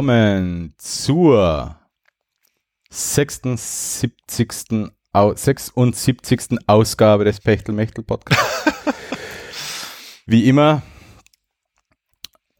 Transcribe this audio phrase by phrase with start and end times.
[0.00, 1.76] Willkommen zur
[2.88, 4.88] 76.
[5.12, 6.56] Au 76.
[6.66, 8.64] Ausgabe des Pechtelmechtel Podcasts.
[10.26, 10.80] Wie immer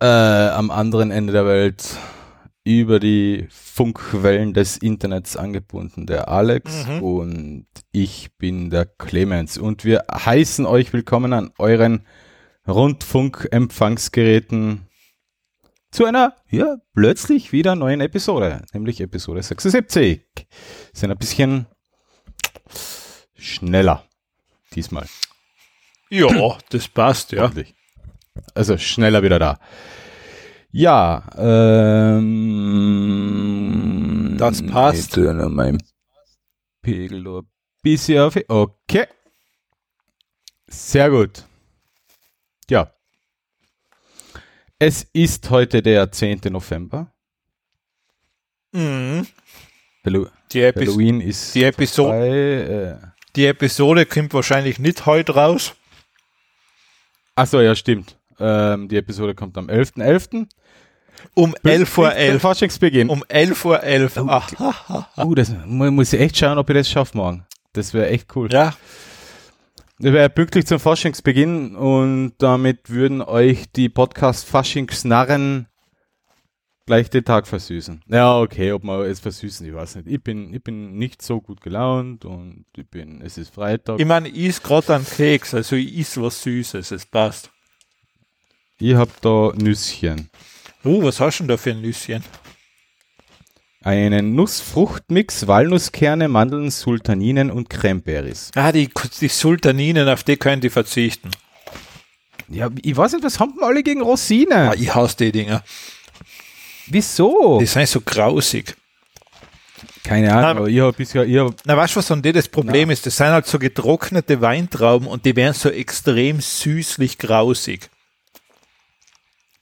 [0.02, 1.96] äh, am anderen Ende der Welt
[2.62, 7.02] über die Funkwellen des Internets angebunden, der Alex Mhm.
[7.02, 12.04] und ich bin der Clemens und wir heißen euch willkommen an euren
[12.68, 14.89] Rundfunkempfangsgeräten
[15.90, 20.22] zu einer, ja, plötzlich wieder neuen Episode, nämlich Episode 76.
[20.92, 21.66] Sind ein bisschen
[23.36, 24.04] schneller
[24.74, 25.06] diesmal.
[26.10, 27.50] Ja, das passt, ja.
[28.54, 29.58] Also schneller wieder da.
[30.72, 32.26] Ja, ähm,
[34.38, 35.16] Das passt.
[35.16, 35.82] Ich mein
[36.82, 37.42] Pegel ein
[37.82, 38.38] bisschen auf.
[38.48, 39.06] Okay.
[40.68, 41.44] Sehr gut.
[42.70, 42.92] Ja.
[44.82, 46.40] Es ist heute der 10.
[46.50, 47.12] November.
[48.72, 49.26] Mhm.
[50.52, 52.96] Die, Epis Halloween ist die, Episo vorbei, äh,
[53.36, 55.74] die Episode kommt wahrscheinlich nicht heute raus.
[57.34, 58.16] Achso, ja, stimmt.
[58.38, 60.46] Ähm, die Episode kommt am 11.11.
[61.34, 62.42] Um 11 Uhr Pünktlich zum 11.
[62.42, 63.08] Forschungsbeginn.
[63.10, 64.16] Um 11 Uhr 11.
[64.16, 64.42] Oh.
[65.18, 67.44] Uh, das mu- muss ich echt schauen, ob ich das schaffe morgen.
[67.74, 68.48] Das wäre echt cool.
[68.50, 68.74] Ja,
[70.00, 75.66] pünktlich zum Faschingsbeginn und damit würden euch die Podcast-Faschings-Narren
[76.86, 78.02] gleich den Tag versüßen.
[78.08, 80.08] Ja, okay, ob wir es versüßen, ich weiß nicht.
[80.08, 84.00] Ich bin, ich bin nicht so gut gelaunt und ich bin, es ist Freitag.
[84.00, 87.50] ich meine, ich is gerade einen Keks, also ich is was Süßes, es passt.
[88.78, 90.30] Ich hab da Nüsschen.
[90.84, 92.24] Uh, was hast du denn da für ein Nüsschen?
[93.82, 98.50] Einen Nussfruchtmix, Walnusskerne, Mandeln, Sultaninen und Cranberries.
[98.54, 101.30] Ah, die, die Sultaninen, auf die könnt ihr verzichten.
[102.48, 104.52] Ja, ich weiß nicht, was haben wir alle gegen Rosinen?
[104.52, 105.62] Ah, ich hasse die Dinger.
[106.88, 107.58] Wieso?
[107.58, 108.76] Die sind so grausig.
[110.04, 112.48] Keine Ahnung, aber ich habe bisher, ich hab, Na, weißt du, was an die das
[112.48, 113.06] Problem ist?
[113.06, 117.88] Das sind halt so getrocknete Weintrauben und die werden so extrem süßlich grausig.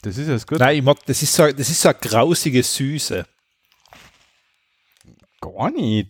[0.02, 0.58] das ist jetzt gut.
[0.58, 3.26] Nein, ich mag, das ist so, das ist so eine grausige Süße.
[5.58, 6.08] Gar nicht.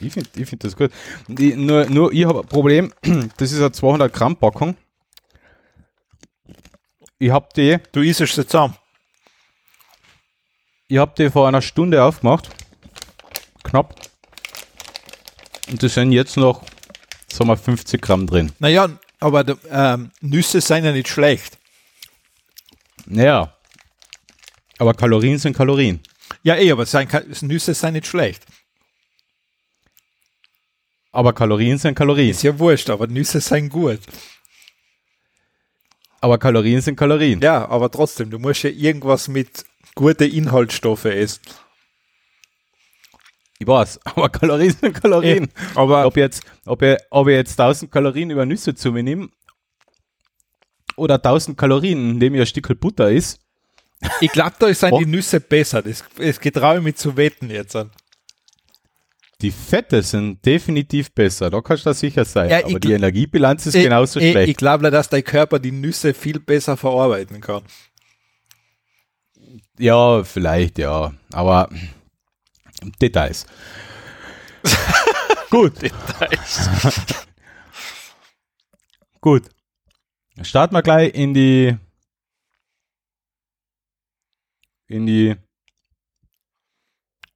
[0.00, 0.90] Ich finde ich find das gut.
[1.28, 2.94] Ich, nur, nur ich habe ein Problem,
[3.36, 4.74] das ist eine 200 Gramm Packung.
[7.18, 8.74] Ich habe die, Du isst es zusammen.
[10.86, 12.48] ich hab die vor einer Stunde aufgemacht.
[13.64, 13.94] Knapp.
[15.68, 16.62] Und das sind jetzt noch,
[17.30, 18.52] sagen wir, 50 Gramm drin.
[18.60, 18.88] Naja,
[19.20, 21.58] aber ähm, Nüsse sind ja nicht schlecht.
[23.04, 23.52] Naja.
[24.78, 26.00] Aber Kalorien sind Kalorien.
[26.42, 27.08] Ja, eh, aber sein,
[27.42, 28.44] Nüsse sind nicht schlecht.
[31.12, 32.30] Aber Kalorien sind Kalorien.
[32.30, 34.00] Ist ja wurscht, aber Nüsse sind gut.
[36.20, 37.40] Aber Kalorien sind Kalorien.
[37.40, 41.40] Ja, aber trotzdem, du musst ja irgendwas mit guten Inhaltsstoffen essen.
[43.58, 45.48] Ich weiß, aber Kalorien sind Kalorien.
[45.74, 49.28] Aber ob jetzt, ob ich, ob ich jetzt 1000 Kalorien über Nüsse zu mir nehme
[50.96, 53.40] oder 1000 Kalorien, indem ich ein Stück Butter ist,
[54.20, 54.98] ich glaube, da sind Oh.
[54.98, 55.82] die Nüsse besser.
[55.82, 57.90] Das, das getraue ich mich zu wetten jetzt an.
[59.40, 61.48] die Fette sind definitiv besser.
[61.50, 62.50] Da kannst du sicher sein.
[62.50, 64.48] Ja, Aber die Energiebilanz ist Ich- genauso ich, schlecht.
[64.50, 67.62] Ich glaube, dass dein Körper die Nüsse viel besser verarbeiten kann.
[69.78, 71.12] ja, vielleicht, ja.
[71.32, 71.68] Aber
[73.00, 73.46] Details.
[75.50, 75.72] Gut.
[79.20, 79.44] Gut.
[80.42, 81.76] Starten wir gleich in die
[84.88, 85.36] in die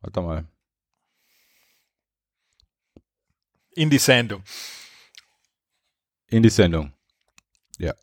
[0.02, 0.44] Warte mal.
[3.74, 4.42] In die Sendung.
[6.26, 6.92] In die Sendung.
[7.78, 7.94] Ja.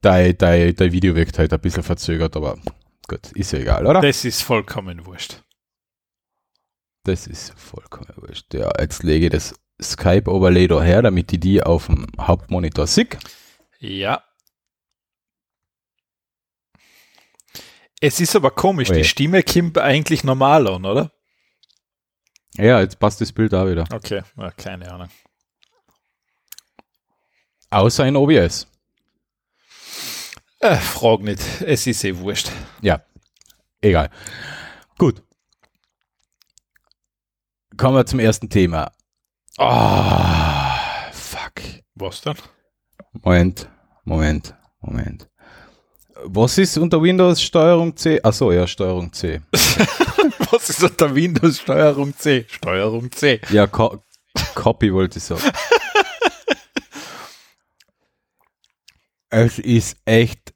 [0.00, 2.58] Dein, dein, dein Video wirkt halt ein bisschen verzögert, aber
[3.06, 4.00] gut, ist ja egal, oder?
[4.00, 5.42] Das ist vollkommen wurscht.
[7.04, 8.54] Das ist vollkommen wurscht.
[8.54, 13.08] Ja, jetzt lege ich das Skype-Overlay da her, damit ich die auf dem Hauptmonitor sehe.
[13.78, 14.24] Ja.
[18.00, 19.00] Es ist aber komisch, Oje.
[19.00, 21.12] die Stimme kommt eigentlich normal an, oder?
[22.54, 23.84] Ja, jetzt passt das Bild da wieder.
[23.92, 25.08] Okay, ja, keine Ahnung.
[27.70, 28.66] Außer in OBS.
[30.60, 32.50] Äh, frag nicht, es ist eh wurscht.
[32.80, 33.02] Ja,
[33.80, 34.10] egal.
[34.96, 35.22] Gut.
[37.76, 38.90] Kommen wir zum ersten Thema.
[39.56, 41.52] Ah, fuck.
[41.94, 42.36] Was dann?
[43.12, 43.68] Moment,
[44.04, 45.28] Moment, Moment.
[46.24, 48.20] Was ist unter Windows Steuerung C?
[48.22, 49.40] Achso, ja, Steuerung C.
[50.50, 52.44] Was ist unter Windows Steuerung C?
[52.48, 53.40] Steuerung C.
[53.50, 54.02] Ja, Co
[54.54, 55.42] Copy wollte ich sagen.
[59.30, 60.54] es ist echt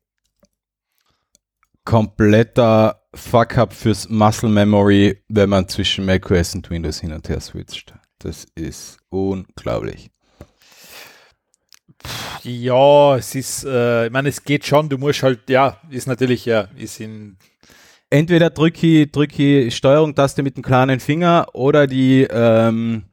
[1.84, 7.94] kompletter Fuck-up fürs Muscle Memory, wenn man zwischen macOS und Windows hin und her switcht.
[8.18, 10.11] Das ist unglaublich.
[12.42, 16.44] Ja, es ist, äh, ich meine, es geht schon, du musst halt, ja, ist natürlich,
[16.44, 17.36] ja, ist in.
[18.10, 23.04] Entweder drücke ich, drücke ich Steuerung-Taste mit dem kleinen Finger oder die ähm,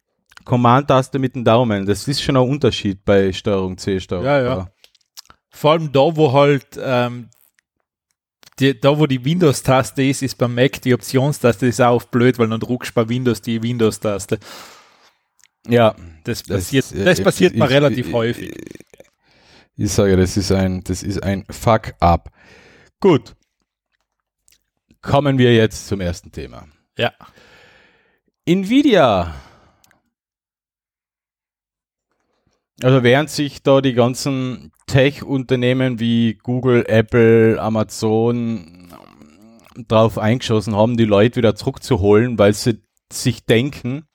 [0.43, 1.85] Command-Taste mit dem Daumen.
[1.85, 4.67] Das ist schon ein Unterschied bei Steuerung C, Steuerung Ja, ja.
[5.51, 7.29] Vor allem da, wo halt, ähm,
[8.59, 12.37] die, da wo die Windows-Taste ist, ist beim Mac die Optionstaste, ist auch oft blöd,
[12.39, 14.39] weil dann druckst du bei Windows die Windows-Taste.
[15.69, 18.53] Ja, Das passiert, das, passiert mir ich- relativ ich- häufig.
[19.75, 22.31] Ich sage, das ist ein, das ist ein Fuck-up.
[22.99, 23.35] Gut.
[25.01, 26.67] Kommen wir jetzt zum ersten Thema.
[26.97, 27.13] Ja.
[28.45, 29.33] Nvidia.
[32.81, 38.89] Also während sich da die ganzen Tech-Unternehmen wie Google, Apple, Amazon
[39.77, 42.81] ähm, drauf eingeschossen haben, die Leute wieder zurückzuholen, weil sie
[43.11, 44.05] sich denken,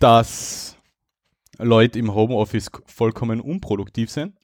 [0.00, 0.76] dass
[1.58, 4.36] Leute im Homeoffice vollkommen unproduktiv sind,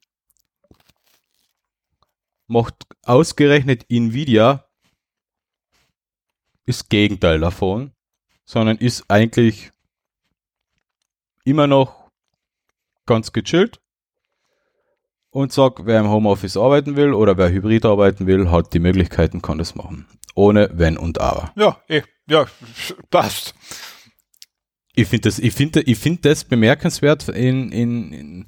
[2.47, 4.63] macht ausgerechnet Nvidia
[6.65, 7.91] ist Gegenteil davon,
[8.45, 9.71] sondern ist eigentlich
[11.43, 12.11] immer noch
[13.05, 13.79] ganz gechillt
[15.31, 19.41] und sagt, wer im Homeoffice arbeiten will oder wer hybrid arbeiten will, hat die Möglichkeiten,
[19.41, 20.07] kann das machen.
[20.35, 21.51] Ohne Wenn und Aber.
[21.55, 22.45] Ja, eh, ja,
[23.09, 23.55] passt.
[24.97, 28.45] Ich finde das, ich finde, ich finde das bemerkenswert in, in, in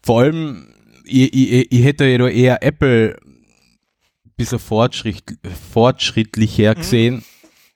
[0.00, 0.72] vor allem,
[1.04, 5.24] ich, ich, ich hätte ja eher Apple ein bisschen fortschritt,
[5.72, 7.24] fortschrittlicher gesehen.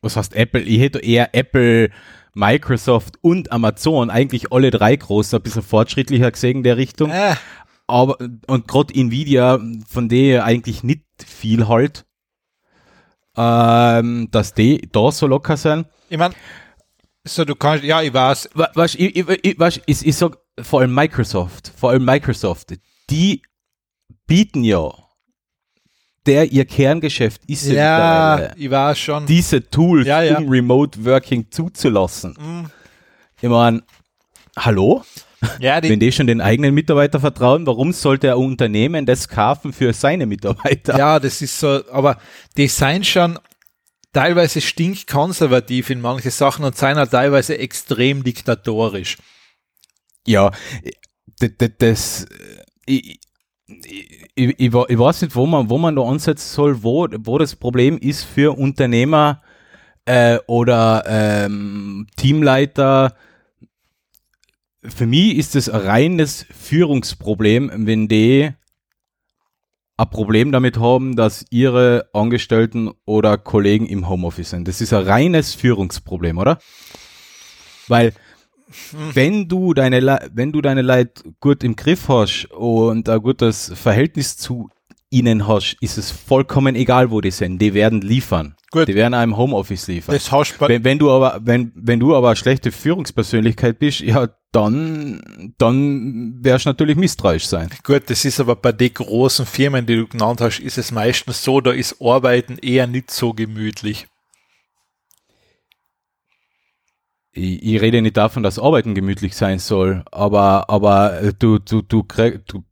[0.02, 0.62] Was heißt Apple?
[0.62, 1.90] Ich hätte eher Apple,
[2.32, 7.10] Microsoft und Amazon, eigentlich alle drei groß, ein bisschen fortschrittlicher gesehen in der Richtung.
[7.10, 7.34] Äh,
[7.88, 9.58] Aber, und gerade Nvidia,
[9.88, 12.04] von der eigentlich nicht viel halt,
[13.36, 15.86] ähm, dass die da so locker sind.
[16.08, 16.34] ich meine,
[17.26, 20.80] so du kannst, ja, ich weiß, Weißt, ich, ich, ich, weißt, ich, ich sag, vor
[20.80, 22.74] allem Microsoft, vor allem Microsoft,
[23.10, 23.42] die
[24.26, 24.90] bieten ja,
[26.26, 29.26] der ihr Kerngeschäft ist ja, ich weiß schon.
[29.26, 30.38] diese Tools, Ja, ja.
[30.38, 32.36] um Remote Working zuzulassen.
[32.38, 32.70] Mhm.
[33.40, 33.82] Ich meine,
[34.58, 35.04] hallo?
[35.60, 39.72] ja, die, Wenn die schon den eigenen Mitarbeiter vertrauen, warum sollte ein Unternehmen das kaufen
[39.72, 40.98] für seine Mitarbeiter?
[40.98, 42.18] Ja, das ist so, aber
[42.56, 43.38] die sind schon
[44.16, 49.18] teilweise stinkkonservativ in manche Sachen und halt teilweise extrem diktatorisch.
[50.26, 50.50] Ja,
[51.78, 52.28] das, äh,
[52.86, 53.20] ich,
[53.66, 57.56] ich, ich, ich weiß nicht, wo man, wo man da ansetzen soll, wo, wo das
[57.56, 59.42] Problem ist für Unternehmer
[60.06, 63.14] äh, oder ähm, Teamleiter.
[64.82, 68.50] Für mich ist es ein reines Führungsproblem, wenn die
[69.96, 74.68] ein Problem damit haben, dass ihre Angestellten oder Kollegen im Homeoffice sind.
[74.68, 76.58] Das ist ein reines Führungsproblem, oder?
[77.88, 78.12] Weil
[79.14, 83.72] wenn du deine Le wenn du deine Leute gut im Griff hast und ein gutes
[83.74, 84.68] Verhältnis zu
[85.10, 87.58] ihnen hast, ist es vollkommen egal, wo die sind.
[87.60, 88.56] Die werden liefern.
[88.70, 88.88] Gut.
[88.88, 90.14] Die werden einem Homeoffice liefern.
[90.14, 94.28] Das hast Wenn, wenn du aber, wenn, wenn du aber eine schlechte Führungspersönlichkeit bist, ja,
[94.52, 97.68] dann, dann wirst du natürlich misstrauisch sein.
[97.84, 101.44] gut, das ist aber bei den großen Firmen, die du genannt hast, ist es meistens
[101.44, 104.06] so, da ist Arbeiten eher nicht so gemütlich.
[107.32, 111.82] Ich, ich rede nicht davon, dass Arbeiten gemütlich sein soll, aber, aber äh, du, du,
[111.82, 112.64] du, krieg, du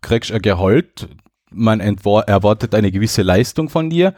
[0.00, 1.08] kriegst ein Gehalt,
[1.52, 4.14] man erwartet eine gewisse Leistung von dir.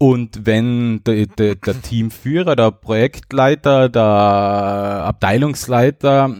[0.00, 6.32] Und wenn der, der, der Teamführer, der Projektleiter, der Abteilungsleiter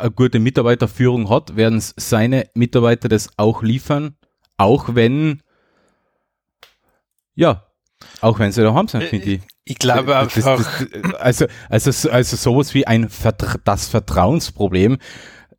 [0.00, 4.16] eine gute Mitarbeiterführung hat, werden seine Mitarbeiter das auch liefern,
[4.58, 5.40] auch wenn,
[7.34, 7.62] ja,
[8.20, 9.40] auch wenn sie daheim sind, finde ich.
[9.64, 14.98] Ich glaube Das- einfach, das- das- also, also, also sowas wie ein Vertra das Vertrauensproblem.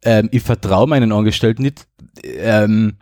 [0.03, 1.87] Ähm, ich vertraue meinen Angestellten nicht.
[2.23, 2.97] Ähm,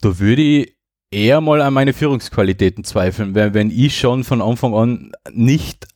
[0.00, 0.76] da würde ich
[1.10, 5.86] eher mal an meine Führungsqualitäten zweifeln, wenn, wenn ich schon von Anfang an nicht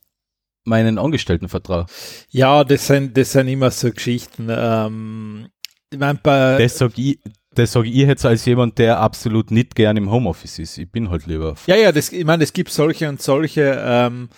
[0.63, 1.85] meinen Angestellten vertraue.
[2.29, 4.47] ja, das sind, das sind immer so Geschichten.
[4.49, 5.47] Ähm,
[5.91, 7.19] ich meine, bei, Das sage ich,
[7.53, 10.77] das sag ich jetzt als jemand, der absolut nicht gern im Homeoffice ist.
[10.77, 11.55] Ich bin halt lieber.
[11.67, 13.81] Ja, ja, das, ich meine, es gibt solche und solche.
[13.83, 14.29] Ähm,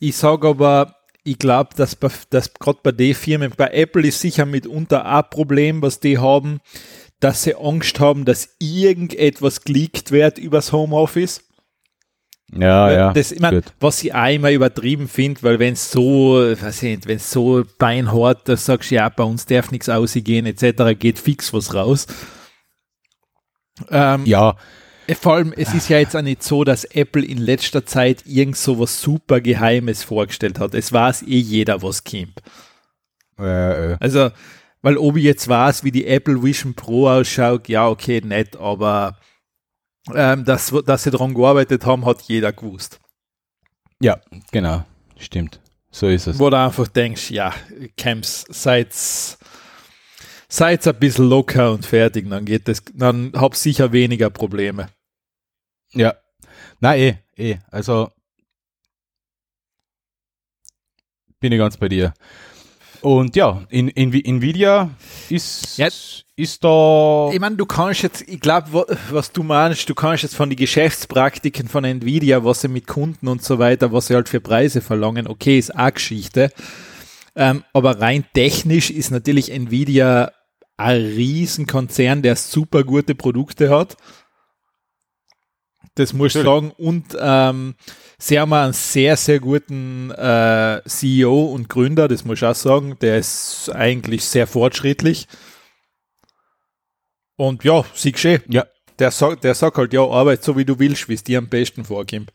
[0.00, 4.20] ich sage aber, ich glaube, dass, bei- dass gerade bei den Firmen, bei Apple ist
[4.20, 6.60] sicher mitunter ein Problem, was die haben,
[7.20, 11.42] dass sie Angst haben, dass irgendetwas geleakt wird übers Homeoffice.
[12.50, 13.12] Ja, ja.
[13.12, 13.64] das, mein, gut.
[13.78, 17.30] was ich auch immer übertrieben finde, weil wenn es so, weiß ich nicht, wenn es
[17.30, 21.74] so beinhart, da sagst du ja, bei uns darf nichts ausgehen, etc., geht fix was
[21.74, 22.06] raus.
[23.90, 24.56] Ähm, Ja,
[25.20, 28.56] Vor allem, es ist ja jetzt auch nicht so, dass Apple in letzter Zeit irgend
[28.56, 30.74] so was super Geheimes vorgestellt hat.
[30.74, 32.42] Es weiß eh jeder, was kommt.
[33.38, 33.96] Äh, äh.
[34.00, 34.30] Also,
[34.82, 39.18] weil ob ich jetzt weiß, wie die Apple Vision Pro ausschaut, ja, okay, nett, aber
[40.14, 43.00] ähm, dass, dass sie daran gearbeitet haben, hat jeder gewusst.
[44.00, 44.20] Ja,
[44.52, 44.84] genau.
[45.18, 45.60] Stimmt.
[45.90, 46.38] So ist es.
[46.38, 47.52] Wo du einfach denkst, ja,
[47.96, 48.92] Camps, seid
[50.50, 54.88] seid ein bisschen locker und fertig, dann geht das, dann hab sicher weniger Probleme.
[55.92, 56.14] Ja.
[56.80, 57.58] Na eh, eh.
[57.70, 58.10] Also
[61.40, 62.14] bin ich ganz bei dir.
[63.00, 64.90] Und ja, in, in, Nvidia
[65.28, 65.88] ist, ja.
[66.36, 67.30] ist da.
[67.32, 70.56] Ich meine, du kannst jetzt, ich glaube, was du meinst, du kannst jetzt von den
[70.56, 74.80] Geschäftspraktiken von Nvidia, was sie mit Kunden und so weiter, was sie halt für Preise
[74.80, 76.50] verlangen, okay, ist auch Geschichte.
[77.36, 80.32] Ähm, aber rein technisch ist natürlich Nvidia
[80.76, 83.96] ein Riesenkonzern, der super gute Produkte hat.
[85.94, 86.72] Das muss ich sagen.
[86.78, 87.74] Und ähm,
[88.20, 92.98] Sie haben einen sehr, sehr guten äh, CEO und Gründer, das muss ich auch sagen.
[93.00, 95.28] Der ist eigentlich sehr fortschrittlich.
[97.36, 98.42] Und ja, sieh geschehen.
[98.48, 98.66] Ja.
[98.98, 101.48] Der sagt, der sagt halt, ja, arbeit so wie du willst, wie es dir am
[101.48, 102.32] besten vorkommt.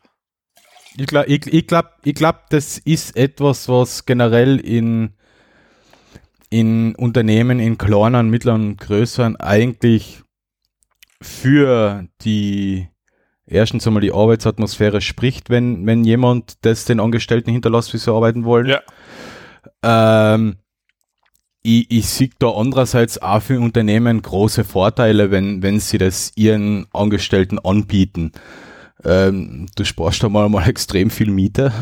[0.96, 5.12] Ich glaube, ich, ich glaub, ich glaub, das ist etwas, was generell in,
[6.48, 10.22] in Unternehmen, in kleinen, mittleren und größeren eigentlich
[11.20, 12.88] für die
[13.46, 18.44] erstens einmal die Arbeitsatmosphäre spricht, wenn, wenn jemand das den Angestellten hinterlässt, wie sie arbeiten
[18.44, 18.66] wollen.
[18.66, 18.80] Ja.
[20.34, 20.56] Ähm,
[21.62, 26.86] ich, ich sehe da andererseits auch für Unternehmen große Vorteile, wenn, wenn sie das ihren
[26.92, 28.32] Angestellten anbieten.
[29.04, 31.72] Ähm, du sparst da mal, mal extrem viel Miete.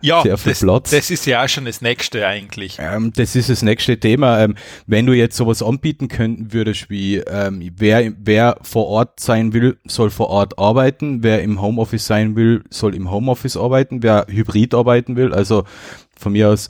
[0.00, 0.90] Ja, sehr viel das, Platz.
[0.90, 2.78] das ist ja auch schon das nächste eigentlich.
[2.80, 4.40] Ähm, das ist das nächste Thema.
[4.40, 9.52] Ähm, wenn du jetzt sowas anbieten könnten würdest, wie ähm, wer, wer vor Ort sein
[9.52, 14.26] will, soll vor Ort arbeiten, wer im Homeoffice sein will, soll im Homeoffice arbeiten, wer
[14.28, 15.64] hybrid arbeiten will, also
[16.16, 16.68] von mir aus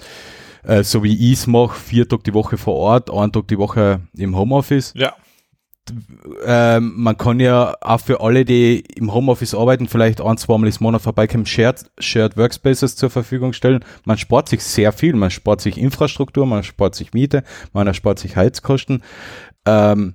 [0.64, 3.59] äh, so wie ich es mache, vier Tage die Woche vor Ort, einen Tag die
[3.59, 4.92] Woche im Homeoffice.
[4.95, 5.14] Ja
[6.44, 10.74] ähm, man kann ja auch für alle, die im Homeoffice arbeiten, vielleicht ein, zweimal im
[10.80, 13.84] Monat vorbeikommen, Shared, Shared Workspaces zur Verfügung stellen.
[14.04, 15.14] Man spart sich sehr viel.
[15.14, 19.02] Man spart sich Infrastruktur, man spart sich Miete, man spart sich Heizkosten.
[19.66, 20.14] Ähm,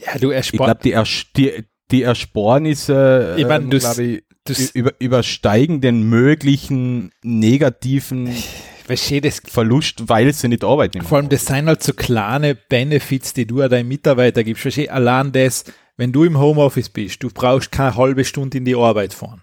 [0.00, 0.52] ja, du erspart.
[0.52, 7.10] Ich glaube, die, Ers die, die Ersparnisse ich mein, ähm, ich, über, übersteigen den möglichen
[7.22, 8.34] negativen
[8.86, 9.42] Verstehe das.
[9.44, 11.02] Verlust, weil sie nicht arbeiten.
[11.02, 14.62] Vor allem, das sind halt so kleine Benefits, die du deinen Mitarbeiter gibst.
[14.62, 15.64] Verstehe, allein das,
[15.96, 19.42] wenn du im Homeoffice bist, du brauchst keine halbe Stunde in die Arbeit fahren.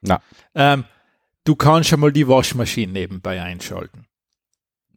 [0.00, 0.20] Na.
[0.56, 0.84] Ähm,
[1.44, 4.06] du kannst schon mal die Waschmaschine nebenbei einschalten.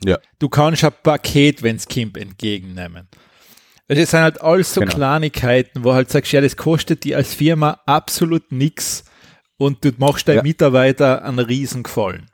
[0.03, 0.17] Ja.
[0.39, 3.07] Du kannst ein Paket, wenn's Kimp entgegennehmen.
[3.87, 4.93] Das sind halt alles so genau.
[4.93, 9.03] Kleinigkeiten, wo halt sagst, ja, das kostet dir als Firma absolut nichts
[9.57, 10.43] und du machst deinen ja.
[10.43, 12.25] Mitarbeiter einen riesen Gefallen.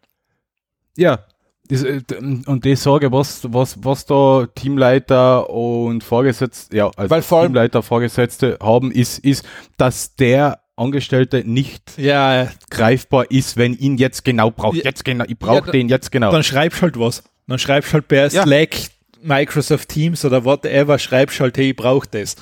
[0.98, 1.25] Ja,
[1.71, 2.01] das, äh,
[2.45, 7.81] und die Sorge, was, was, was da Teamleiter und Vorgesetzte, ja, also Weil vor Teamleiter,
[7.81, 9.45] Vorgesetzte haben, ist, ist,
[9.77, 14.77] dass der Angestellte nicht ja, greifbar ist, wenn ihn jetzt genau braucht.
[14.77, 16.31] Ja, jetzt genau, ich brauche ja, den jetzt genau.
[16.31, 17.24] Dann schreibst halt was.
[17.48, 18.75] Dann schreibst halt per Slack,
[19.21, 22.36] Microsoft Teams oder whatever, schreibst halt, hey, ich brauche das.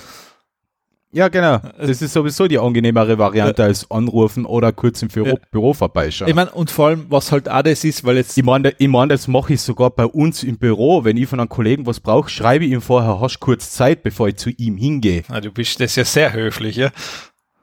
[1.11, 1.59] Ja, genau.
[1.79, 3.67] Das ist sowieso die angenehmere Variante ja.
[3.67, 5.35] als anrufen oder kurz im Büro, ja.
[5.49, 6.29] Büro vorbeischauen.
[6.29, 8.37] Ich meine, und vor allem, was halt auch das ist, weil jetzt.
[8.37, 11.03] Ich meine, ich mein, das mache ich sogar bei uns im Büro.
[11.03, 14.27] Wenn ich von einem Kollegen was brauche, schreibe ich ihm vorher, hast kurz Zeit, bevor
[14.27, 15.23] ich zu ihm hingehe.
[15.29, 16.91] Ah, du bist das ja sehr höflich, ja?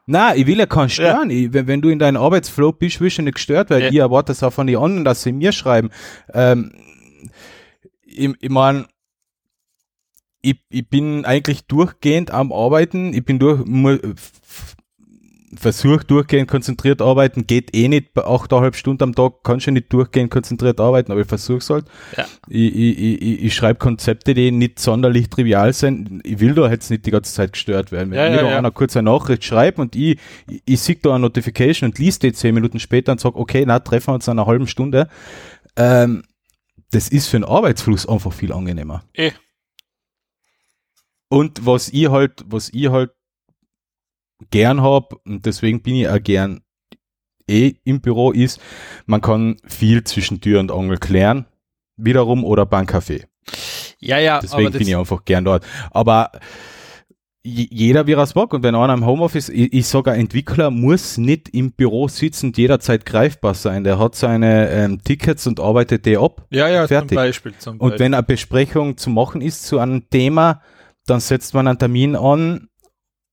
[0.07, 1.31] Nein, ich will ja keinen stören.
[1.31, 1.37] Ja.
[1.37, 3.89] Ich, wenn, wenn, du in deinem Arbeitsflow bist, willst du nicht gestört, weil ja.
[3.89, 5.91] ich erwarte es auch von den anderen, dass sie mir schreiben.
[6.33, 6.73] Ähm,
[8.05, 8.87] ich, ich meine,
[10.47, 13.13] ich, ich bin eigentlich durchgehend am Arbeiten.
[13.13, 13.61] Ich bin durch,
[15.57, 19.93] versucht durchgehend konzentriert arbeiten, geht eh nicht bei 8,5 Stunden am Tag, kann schon nicht
[19.93, 21.87] durchgehend konzentriert arbeiten, aber ich versuche es halt.
[22.17, 22.27] Ja.
[22.49, 26.21] Ich, ich, ich, ich schreibe Konzepte, die nicht sonderlich trivial sind.
[26.25, 28.11] Ich will da jetzt nicht die ganze Zeit gestört werden.
[28.11, 28.59] Wenn ja, mir ja, da ja.
[28.59, 32.23] einer kurz eine Nachricht schreibt und ich, ich, ich sehe da eine Notification und liest
[32.23, 35.09] die zehn Minuten später und sage, okay, na, treffen wir uns in einer halben Stunde.
[35.77, 36.23] Ähm,
[36.93, 39.03] das ist für den Arbeitsfluss einfach viel angenehmer.
[39.15, 39.33] Eh.
[41.37, 43.11] Und was ich halt, was ich halt
[44.51, 46.63] gern hab und deswegen bin ich auch gern
[47.47, 48.59] eh im Büro, ist,
[49.05, 51.45] man kann viel zwischen Tür und Angel klären,
[51.99, 53.27] wiederum oder beim Café.
[54.01, 54.41] Ja, ja.
[54.41, 55.67] Deswegen bin ich einfach gern dort.
[55.91, 56.33] Aber
[57.43, 60.71] jeder wie er es mag und wenn einer im Homeoffice, ich, ich sage, ein Entwickler
[60.71, 63.85] muss nicht im Büro sitzen und jederzeit greifbar sein.
[63.85, 66.47] Der hat seine ähm, Tickets und arbeitet die ab.
[66.49, 67.11] Ja, ja, fertig.
[67.11, 67.55] zum Beispiel.
[67.59, 67.93] Zum Beispiel.
[67.93, 70.63] Und wenn eine Besprechung zu machen ist zu einem Thema,
[71.07, 72.69] dann setzt man einen Termin an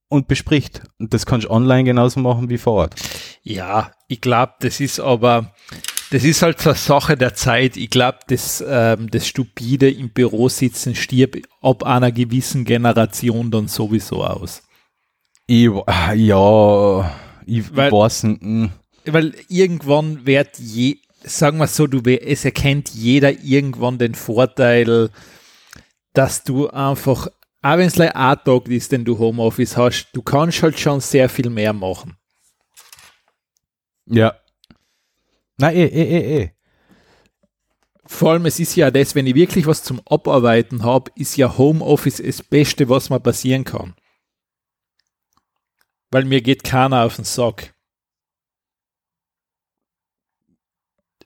[0.09, 0.83] und bespricht.
[0.99, 2.95] Und das kannst du online genauso machen wie vor Ort.
[3.41, 5.53] Ja, ich glaube, das ist aber,
[6.11, 7.75] das ist halt so eine Sache der Zeit.
[7.77, 13.67] Ich glaube, das, ähm, das stupide im Büro sitzen stirbt ab einer gewissen Generation dann
[13.67, 14.61] sowieso aus.
[15.47, 15.69] Ich,
[16.15, 17.15] ja,
[17.45, 18.71] ich Weil- weiß nicht.
[19.05, 25.09] Weil irgendwann wird je, sagen wir so, du, es erkennt jeder irgendwann den Vorteil,
[26.13, 27.27] dass du einfach,
[27.63, 30.99] auch wenn es like ein Tag ist, den du Homeoffice hast, du kannst halt schon
[30.99, 32.15] sehr viel mehr machen.
[34.05, 34.35] Ja.
[35.57, 36.49] Nein, eh, eh, eh, eh.
[38.05, 41.57] Vor allem, es ist ja das, wenn ich wirklich was zum Abarbeiten habe, ist ja
[41.57, 43.95] Homeoffice das Beste, was mir passieren kann.
[46.11, 47.73] Weil mir geht keiner auf den Sack.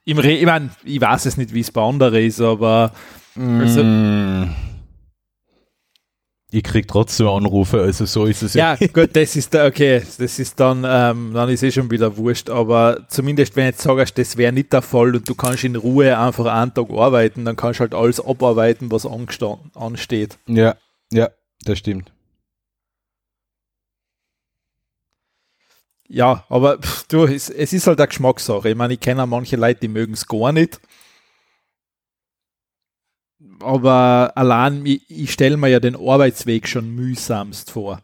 [0.04, 2.92] Im Re ich, mein, ich weiß es nicht, wie es bei anderen ist, aber
[3.36, 4.54] Also- Mm.
[6.50, 10.38] Ich krieg trotzdem Anrufe, also so ist es ja, gut, das ist da, okay, das
[10.38, 14.16] ist dann, ähm, dann ist eh schon wieder wurscht, aber zumindest wenn du jetzt sagst,
[14.16, 17.54] das wäre nicht der Fall und du kannst in Ruhe einfach einen Tag arbeiten, dann
[17.54, 20.38] kannst du halt alles abarbeiten, was ansteht.
[20.46, 20.76] Ja,
[21.12, 21.28] ja,
[21.64, 22.12] das stimmt.
[26.08, 28.70] Ja, aber pff, du, es, es ist halt eine Geschmackssache.
[28.70, 30.80] Ich meine, ich kenne manche Leute, die mögen es gar nicht.
[33.60, 38.00] Aber allein, ich, ich stelle mir ja den Arbeitsweg schon mühsamst vor.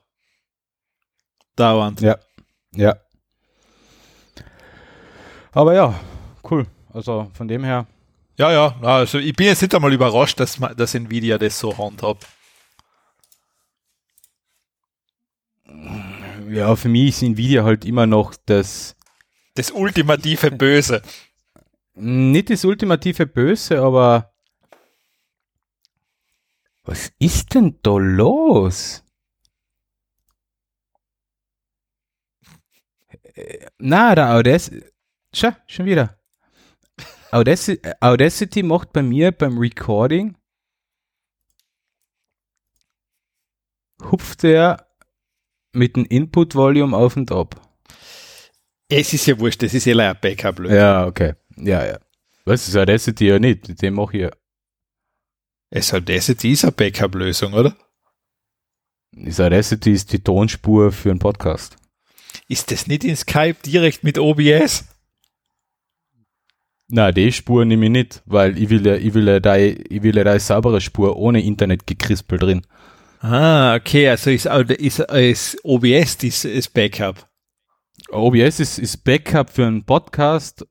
[1.57, 2.01] Dauernd.
[2.01, 2.19] Ja.
[2.75, 2.97] Ja.
[5.53, 5.99] Aber ja,
[6.51, 6.67] cool.
[6.93, 7.87] Also von dem her.
[8.37, 12.27] Ja, ja, also ich bin jetzt nicht einmal überrascht, dass, dass Nvidia das so handhabt.
[16.49, 18.97] Ja, für mich ist Nvidia halt immer noch das,
[19.55, 21.03] Das ultimative Böse.
[21.95, 24.34] nicht das ultimative Böse, aber
[26.85, 29.03] was ist denn da los?
[33.35, 34.85] Äh, Na, der Audacity,
[35.35, 36.19] schau, schon wieder.
[37.31, 40.37] Audacity, Audacity macht bei mir beim Recording
[44.11, 44.87] hupft er
[45.73, 47.61] mit dem Input-Volume auf und ab.
[48.89, 50.75] Es ist ja wurscht, das ist ja ein backup -Lösung.
[50.75, 51.35] Ja, okay.
[51.57, 51.99] Ja, ja.
[52.45, 53.81] Was ist Audacity ja nicht?
[53.81, 54.31] Den mache ich ja.
[55.77, 57.77] Es das jetzt ist eine Backup-Lösung, oder?
[59.11, 61.77] Das Audacity ist die Tonspur für einen Podcast.
[62.47, 64.85] Ist das nicht in Skype direkt mit OBS?
[66.87, 70.13] Na, die Spur nehme ich nicht, weil ich will ja, ich will da, ich will
[70.13, 72.65] da eine saubere Spur ohne Internetgekrispel drin.
[73.19, 77.29] Ah, okay, also ist, ist, ist OBS das ist Backup.
[78.11, 80.65] OBS ist, ist Backup für einen Podcast,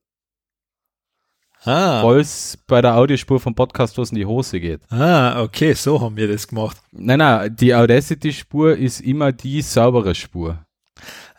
[1.66, 4.80] Ah, falls bei der Audiospur vom Podcast was in die Hose geht.
[4.90, 6.76] ah, okay, so haben wir das gemacht.
[6.92, 10.58] Nein, nein, die Audacity-Spur ist immer die saubere Spur.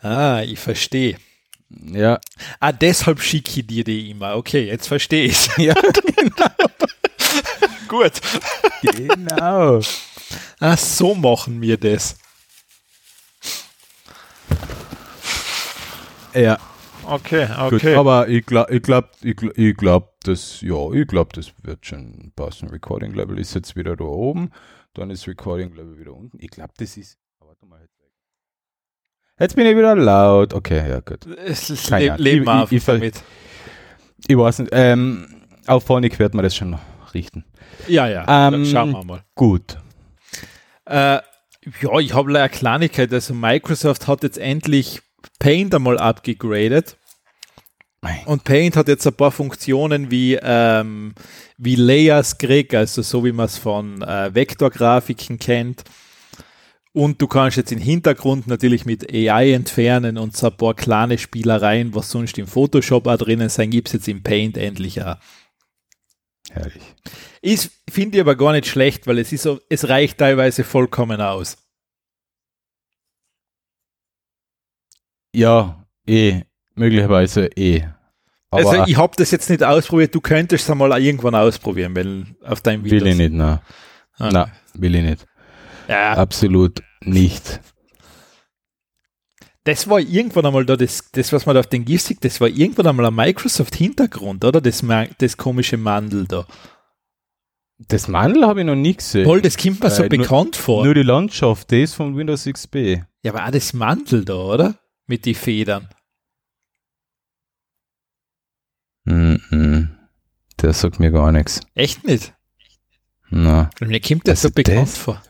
[0.02, 1.16] Ah, ich verstehe.
[1.68, 2.18] Ja.
[2.60, 4.36] Ah, deshalb schicke ich dir die immer.
[4.36, 5.74] Okay, jetzt verstehe ich Ja,
[7.88, 8.12] Gut.
[8.82, 9.80] genau.
[10.58, 12.16] Ah, so machen wir das.
[16.34, 16.58] Ja.
[17.04, 21.30] Okay, Gut, aber ich glaube, ich glaube, ich glaub, ich glaub, das, ja, ich glaube,
[21.34, 22.68] das wird schon passen.
[22.68, 24.50] Recording Level ist jetzt wieder da oben,
[24.94, 26.38] dann ist Recording Level wieder unten.
[26.40, 27.18] Ich glaube, das ist.
[27.40, 27.86] Warte mal,
[29.38, 30.54] jetzt bin ich wieder laut.
[30.54, 31.26] Okay, ja, gut.
[31.26, 33.22] Es ist Keine leben Ich- wir ich- ich damit.
[34.28, 34.70] Ich weiß nicht.
[34.72, 35.26] Ähm,
[35.66, 36.78] auf Phonic wird man das schon
[37.14, 37.44] richten.
[37.88, 38.48] Ja, ja.
[38.48, 39.22] Ähm, Schauen wir mal.
[39.34, 39.78] Gut.
[40.86, 41.18] Äh,
[41.80, 43.12] ja, ich habe leider eine Kleinigkeit.
[43.12, 45.02] Also Microsoft hat jetzt endlich
[45.38, 46.96] Paint einmal abgegradet.
[48.26, 51.14] Und Paint hat jetzt ein paar Funktionen wie, ähm,
[51.58, 55.84] wie Layers gekriegt, also so wie man es von äh, Vektorgrafiken kennt.
[56.92, 61.18] Und du kannst jetzt den Hintergrund natürlich mit AI entfernen und so ein paar kleine
[61.18, 65.16] Spielereien, was sonst im Photoshop auch drinnen sein, gibt es jetzt im Paint endlich auch.
[66.50, 66.82] Herrlich.
[67.42, 71.20] Ist, finde ich aber gar nicht schlecht, weil es ist so, es reicht teilweise vollkommen
[71.20, 71.58] aus.
[75.34, 76.42] Ja, eh.
[76.74, 77.88] Möglicherweise eh.
[78.60, 82.36] Aber also ich habe das jetzt nicht ausprobiert, du könntest es einmal irgendwann ausprobieren, wenn
[82.44, 83.00] auf deinem Video.
[83.00, 83.62] will ich nicht, na.
[84.18, 84.30] Ah.
[84.32, 85.26] Na, will ich nicht.
[85.88, 87.60] Ja, Absolut nicht.
[89.64, 92.40] das war irgendwann einmal da, das, das was man da auf den GIF sieht, das
[92.40, 94.60] war irgendwann einmal ein Microsoft-Hintergrund, oder?
[94.60, 94.82] Das,
[95.18, 96.46] das komische Mandel da.
[97.78, 99.24] Das Mandel habe ich noch nie gesehen.
[99.26, 100.84] Voll, das kommt mir so Äh, nur- bekannt vor.
[100.84, 103.02] Nur die Landschaft, das ist von Windows XP.
[103.22, 104.74] ja, aber auch das Mandel da, oder?
[105.06, 105.88] Mit die Federn.
[109.06, 109.96] Mhm.
[110.60, 111.60] Der sagt mir gar nichts.
[111.74, 112.34] Echt nicht?
[113.30, 113.70] Na.
[113.80, 115.22] Mir kommt das Also so bekannt das- vor.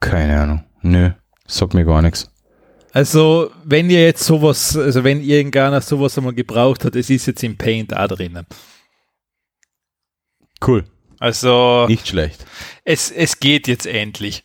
[0.00, 0.64] Keine Ahnung.
[0.82, 1.10] Nö,
[1.46, 2.30] sag mir gar nichts.
[2.92, 7.42] Also, wenn ihr jetzt sowas, also wenn irgendeiner sowas einmal gebraucht hat, es ist jetzt
[7.44, 8.46] im Paint da drinnen.
[10.66, 10.84] Cool.
[11.20, 12.44] Also, Nicht schlecht.
[12.84, 14.42] es, es geht jetzt endlich.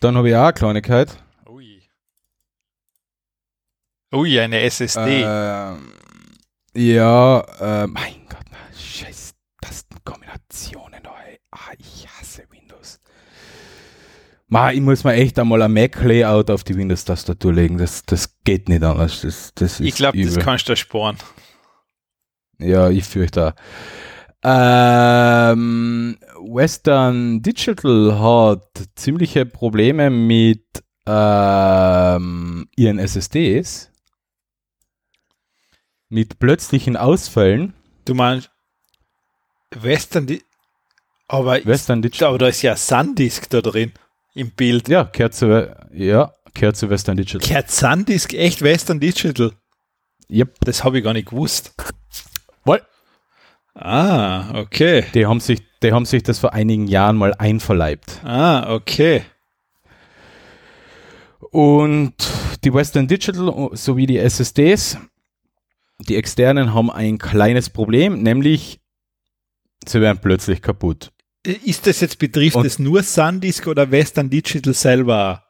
[0.00, 1.22] Dann habe ich auch eine Kleinigkeit.
[4.12, 4.40] Ui.
[4.40, 5.22] Eine SSD.
[5.22, 5.92] Ähm,
[6.74, 11.00] ja, äh, mein Gott, na, scheiß Tastenkombinationen.
[11.06, 11.10] Oh,
[11.50, 13.00] ah, ich hasse Windows.
[14.46, 17.76] Ma, ich muss mir echt einmal ein Mac-Layout auf die Windows-Tastatur legen.
[17.76, 19.20] Das, das geht nicht anders.
[19.20, 21.18] Das, das ist ich glaube, das kannst du sparen.
[22.58, 23.52] Ja, ich fürchte auch.
[24.42, 30.64] Ähm, Western Digital hat ziemliche Probleme mit
[31.06, 33.90] ähm, ihren SSDs.
[36.08, 37.74] Mit plötzlichen Ausfällen.
[38.04, 38.50] Du meinst
[39.70, 40.42] Western, Di-
[41.28, 42.28] aber, Western Digital.
[42.30, 43.92] aber da ist ja Sandisk da drin
[44.34, 44.88] im Bild.
[44.88, 47.46] Ja, kehrt zu, ja, kehrt zu Western Digital.
[47.46, 49.52] Kehrt Sandisk echt Western Digital?
[50.30, 50.56] Yep.
[50.60, 51.74] Das habe ich gar nicht gewusst.
[52.64, 52.80] Woll.
[53.74, 55.04] Ah, okay.
[55.14, 58.20] Die haben sich, die haben sich das vor einigen Jahren mal einverleibt.
[58.24, 59.22] Ah, okay.
[61.50, 62.14] Und
[62.64, 64.98] die Western Digital sowie die SSDs,
[66.00, 68.80] die externen, haben ein kleines Problem, nämlich
[69.86, 71.12] sie werden plötzlich kaputt.
[71.44, 75.44] Ist das jetzt, betrifft Und- es nur Sandisk oder Western Digital selber?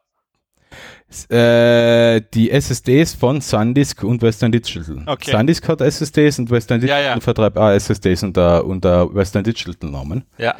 [1.30, 5.04] Äh, die SSDs von SanDisk und Western Digital.
[5.06, 5.30] Okay.
[5.30, 7.20] SanDisk hat SSDs und Western Ja, Digital ja.
[7.20, 10.24] vertreibt auch SSDs unter, unter Western Digital Namen.
[10.37, 10.54] Ja.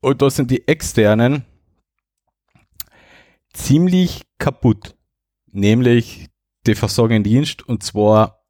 [0.00, 1.44] Und da sind die externen
[3.52, 4.96] ziemlich kaputt.
[5.50, 6.28] Nämlich
[6.66, 8.41] die versorgen Dienst und zwar,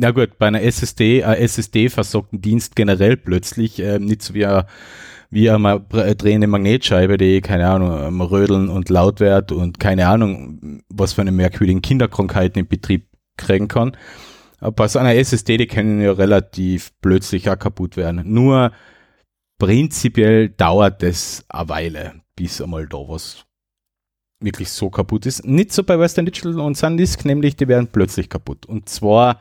[0.00, 4.32] na gut, bei einer SSD, ein SSD versorgt einen Dienst generell plötzlich, ähm, nicht so
[4.32, 4.66] wie eine,
[5.30, 10.06] wie eine br- drehende Magnetscheibe, die, keine Ahnung, ähm, rödeln und laut wird und keine
[10.06, 13.96] Ahnung, was für eine merkwürdigen Kinderkrankheiten im Betrieb kriegen kann.
[14.60, 18.22] Aber bei so einer SSD, die können ja relativ plötzlich auch kaputt werden.
[18.24, 18.70] Nur
[19.58, 23.44] prinzipiell dauert es eine Weile, bis einmal da was
[24.40, 25.44] wirklich so kaputt ist.
[25.44, 28.66] Nicht so bei Western Digital und SanDisk, nämlich die werden plötzlich kaputt.
[28.66, 29.40] Und zwar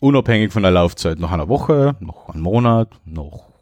[0.00, 1.18] unabhängig von der Laufzeit.
[1.18, 3.52] Nach einer Woche, noch einen Monat, noch,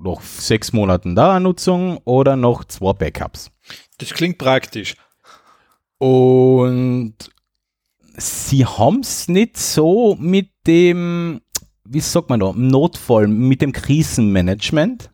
[0.00, 3.50] noch sechs Monaten Dauernutzung oder noch zwei Backups.
[3.98, 4.94] Das klingt praktisch.
[5.98, 7.14] Und
[8.16, 11.40] sie haben es nicht so mit dem,
[11.84, 15.10] wie sagt man da, Notfall, mit dem Krisenmanagement.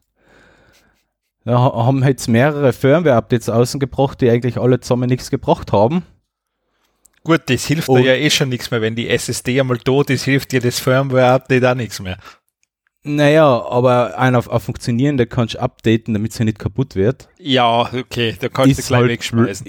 [1.47, 6.03] Da ha- haben jetzt mehrere Firmware-Updates außen gebracht, die eigentlich alle zusammen nichts gebracht haben.
[7.25, 8.81] Gut, das hilft Und- dir ja eh schon nichts mehr.
[8.83, 12.19] Wenn die SSD einmal tot ist, hilft dir das Firmware-Update auch nichts mehr.
[13.03, 17.29] Naja, aber ein auf, auf funktionierende kannst du updaten, damit sie nicht kaputt wird.
[17.39, 19.67] Ja, okay, da kannst du Ist gleich halt wegschmeißen.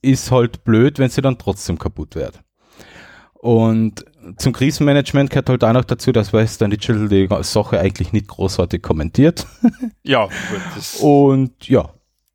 [0.00, 2.40] Ist halt blöd, wenn sie dann trotzdem kaputt wird.
[3.34, 4.04] Und
[4.38, 8.82] zum Krisenmanagement gehört halt auch noch dazu, dass Western Digital die Sache eigentlich nicht großartig
[8.82, 9.46] kommentiert.
[10.04, 11.00] Ja, gut.
[11.00, 11.88] Und ja,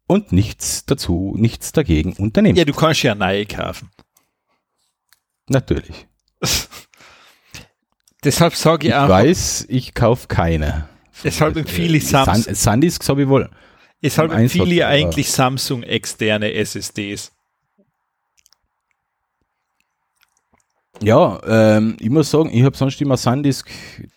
[0.08, 2.58] und nichts dazu, nichts dagegen unternehmen.
[2.58, 3.89] ja, du kannst ja neue kaufen.
[5.49, 6.07] Natürlich.
[8.23, 10.89] Deshalb sage ich, Ich auch, weiß, ich kaufe keine.
[11.23, 12.43] deshalb empfehle ich Samsung.
[12.43, 13.49] San Sandisks habe ich wohl.
[14.03, 17.31] Deshalb empfehle ich eigentlich Samsung externe SSDs.
[21.01, 23.69] Ja, ähm, ich muss sagen, ich habe sonst immer Sandisk,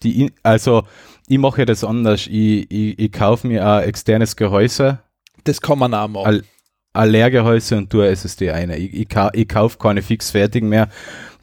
[0.03, 0.85] die, also
[1.29, 2.27] ich mache ja das anders.
[2.27, 4.99] Ich, ich, ich kaufe mir ein externes Gehäuse,
[5.45, 6.43] Das kann man auch machen.
[6.93, 8.71] Ein, Leergehäuse und tue ein SSD ein.
[8.71, 10.89] Ich, ich, ich kaufe keine fixfertigen mehr.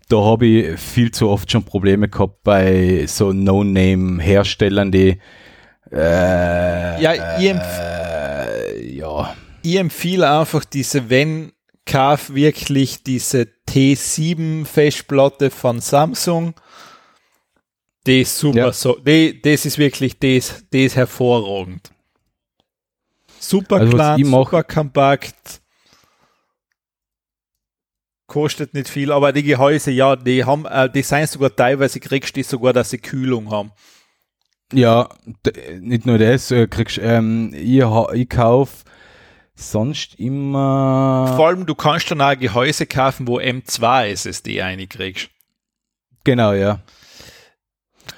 [0.09, 5.19] Da habe ich viel zu oft schon Probleme gehabt bei so No-Name-Herstellern, die
[5.91, 11.51] äh, Ja, ich empf- äh, ja, ich empfehle einfach diese, wenn
[11.85, 16.53] kauf wirklich diese T7 Festplatte von Samsung.
[18.05, 18.71] Die ist super, Ja.
[18.71, 21.91] so, die, das ist wirklich, das, das ist hervorragend.
[23.47, 25.61] Super Also klein, super kompakt.
[28.27, 32.35] Kostet nicht viel, aber die Gehäuse, ja, die haben, äh, die sind sogar teilweise kriegst
[32.35, 33.71] du sogar, dass sie Kühlung haben.
[34.73, 35.07] Ja,
[35.79, 37.81] nicht nur das, äh, kriegst, ähm, ich,
[38.13, 38.83] ich kauf
[39.55, 41.33] sonst immer.
[41.37, 45.29] Vor allem, du kannst dann auch Gehäuse kaufen, wo M2 SSD reinkriegst.
[46.25, 46.81] Genau, ja.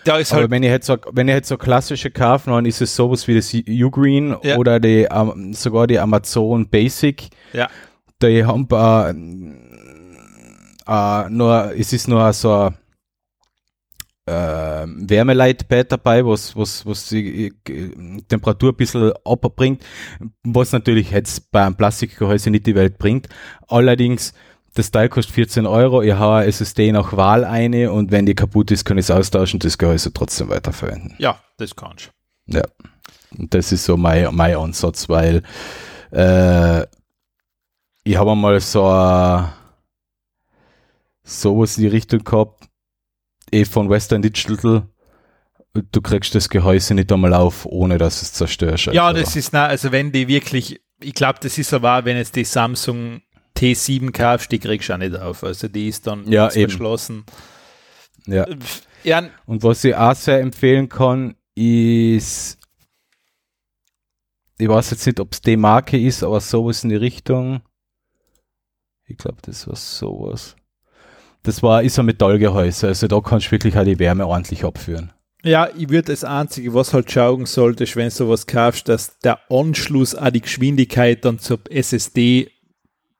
[0.03, 2.65] Da ist Aber halt, wenn ich jetzt so, wenn ich jetzt so klassische kaufe, dann
[2.65, 4.57] ist es sowas wie das Ugreen Ja.
[4.57, 7.29] oder die, ähm, sogar die Amazon Basic.
[7.53, 7.69] Ja.
[8.21, 9.09] Die haben äh,
[10.87, 12.75] äh, nur, es ist nur so ein
[14.25, 19.83] äh, Wärmeleitpad dabei, was, was, was die äh, Temperatur ein bisschen abbringt,
[20.43, 23.27] was natürlich jetzt bei einem Plastikgehäuse nicht die Welt bringt.
[23.67, 24.33] Allerdings,
[24.79, 28.71] das Teil kostet 14 Euro, ich habe SSD nach Wahl eine und wenn die kaputt
[28.71, 31.15] ist, kann ich es austauschen, das Gehäuse trotzdem weiterverwenden.
[31.19, 32.11] Ja, das kannst
[32.47, 32.63] Ja.
[33.37, 35.43] Und das ist so mein, mein Ansatz, weil
[36.11, 36.83] äh,
[38.03, 39.53] ich habe mal so a,
[41.23, 42.63] sowas in die Richtung gehabt,
[43.51, 44.87] eh von Western Digital.
[45.73, 48.87] Du kriegst das Gehäuse nicht einmal auf, ohne dass es zerstörst.
[48.87, 52.31] Ja, das ist, na, also wenn die wirklich, ich glaube, das ist aber, wenn es
[52.31, 53.21] die Samsung
[53.59, 55.43] T7 kaufst, die kriegst du auch nicht auf.
[55.43, 57.25] Also die ist dann Ja, verschlossen.
[58.25, 58.45] Ja.
[59.03, 62.57] Ja, Und was ich auch sehr empfehlen kann, ist,
[64.57, 67.61] ich weiß jetzt nicht, ob es die Marke ist, aber sowas in die Richtung.
[69.05, 70.55] Ich glaube, das war sowas.
[71.43, 75.13] Das war, ist ein Metallgehäuse, also da kannst du wirklich auch die Wärme ordentlich abführen.
[75.43, 79.39] Ja, ich würde das Einzige, was halt schauen solltest, wenn du sowas kaufst, dass der
[79.49, 82.51] Anschluss an die Geschwindigkeit dann zur SSD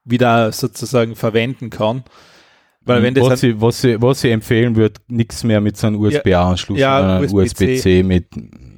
[0.10, 2.04] wieder sozusagen verwenden kann.
[2.82, 5.88] Weil wenn das was, ich, was, ich, was ich empfehlen würde, nichts mehr mit so
[5.88, 7.74] einem USB-A-Anschluss, Ja, sondern USB-C.
[7.74, 8.28] USB-C mit,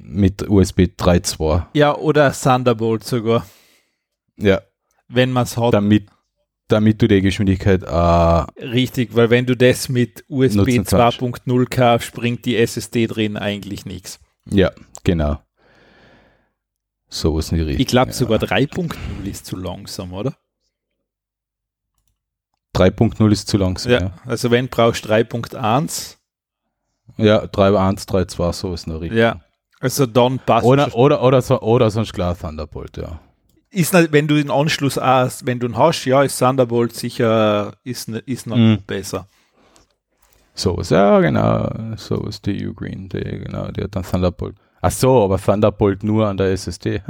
[0.02, 1.66] mit USB 3.2.
[1.72, 3.46] ja, oder Thunderbolt sogar,
[4.36, 4.60] Ja,
[5.08, 6.08] wenn man es hat, damit,
[6.68, 11.20] damit du die Geschwindigkeit äh, richtig, weil wenn du das mit USB Nutzen kannst.
[11.20, 14.20] 2.0 kaufst, bringt die SSD drin eigentlich nichts.
[14.50, 14.72] Ja,
[15.04, 15.38] genau.
[17.08, 17.80] Sowas in die Richtung.
[17.80, 18.14] Ich glaube ja.
[18.14, 20.34] sogar 3.0 ist zu langsam, oder?
[22.74, 23.92] 3.0 ist zu langsam.
[23.92, 26.16] Ja, Ja, also wenn brauchst 3.1,
[27.18, 29.18] ja 3.1, 3.2, sowas in der Richtung.
[29.18, 29.40] ja,
[29.80, 33.20] also dann passt Oder, oder, oder, so, oder sonst klar Thunderbolt, ja.
[33.70, 37.72] ist nicht, wenn du den Anschluss hast, wenn du ihn hast, ja, ist Thunderbolt sicher,
[37.84, 38.78] ist, ist noch Mhm.
[38.86, 39.26] besser.
[40.54, 41.96] Sowas, ja, genau.
[41.96, 44.56] Sowas, die U-Green, die, genau, die hat dann Thunderbolt.
[44.82, 47.00] Ach so, aber Thunderbolt nur an der SSD.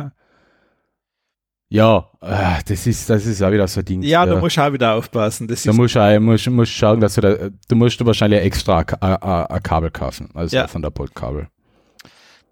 [1.73, 4.03] Ja, äh, das ist, das ist auch wieder so ein Ding.
[4.03, 5.49] Ja, da musst du auch wieder aufpassen.
[5.49, 7.35] Das Da musst du, auch- musst, musst schauen, dass du da,
[7.69, 10.65] du musst wahrscheinlich extra ein, Ka- ein, ein Kabel kaufen, also Ja.
[10.65, 11.49] ein Thunderbolt-Kabel.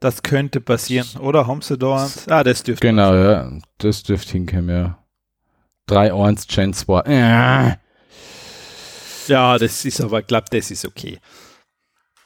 [0.01, 1.07] das könnte passieren.
[1.21, 2.27] Oder haben sie da eins?
[2.29, 2.87] Ah, das dürfte.
[2.87, 4.99] Genau, ja, das dürfte hinkommen, ja.
[5.87, 7.01] 3.1 Gen 2.
[7.03, 7.77] Äh,
[9.27, 11.19] Ja, das ist aber, ich glaube, das ist okay.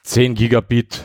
[0.04, 1.04] 10 Gigabit.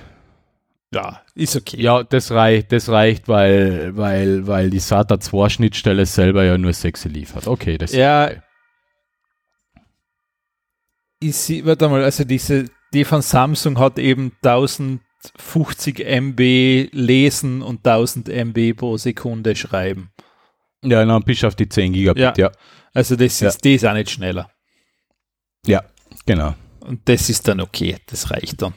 [0.92, 1.80] Ja, ist okay.
[1.82, 6.74] Ja, das reicht, das reicht, weil, weil, weil die SATA 2 Schnittstelle selber ja nur
[6.74, 7.46] 6 liefert.
[7.48, 8.26] Okay, das Ja.
[8.26, 8.42] ist okay.
[11.22, 17.86] Ich sehe, warte mal, also diese, die von Samsung hat eben 1050 MB lesen und
[17.86, 20.12] 1000 MB pro Sekunde schreiben.
[20.82, 22.34] Ja, dann bist du auf die 10 Gigabit, Ja.
[22.38, 22.52] ja.
[22.94, 23.50] Also das Ja.
[23.50, 24.50] ist, die ist auch nicht schneller.
[25.66, 25.84] Ja,
[26.26, 26.56] genau.
[26.80, 28.74] Und das ist dann okay, das reicht dann.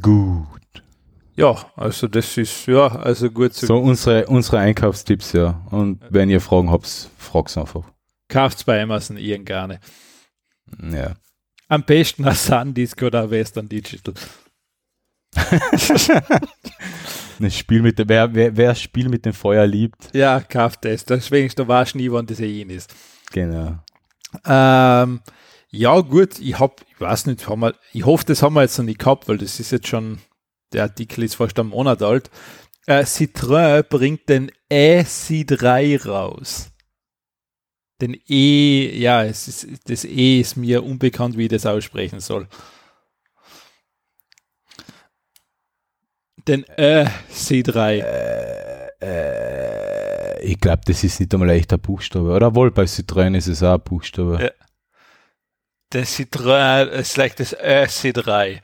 [0.00, 0.48] Gut.
[1.36, 5.62] Ja, also das ist, ja, also gut zu So, unsere, unsere Einkaufstipps, ja.
[5.70, 7.84] Und wenn ihr Fragen habt, fragt einfach.
[8.28, 9.80] Kauft's bei Amazon irgend gerne.
[10.82, 11.14] Ja.
[11.68, 14.14] Am besten als Sandisk oder Western Digital.
[17.38, 20.08] Ein Spiel mit dem, wer, wer, wer das Spiel mit dem Feuer liebt.
[20.14, 21.04] Ja, kauft das.
[21.04, 22.94] Deswegen, da du nie, wann das eh ist.
[23.32, 23.78] Genau.
[24.46, 25.20] Ähm,
[25.76, 28.78] ja, gut, ich hab, ich weiß nicht, haben wir, ich hoffe, das haben wir jetzt
[28.78, 30.18] noch nicht gehabt, weil das ist jetzt schon,
[30.72, 32.30] der Artikel ist fast einen Monat alt.
[32.86, 36.70] Äh, Citroën bringt den EC3 raus.
[38.00, 42.48] Den E, ja, es ist, das E ist mir unbekannt, wie ich das aussprechen soll.
[46.46, 48.04] Den EC3.
[49.00, 52.30] Äh, ich glaube, das ist nicht einmal echt ein Buchstabe.
[52.30, 54.38] Oder wohl bei Citroën ist es auch ein Buchstabe.
[54.40, 54.50] Ja.
[55.92, 58.60] Der Citroën ist like das EC3.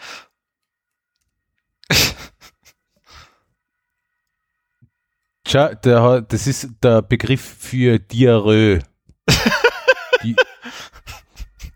[5.44, 8.80] Tja, der, das ist der Begriff für Diarrhoe.
[10.24, 10.36] Die,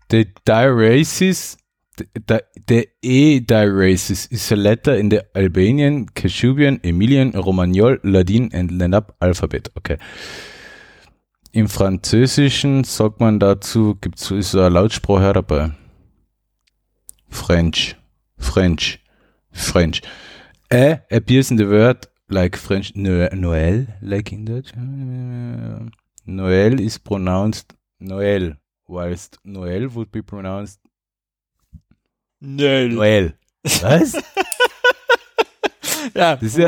[0.09, 1.57] the diuresis,
[1.97, 9.13] the, the E-diuresis is a letter in the Albanian, Kashubian, Emilian, Romagnol, Ladin and Lenape
[9.21, 9.69] alphabet.
[9.77, 9.97] Okay.
[11.51, 15.71] Im Französischen sagt man dazu, gibt's ist ein Lautsprache dabei.
[17.29, 17.95] French,
[18.37, 18.99] French,
[19.51, 20.01] French.
[20.71, 24.71] A appears in the word like French no- Noël, like in Dutch.
[26.25, 28.57] Noël is pronounced Noël,
[28.87, 30.79] whilst Noël would be pronounced
[32.41, 32.87] Nö.
[32.89, 33.33] Noël.
[33.81, 34.13] Was?
[36.13, 36.67] Ja, Das ist ja-.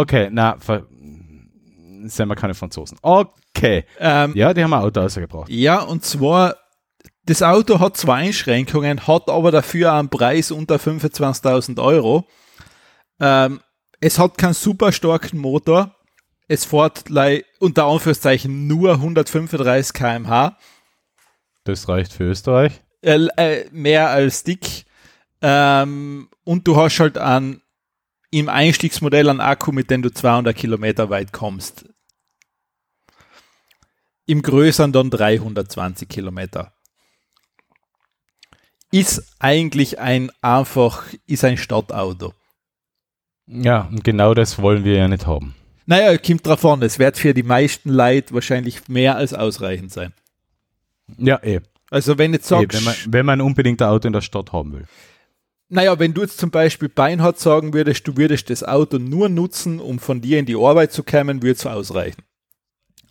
[0.00, 0.86] Okay, na, ver
[2.08, 2.98] sind wir keine Franzosen.
[3.02, 3.84] Okay.
[3.98, 5.48] Ähm, Ja, die haben ein Auto rausgebracht.
[5.48, 6.56] ja, und zwar
[7.24, 12.24] Das Auto hat zwei Einschränkungen, hat aber dafür einen Preis unter 25.000 Euro.
[13.20, 13.60] Ähm,
[14.00, 15.94] es hat keinen super starken Motor.
[16.48, 17.04] Es fährt
[17.58, 20.56] unter Anführungszeichen nur 135 km/h.
[21.64, 22.80] Das reicht für Österreich.
[23.02, 24.84] Äh, äh, mehr als dick.
[25.42, 27.62] Ähm, und du hast halt einen,
[28.30, 31.86] im Einstiegsmodell einen Akku, mit dem du 200 Kilometer weit kommst.
[34.26, 36.72] Im größeren dann 320 Kilometer.
[38.90, 42.34] Ist eigentlich ein einfach, ist ein Stadtauto.
[43.46, 45.54] Ja, und genau das wollen wir ja nicht haben.
[45.86, 50.12] Naja, kommt drauf an, es wird für die meisten Leute wahrscheinlich mehr als ausreichend sein.
[51.18, 51.60] Ja, eh.
[51.90, 54.52] Also wenn jetzt sagst, eh, wenn, man, wenn man unbedingt ein Auto in der Stadt
[54.52, 54.86] haben will.
[55.68, 59.80] Naja, wenn du jetzt zum Beispiel Beinhardt sagen würdest, du würdest das Auto nur nutzen,
[59.80, 62.22] um von dir in die Arbeit zu kommen, würde es ausreichen.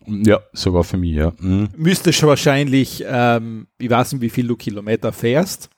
[0.06, 1.32] Ja, sogar für mich, ja.
[1.38, 1.68] Mhm.
[1.76, 5.70] Müsstest wahrscheinlich, ähm, ich weiß nicht, wie viel du Kilometer fährst.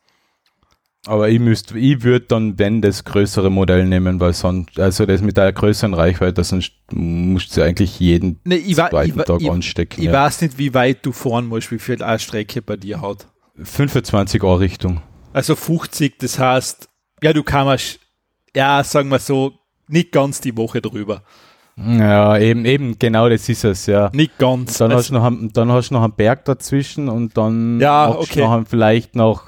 [1.06, 5.22] Aber ich müsste, ich würde dann, wenn das größere Modell nehmen, weil sonst, also das
[5.22, 9.50] mit der größeren Reichweite, sonst musst du eigentlich jeden nee, ich zweiten ich, Tag ich,
[9.50, 10.00] anstecken.
[10.00, 10.12] Ich ja.
[10.12, 13.26] weiß nicht, wie weit du fahren musst, wie viel eine Strecke bei dir hat.
[13.56, 15.00] 25 Uhr Richtung.
[15.32, 16.88] Also 50, das heißt,
[17.22, 18.00] ja, du kannst,
[18.54, 19.54] ja, sagen wir so,
[19.88, 21.22] nicht ganz die Woche drüber.
[21.86, 24.10] Ja, eben, eben, genau das ist es, ja.
[24.12, 24.78] Nicht ganz.
[24.78, 27.78] Dann, also, hast, du noch einen, dann hast du noch einen Berg dazwischen und dann
[27.80, 28.40] ja, okay.
[28.40, 29.44] noch einen, vielleicht noch,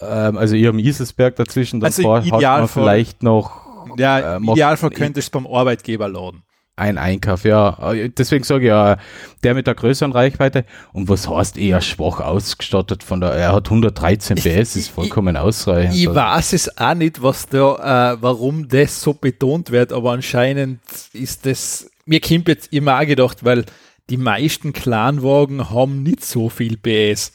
[0.00, 3.62] ähm, also ich habe einen Iselsberg dazwischen, dann also hast du vielleicht noch.
[3.96, 6.42] Ja, äh, Idealfall könntest du beim Arbeitgeber laden
[6.82, 7.94] ein Einkauf, ja.
[8.16, 8.98] Deswegen sage ich ja,
[9.42, 10.64] der mit der größeren Reichweite.
[10.92, 15.40] Und was heißt eher schwach ausgestattet von der, er hat 113 PS, ist vollkommen ich,
[15.40, 15.94] ausreichend.
[15.96, 20.80] Ich weiß es auch nicht, was da, äh, warum das so betont wird, aber anscheinend
[21.12, 23.64] ist das, mir kommt jetzt immer auch gedacht, weil
[24.10, 27.32] die meisten Clanwagen haben nicht so viel PS.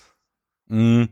[0.68, 1.06] Mm.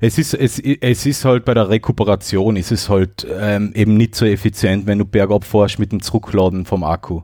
[0.00, 4.14] Es ist, es, es ist halt bei der Rekuperation, ist es halt ähm, eben nicht
[4.14, 7.22] so effizient, wenn du bergab fährst mit dem Zurückladen vom Akku.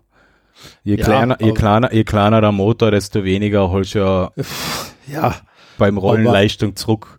[0.82, 4.32] Je, ja, kleiner, je, kleiner, je kleiner der Motor, desto weniger holst du ja,
[5.06, 5.34] ja
[5.78, 7.18] beim Rollen aber, Leistung zurück.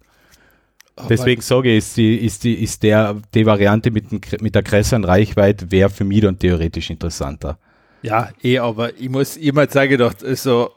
[1.10, 4.62] Deswegen sage ich, ist, die, ist, die, ist der, die Variante mit, dem, mit der
[4.62, 7.58] größeren Reichweite wäre für mich dann theoretisch interessanter.
[8.04, 10.72] Ja, eh, aber ich muss immer sagen, gedacht, also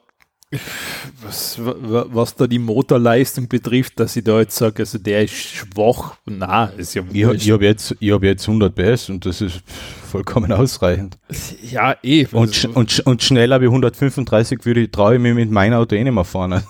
[1.22, 6.16] was, was da die Motorleistung betrifft, dass ich da jetzt sage, also der ist schwach.
[6.26, 9.62] Na, ist ja Ich, ich habe jetzt, hab jetzt 100 PS und das ist
[10.10, 11.18] vollkommen ausreichend.
[11.62, 12.26] Ja, eh.
[12.32, 15.94] Und, also, und, und schneller wie 135 würde ich, traue ich mir mit meinem Auto
[15.94, 16.62] eh nicht mehr fahren.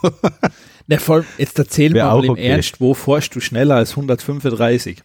[0.87, 2.47] Na, vor allem, jetzt erzähl Wär mal im okay.
[2.47, 5.03] Ernst, wo fährst du schneller als 135?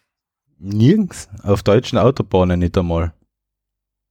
[0.59, 1.27] Nirgends.
[1.41, 3.13] Auf deutschen Autobahnen nicht einmal.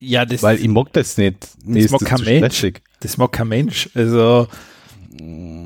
[0.00, 1.48] Ja, das Weil ich mag das nicht.
[1.64, 2.56] Mir das mag kein Mensch.
[2.56, 2.82] Stressig.
[3.00, 3.90] Das mag kein Mensch.
[3.94, 4.46] Also,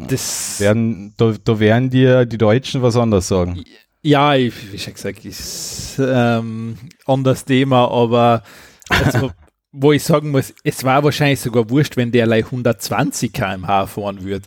[0.09, 0.61] das.
[0.61, 3.63] Werden, da, da werden dir die Deutschen was anderes sagen.
[4.03, 8.43] Ja, ich, wie schon gesagt, ist ähm, anderes Thema, aber
[8.89, 9.31] also,
[9.73, 14.47] wo ich sagen muss, es war wahrscheinlich sogar wurscht, wenn der 120 km/h fahren würde.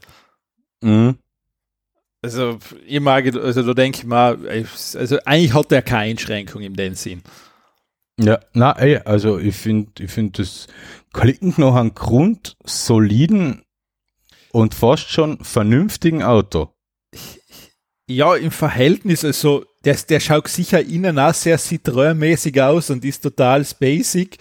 [0.81, 1.17] Mhm.
[2.21, 4.37] Also, ich mag, also da denke ich mal,
[4.95, 7.21] also eigentlich hat er keine Einschränkung in dem Sinn.
[8.19, 10.67] Ja, na, also ich finde, ich finde das
[11.17, 13.63] klingt noch einen Grund soliden
[14.51, 16.73] und fast schon vernünftigen Auto.
[18.07, 23.21] Ja, im Verhältnis, also der, der schaut sicher innen auch sehr Citroën-mäßig aus und ist
[23.21, 24.37] total basic.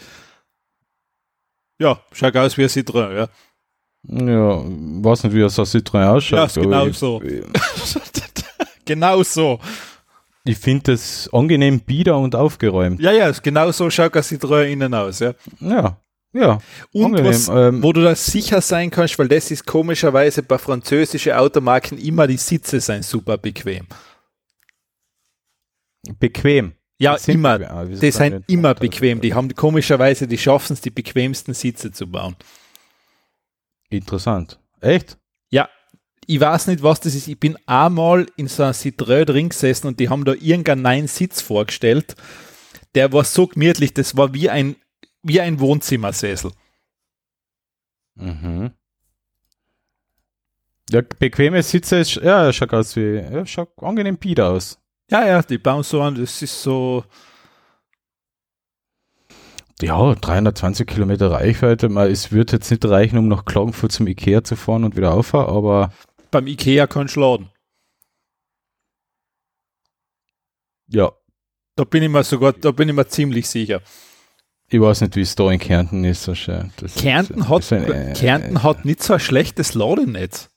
[1.81, 3.29] Ja, schaut aus wie ein Citroën, ja.
[4.09, 6.57] Ja, weiß nicht, wie so ein Citroën ausschaut.
[6.57, 7.23] Ja, genau so.
[8.85, 9.59] genau so.
[10.45, 13.01] Ich finde das angenehm bieder und aufgeräumt.
[13.01, 15.35] Ja, ja, genau so schaut das Citroën innen aus, ja.
[15.59, 15.99] Ja,
[16.37, 16.59] ja.
[16.93, 21.33] Und was, ähm, wo du da sicher sein kannst, weil das ist komischerweise bei französischen
[21.33, 23.87] Automarken immer die Sitze sind super bequem.
[26.19, 26.73] Bequem.
[26.99, 27.59] Ja, sind immer.
[27.59, 28.01] Bequem.
[28.01, 29.21] Die sind immer bequem.
[29.21, 32.37] Die haben komischerweise, die schaffen es, die bequemsten Sitze zu bauen.
[33.91, 34.59] Interessant.
[34.81, 35.19] Echt?
[35.51, 35.69] Ja,
[36.27, 37.29] ich weiß nicht, was das ist.
[37.29, 41.07] Ich bin einmal in so einem Citroën drin gesessen und die haben da irgendeinen neuen
[41.07, 42.17] Sitz vorgestellt.
[42.95, 44.77] Der war so gemütlich, das war wie ein,
[45.27, 46.53] wie ein Wohnzimmersessel.
[48.15, 48.73] Mhm.
[50.91, 54.79] Der bequeme Sitze ist, ja, schaut aus wie, ja, schaut angenehm bieder aus.
[55.11, 57.05] Ja, ja, die bauen so an, das ist so.
[59.83, 61.87] Ja, 320 Kilometer Reichweite.
[61.87, 65.55] es wird jetzt nicht reichen, um nach Klagenfurt zum Ikea zu fahren und wieder auffahren,
[65.55, 65.93] aber
[66.31, 67.51] beim Ikea kannst du laden.
[70.89, 71.13] Ja.
[71.75, 73.83] Da bin ich mir sogar, da bin ich mir ziemlich sicher.
[74.69, 76.25] Ich weiß nicht, wie es da in Kärnten ist.
[76.25, 76.73] So schön.
[76.79, 80.51] Das Kärnten, ist, hat, ein, Kärnten äh, hat nicht so ein schlechtes Ladenetz.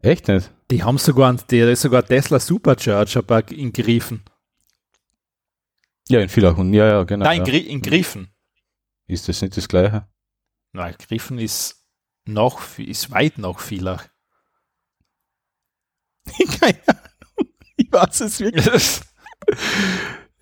[0.00, 0.50] Echt nicht?
[0.70, 4.24] Die haben sogar, einen- ist sogar Tesla Supercharger in Griffen.
[6.08, 7.24] Ja, in Villachun, ja, ja, genau.
[7.24, 7.52] Nein, in, ja.
[7.52, 8.32] Gri in Griffen.
[9.06, 10.08] Ist das nicht das Gleiche?
[10.72, 11.84] Nein, Griffen ist
[12.24, 14.02] noch, ist weit noch vieler.
[16.60, 17.52] Keine Ahnung.
[17.76, 19.00] Ich weiß es wirklich.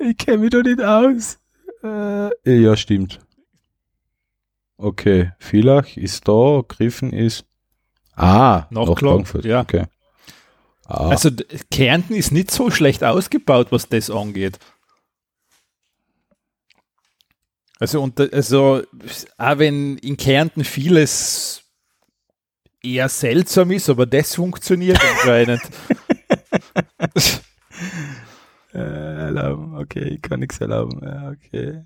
[0.02, 1.38] Ich kenne mich doch nicht aus.
[1.82, 3.20] Äh, ja, stimmt.
[4.76, 7.44] Okay, Villach ist da, Griffen ist.
[8.14, 9.44] Ah, Noch nach klar, Klagenfurt.
[9.44, 9.60] ja.
[9.60, 9.84] Okay.
[10.86, 11.30] Ah, Also
[11.70, 14.58] Kärnten ist nicht so schlecht ausgebaut, was das angeht.
[17.78, 18.82] Also, und, also
[19.38, 21.62] auch wenn in Kärnten vieles
[22.82, 25.62] eher seltsam ist, aber das funktioniert anscheinend.
[28.74, 31.00] äh, erlauben, okay, ich kann nichts erlauben.
[31.02, 31.84] Ja, okay.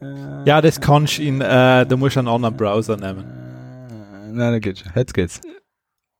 [0.00, 3.24] Äh, ja, das kannst du in, äh, da musst du einen anderen Browser nehmen.
[3.24, 4.92] äh, nein, da geht's schon.
[4.94, 5.40] Jetzt geht's.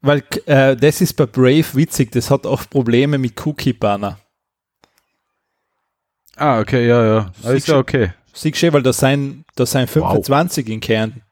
[0.01, 4.19] Weil äh, das ist bei Brave witzig, das hat oft Probleme mit Cookie-Banner.
[6.37, 7.53] Ah, okay, ja, ja.
[7.53, 8.12] Ist ja du- okay.
[8.33, 11.23] Siehst du, weil da sind, da sind 25 in Kärnten.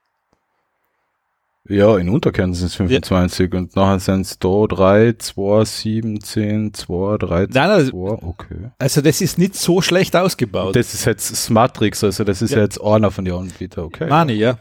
[1.66, 6.74] Ja, in Unterkärnten sind es 25 und nachher sind es da 3, 2, 7, 10,
[6.74, 8.70] 2, 3, Nein, nein, 2, okay.
[8.78, 10.76] Also das ist nicht so schlecht ausgebaut.
[10.76, 12.58] Das ist jetzt Smartrix, also das ist Ja.
[12.60, 14.08] jetzt einer von den Anbietern, okay.
[14.10, 14.58] Meine ich, ja.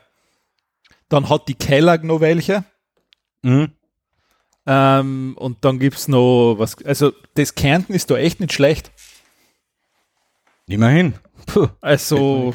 [1.09, 2.63] Dann hat die Kellogg noch welche.
[3.41, 3.71] Mhm.
[4.65, 6.81] Ähm, und dann gibt es noch was.
[6.85, 8.91] Also das Kärnten ist da echt nicht schlecht.
[10.67, 11.15] Immerhin.
[11.47, 12.53] Puh, Also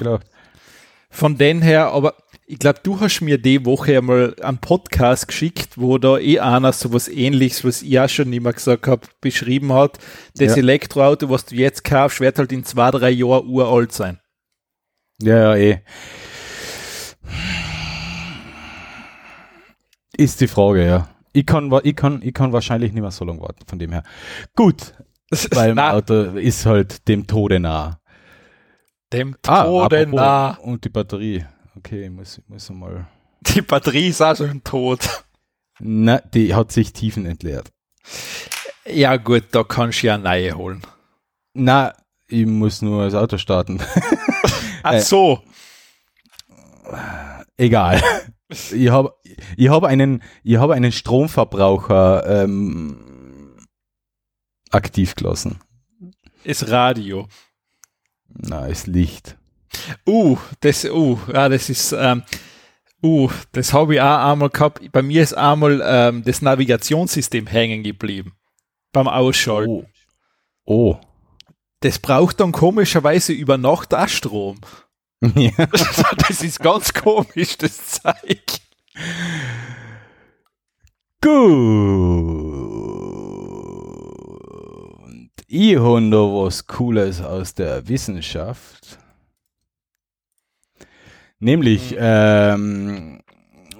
[1.10, 2.14] von den her, aber
[2.50, 6.72] ich glaube, du hast mir die Woche einmal einen Podcast geschickt, wo da eh einer
[6.72, 9.98] so was ähnliches, was ich auch schon immer gesagt habe, beschrieben hat.
[10.36, 10.62] Das Ja.
[10.62, 14.18] Elektroauto, was du jetzt kaufst, wird halt in zwei, drei Jahren uralt sein.
[15.20, 15.82] Ja, ja, eh.
[20.16, 21.08] Ist die Frage, ja.
[21.34, 24.04] Ich kann, ich kann, ich kann wahrscheinlich nicht mehr so lange warten, von dem her.
[24.56, 24.94] Gut,
[25.50, 28.00] weil mein Auto ist halt dem Tode nah.
[29.12, 30.50] dem Ah, Tode apropos, nah.
[30.62, 31.44] Und die Batterie.
[31.78, 33.06] Okay, ich muss, ich muss mal.
[33.40, 35.24] Die Batterie ist auch schon tot.
[35.78, 37.70] Na, die hat sich tiefen entleert.
[38.84, 40.82] Ja gut, da kannst du ja eine neue holen.
[41.54, 41.94] Na,
[42.26, 43.80] ich muss nur das Auto starten.
[44.82, 45.42] Ach Äh, so.
[47.56, 48.02] Egal.
[48.48, 49.14] Ich habe
[49.56, 53.56] ich hab einen, ich hab einen Stromverbraucher ähm,
[54.70, 55.60] aktiv gelassen.
[56.42, 57.28] Ist Radio.
[58.28, 59.37] Na, ist Licht.
[60.06, 62.22] Uh, das, uh, ja, das ist, ähm,
[63.02, 64.92] uh, das habe ich auch einmal gehabt.
[64.92, 68.32] Bei mir ist einmal ähm, das Navigationssystem hängen geblieben.
[68.92, 69.86] Beim Ausschalten.
[70.64, 70.96] Oh.
[71.80, 74.60] Das braucht dann komischerweise über Nacht auch Strom.
[75.34, 75.50] ja.
[76.28, 78.42] das ist ganz komisch, das Zeug.
[81.20, 82.08] Gut.
[85.46, 88.97] Ich habe noch was Cooles aus der Wissenschaft.
[91.40, 93.20] Nämlich, ähm,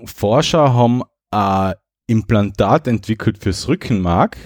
[0.05, 1.75] Forscher haben ein
[2.07, 4.37] Implantat entwickelt fürs Rückenmark.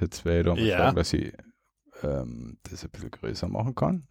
[0.00, 0.78] Jetzt werde ich da mal Ja.
[0.78, 1.32] sagen, dass ich
[2.02, 4.06] ähm, das ein bisschen größer machen kann.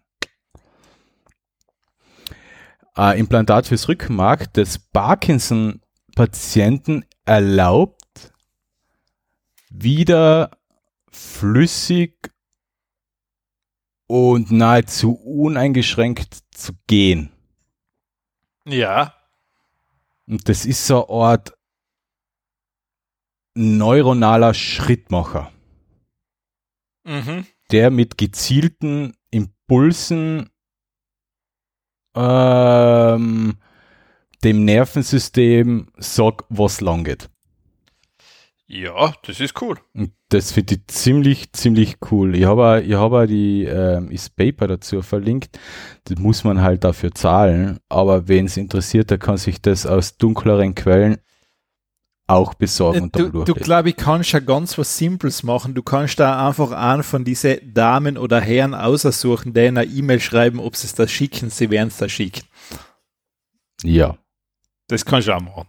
[2.93, 8.34] Ein Implantat fürs Rückenmark des Parkinson-Patienten erlaubt,
[9.70, 10.52] wieder
[11.12, 12.32] flüssig
[14.08, 17.32] und nahezu uneingeschränkt zu gehen.
[18.72, 19.13] Ja.
[20.28, 21.53] Und das ist so eine Art
[23.55, 25.51] neuronaler Schrittmacher,
[27.03, 27.45] Mhm.
[27.72, 30.49] der mit gezielten Impulsen
[32.15, 33.57] ähm,
[34.43, 37.30] dem Nervensystem sagt, was lang geht.
[38.67, 39.80] Ja, das ist cool.
[39.93, 42.36] Und das finde ich ziemlich, ziemlich cool.
[42.36, 45.58] Ich habe auch- ich auch die ähm, das Paper dazu verlinkt.
[46.06, 47.80] Das muss man halt dafür zahlen.
[47.90, 51.18] Aber wen es interessiert, der kann sich das aus dunkleren Quellen
[52.28, 55.74] auch besorgen und Du, du glaube ich, kannst ja ganz was Simples machen.
[55.74, 60.60] Du kannst da einfach einen von diesen Damen oder Herren aussuchen, denen eine E-Mail schreiben,
[60.60, 62.44] ob sie es da schicken, sie werden es da schicken.
[63.82, 64.16] Ja.
[64.88, 65.68] Das kannst du auch machen.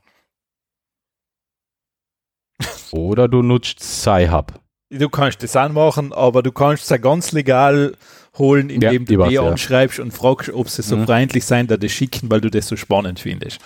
[2.92, 4.52] Oder du nutzt Sci-Hub.
[4.90, 7.94] Du kannst das anmachen, aber du kannst es ja ganz legal
[8.38, 9.42] holen, indem Ja, du weiß, die ja.
[9.48, 11.04] anschreibst und fragst, ob sie so Mhm.
[11.06, 13.60] freundlich sein, da das schicken, weil du das so spannend findest.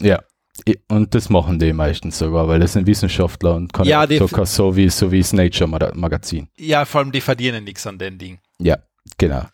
[0.00, 0.20] Ja.
[0.88, 4.74] Und das machen die meistens sogar, weil das sind Wissenschaftler und kann Ja, sogar so
[4.76, 6.48] wie, so wie das Nature Maga- Magazin.
[6.56, 8.38] Ja, vor allem die verdienen nichts an den Ding.
[8.58, 8.76] Ja,
[9.16, 9.44] genau.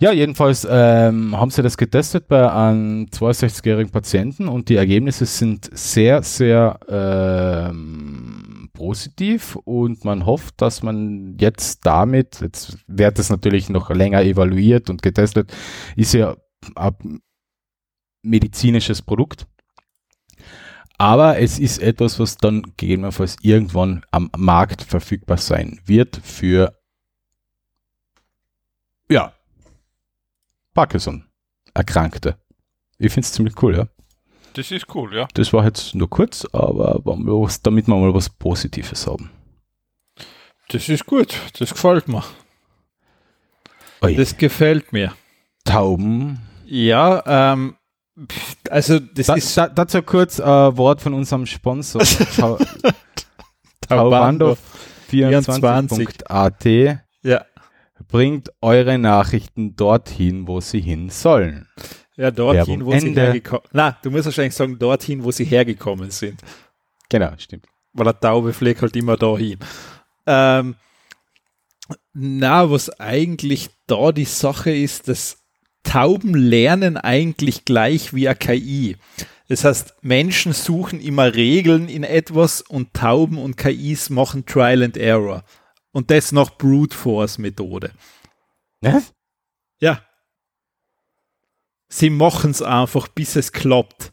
[0.00, 5.68] Ja, jedenfalls ähm, haben sie das getestet bei einem 62-jährigen Patienten und die Ergebnisse sind
[5.76, 8.35] sehr, sehr ähm,
[8.76, 14.90] positiv und man hofft, dass man jetzt damit, jetzt wird es natürlich noch länger evaluiert
[14.90, 15.52] und getestet,
[15.96, 16.36] ist ja
[16.74, 17.20] ein
[18.22, 19.46] medizinisches Produkt.
[20.98, 26.78] Aber es ist etwas, was dann gegebenenfalls irgendwann am Markt verfügbar sein wird für
[29.08, 29.32] ja,
[30.74, 32.38] Parkinson-Erkrankte.
[32.98, 33.88] Ich finde es ziemlich cool, ja.
[34.56, 35.28] Das ist cool, ja.
[35.34, 39.28] Das war jetzt nur kurz, aber was, damit wir mal was Positives haben.
[40.70, 42.24] Das ist gut, das gefällt mir.
[44.02, 44.14] Ui.
[44.16, 45.12] Das gefällt mir.
[45.64, 46.40] Tauben.
[46.64, 47.76] Ja, ähm,
[48.70, 52.00] also das Da, ist da, dazu kurz ein äh, Wort von unserem Sponsor.
[52.36, 52.58] Tau-
[53.86, 54.56] Taubando.
[55.10, 56.64] Taubando24.at
[57.22, 57.44] Ja,
[58.08, 61.68] bringt eure Nachrichten dorthin, wo sie hin sollen.
[62.16, 63.20] Ja dorthin, Werbung wo sie Ende.
[63.22, 66.40] hergekommen Na, du musst wahrscheinlich sagen, dorthin, wo sie hergekommen sind.
[67.08, 67.66] Genau, stimmt.
[67.92, 69.58] Weil der Taube fliegt halt immer dahin.
[70.26, 70.76] Ähm,
[72.12, 75.38] na, was eigentlich da die Sache ist, dass
[75.82, 78.96] Tauben lernen eigentlich gleich wie eine KI.
[79.48, 84.96] Das heißt, Menschen suchen immer Regeln in etwas und Tauben und KIs machen Trial and
[84.96, 85.44] Error.
[85.92, 87.92] Und das nach Brute Force Methode.
[88.80, 89.14] Was?
[89.80, 90.02] Ja.
[91.96, 94.12] Sie machen es einfach, bis es klappt.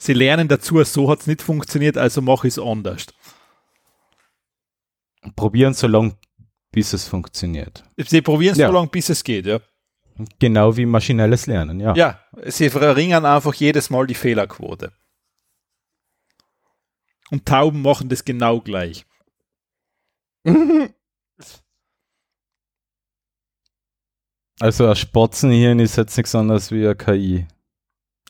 [0.00, 3.04] Sie lernen dazu, so hat es nicht funktioniert, also mache ich es anders.
[5.36, 6.16] Probieren so lange,
[6.72, 7.84] bis es funktioniert.
[7.98, 8.68] Sie probieren es Ja.
[8.68, 9.60] so lange, bis es geht, ja.
[10.38, 11.94] Genau wie maschinelles Lernen, ja.
[11.96, 14.90] Ja, sie verringern einfach jedes Mal die Fehlerquote.
[17.30, 19.04] Und Tauben machen das genau gleich.
[24.60, 27.46] Also ein Spatzenhirn ist jetzt nichts anderes wie eine KI.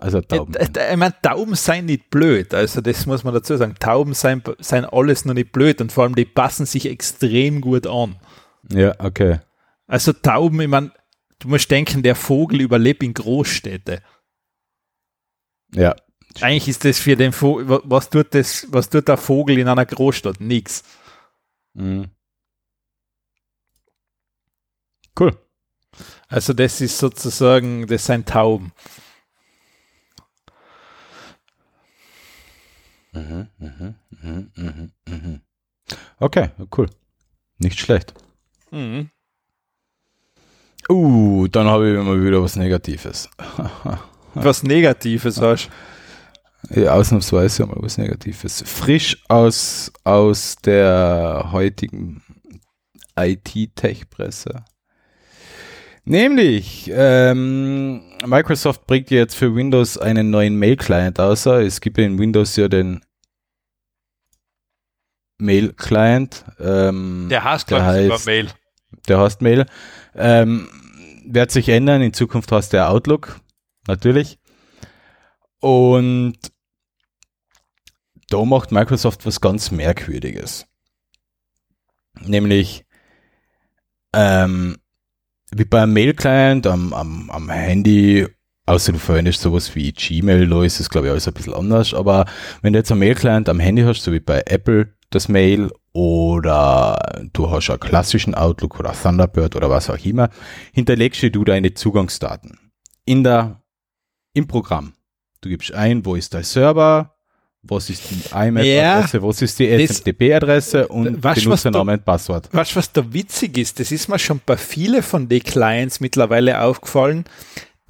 [0.01, 0.55] Also Tauben.
[0.61, 2.55] Ich meine, Tauben seien nicht blöd.
[2.55, 3.75] Also das muss man dazu sagen.
[3.81, 7.87] Tauben seien, seien alles noch nicht blöd und vor allem die passen sich extrem gut
[7.87, 8.17] an.
[8.71, 9.41] Ja, okay.
[9.87, 10.93] Also Tauben, ich meine,
[11.41, 14.03] du musst denken, der Vogel überlebt in Großstädte.
[15.75, 15.97] Ja.
[16.41, 19.67] Eigentlich ist das für den Vogel, wa- was tut das, was tut der Vogel in
[19.67, 20.41] einer Großstadt?
[20.41, 20.85] Nix.
[21.75, 22.11] Mhm.
[25.19, 25.37] Cool.
[26.29, 28.73] Also das ist sozusagen, das sind Tauben.
[33.13, 33.95] Mhm, mhm,
[35.07, 35.41] mhm.
[36.19, 36.89] Okay, cool.
[37.59, 38.13] Nicht schlecht.
[38.71, 39.11] Mhm.
[40.91, 43.29] Uh, dann habe ich immer wieder was Negatives.
[44.35, 45.69] Was Negatives hast.
[46.71, 48.63] Ja, ausnahmsweise mal was Negatives.
[48.67, 52.23] Frisch aus, aus der heutigen
[53.17, 54.65] IT-Tech-Presse.
[56.09, 61.61] Nämlich, ähm, Microsoft bringt jetzt für Windows einen neuen Mail-Client außer.
[61.61, 63.05] Es gibt in Windows ja den
[65.37, 66.47] Mail-Client.
[66.59, 68.49] Ähm, Der heißt, Der sogar heißt- Mail.
[69.07, 69.67] der heißt Mail.
[70.15, 70.69] Ähm,
[71.27, 72.01] wird sich ändern.
[72.01, 73.39] In Zukunft heißt der Outlook.
[73.87, 74.39] Natürlich.
[75.61, 76.39] Und
[78.31, 80.67] da macht Microsoft was ganz Merkwürdiges.
[82.21, 82.87] Nämlich,
[84.15, 84.79] ähm,
[85.55, 88.27] wie beim Mail-Client am, am, am Handy,
[88.67, 91.95] außer du verwendest sowas wie Gmail, da ist es glaube ich alles ein bisschen anders,
[91.95, 92.27] aber
[92.63, 96.99] wenn du jetzt einen Mail-Client am Handy hast, so wie bei Apple das Mail oder
[97.33, 100.29] du hast einen klassischen Outlook oder Thunderbird oder was auch immer,
[100.73, 102.59] hinterlegst du deine Zugangsdaten
[103.05, 103.63] in der,
[104.35, 104.93] im Programm.
[105.41, 107.18] Du gibst ein, wo ist dein Server,
[107.63, 112.49] was ist die IMAP-Adresse, was ist die SMTP-Adresse und Weißt was da- Benutzername und Passwort.
[112.53, 113.81] Weißt du, was da witzig ist?
[113.81, 117.25] Das ist mir schon bei vielen von den Clients mittlerweile aufgefallen.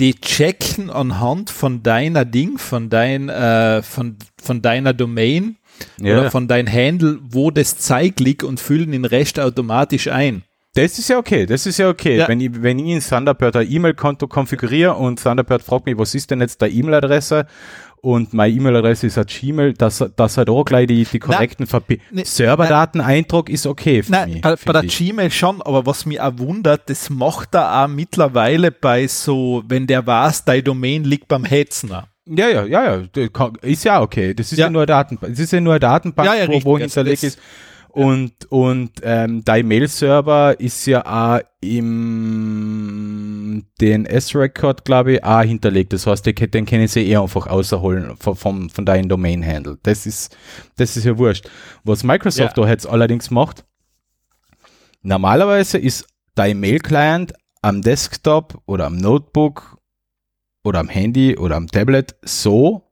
[0.00, 5.56] Die checken anhand von deiner Ding, von dein, äh, von, von deiner Domain
[6.00, 10.42] oder von dein Handle, wo das Zeig liegt und füllen den Rest automatisch ein.
[10.74, 12.18] Das ist ja okay, das ist ja okay.
[12.18, 12.28] Ja.
[12.28, 16.30] Wenn, ich, wenn ich in Thunderbird ein E-Mail-Konto konfiguriere und Thunderbird fragt mich, was ist
[16.30, 17.46] denn jetzt der E-Mail-Adresse
[18.00, 22.00] und meine E-Mail-Adresse ist ein Gmail, dass, dass halt auch gleich die, die korrekten Verbi
[22.10, 24.44] ne, Serverdaten-Eintrag ist okay für Nein, mich.
[24.44, 24.96] äh, bei der ich.
[24.98, 29.86] Gmail schon, aber was mich auch wundert, das macht er auch mittlerweile bei so, wenn
[29.86, 32.08] der weiß, dein Domain liegt beim Hetzner.
[32.26, 33.02] Ja, ja, ja, ja,
[33.62, 34.34] ist ja okay.
[34.34, 34.70] Das ist ja, Ja.
[34.70, 35.32] nur eine Datenbank.
[35.32, 37.38] Das ist ja nur eine Datenbank, Ja, ja, wo, wo hinterlegt ist.
[37.90, 45.92] Und, und ähm, dein Mail-Server ist ja auch im DNS-Record, glaube ich, auch hinterlegt.
[45.92, 49.78] Das heißt, den, den können sie eh einfach außerholen von, von, von deinem Domain-Handle.
[49.82, 50.36] Das ist,
[50.76, 51.48] das ist ja wurscht.
[51.84, 52.64] Was Microsoft Ja.
[52.64, 53.64] da jetzt allerdings macht,
[55.02, 57.32] normalerweise ist dein Mail-Client
[57.62, 59.78] am Desktop oder am Notebook
[60.62, 62.90] oder am Handy oder am Tablet so,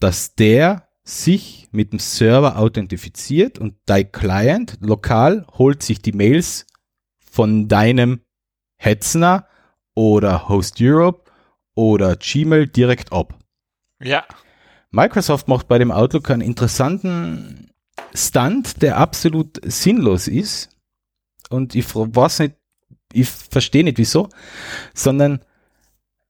[0.00, 6.66] dass der sich mit dem Server authentifiziert und dein Client lokal holt sich die Mails
[7.18, 8.20] von deinem
[8.76, 9.48] Hetzner
[9.94, 11.30] oder Host Europe
[11.74, 13.38] oder Gmail direkt ab.
[14.02, 14.26] Ja.
[14.90, 17.70] Microsoft macht bei dem Outlook einen interessanten
[18.12, 20.76] Stunt, der absolut sinnlos ist.
[21.48, 22.56] Und ich weiß nicht,
[23.14, 24.28] ich verstehe nicht wieso,
[24.92, 25.42] sondern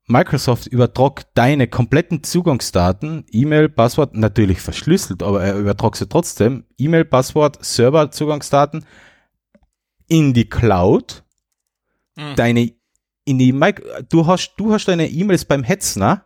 [0.09, 7.05] Microsoft übertragt deine kompletten Zugangsdaten, E-Mail, Passwort, natürlich verschlüsselt, aber er übertragt sie trotzdem, E-Mail,
[7.05, 8.87] Passwort, Server, Zugangsdaten
[10.09, 11.25] in die Cloud,
[12.17, 12.35] mhm.
[12.37, 12.73] deine,
[13.27, 13.53] in die,
[14.09, 16.25] du hast, du hast deine E-Mails beim Hetzner,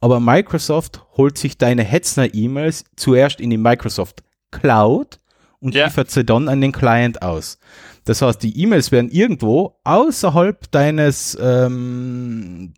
[0.00, 4.22] aber Microsoft holt sich deine Hetzner-E-Mails zuerst in die Microsoft
[4.52, 5.18] Cloud
[5.58, 5.86] und ja.
[5.86, 7.58] liefert sie dann an den Client aus.
[8.04, 12.74] Das heißt, die E-Mails werden irgendwo außerhalb deines ähm,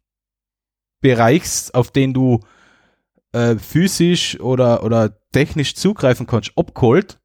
[1.01, 2.41] Bereichs, auf den du
[3.33, 7.19] äh, physisch oder, oder technisch zugreifen kannst, abgeholt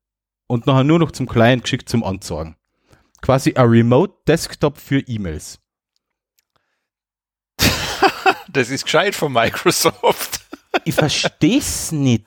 [0.48, 2.58] und nachher nur noch zum Client geschickt zum Anzeigen.
[3.22, 5.60] Quasi ein Remote Desktop für E-Mails.
[8.50, 10.42] das ist gescheit von Microsoft.
[10.86, 12.26] ich verstehe es nicht.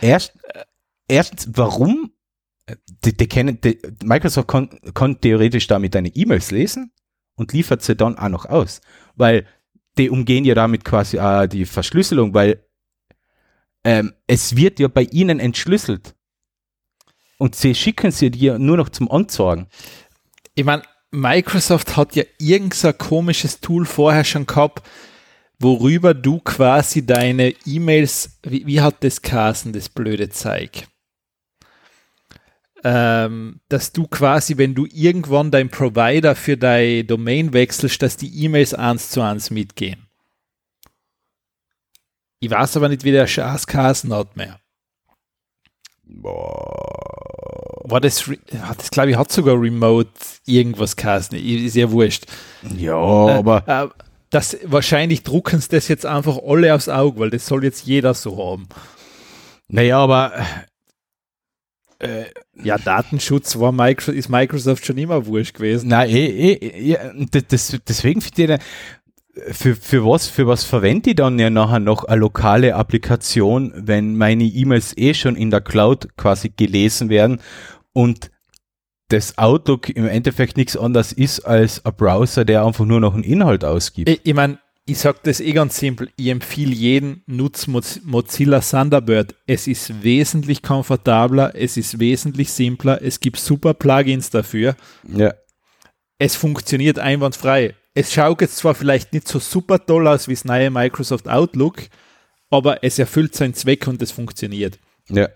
[0.00, 0.32] Erst,
[1.08, 2.12] erstens, warum?
[3.04, 6.92] Die, die kennen, die, Microsoft kann, kann theoretisch damit deine E-Mails lesen
[7.34, 8.80] und liefert sie dann auch noch aus.
[9.14, 9.46] Weil
[9.98, 12.64] die umgehen ja damit quasi auch die Verschlüsselung, weil
[13.84, 16.14] ähm, es wird ja bei ihnen entschlüsselt.
[17.38, 19.66] Und sie schicken sie dir nur noch zum Anzeigen.
[20.54, 24.86] Ich meine, Microsoft hat ja irgendein komisches Tool vorher schon gehabt,
[25.58, 30.86] worüber du quasi deine E-Mails, wie, wie, hat das Kassen, das blöde Zeug?
[32.86, 38.44] Ähm, dass du quasi, wenn du irgendwann dein Provider für dein Domain wechselst, dass die
[38.44, 40.06] E-Mails eins zu eins mitgehen.
[42.40, 44.60] Ich weiß aber nicht, wie der Schaß Kassen hat mehr.
[46.02, 46.84] Boah.
[47.86, 50.10] War das, das glaube ich, hat sogar Remote
[50.46, 52.26] irgendwas Kassen, ist ja wurscht.
[52.76, 53.64] Ja, äh, aber.
[53.66, 57.86] Äh, das, wahrscheinlich drucken sie das jetzt einfach alle aufs Auge, weil das soll jetzt
[57.86, 58.68] jeder so haben.
[59.68, 60.32] Naja, aber
[62.04, 62.24] äh,
[62.62, 65.88] ja, Datenschutz war Microsoft, ist Microsoft schon immer wurscht gewesen.
[65.88, 66.98] Nein, eh, eh, ja,
[67.48, 68.60] das, deswegen finde ich,
[69.52, 74.16] für, für was, für was verwende ich dann ja nachher noch eine lokale Applikation, wenn
[74.16, 77.40] meine E-Mails eh schon in der Cloud quasi gelesen werden
[77.92, 78.30] und
[79.08, 83.22] das Outlook im Endeffekt nichts anderes ist als ein Browser, der einfach nur noch einen
[83.22, 84.08] Inhalt ausgibt.
[84.08, 86.10] Ich, ich meine, ich sage das eh ganz simpel.
[86.16, 89.34] Ich empfehle jeden, nutzt Mozilla Thunderbird.
[89.46, 94.76] Es ist wesentlich komfortabler, es ist wesentlich simpler, es gibt super Plugins dafür.
[95.08, 95.34] Ja.
[96.18, 97.74] Es funktioniert einwandfrei.
[97.94, 101.84] Es schaut jetzt zwar vielleicht nicht so super toll aus wie das neue Microsoft Outlook,
[102.50, 104.78] aber es erfüllt seinen Zweck und es funktioniert.
[105.08, 105.28] Ja.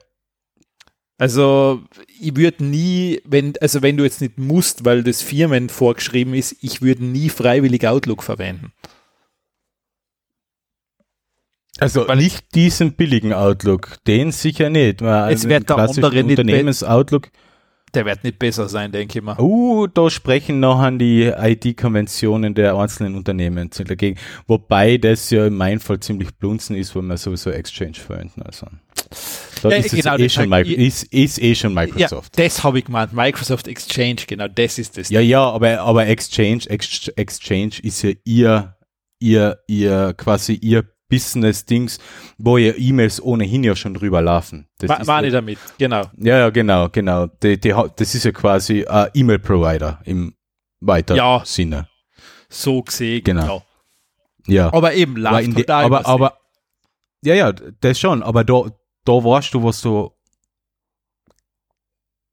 [1.17, 1.83] Also
[2.21, 6.57] ich würde nie, wenn, also wenn du jetzt nicht musst, weil das Firmen vorgeschrieben ist,
[6.61, 8.73] ich würde nie freiwillig Outlook verwenden.
[11.81, 15.01] Also weil nicht diesen billigen Outlook, den sicher nicht.
[15.03, 17.31] Es wird der andere Unternehmens-Outlook.
[17.95, 19.39] Der wird nicht besser sein, denke ich mal.
[19.39, 24.19] Uh, da sprechen noch an die IT-Konventionen der einzelnen Unternehmen dagegen.
[24.47, 28.43] Wobei das ja in meinem Fall ziemlich blunzen ist, wo wir sowieso Exchange verwenden.
[28.43, 28.67] Also.
[29.63, 32.37] Da ja, ist, genau, eh schon ich, ist, ist eh schon Microsoft.
[32.37, 33.13] Ja, das habe ich gemeint.
[33.15, 35.09] Microsoft Exchange, genau, das ist das.
[35.09, 38.77] Ja, ja, aber, aber Exchange, Exchange ist ja ihr,
[39.19, 41.99] ihr, ihr, quasi ihr Business-Dings,
[42.37, 44.69] wo ja E-Mails ohnehin ja schon drüber laufen.
[44.79, 46.03] Das Ma meine damit, genau.
[46.19, 47.27] Ja, ja, genau, genau.
[47.27, 50.35] Die, die, das ist ja quasi ein E-Mail-Provider im
[50.81, 51.89] weiteren ja, Sinne.
[52.49, 53.41] So gesehen, genau.
[53.43, 53.63] genau.
[54.47, 54.73] Ja.
[54.73, 56.39] Aber eben, aber, in die, aber, aber
[57.23, 58.65] ja, ja, das schon, aber da,
[59.05, 60.13] da weißt du, was du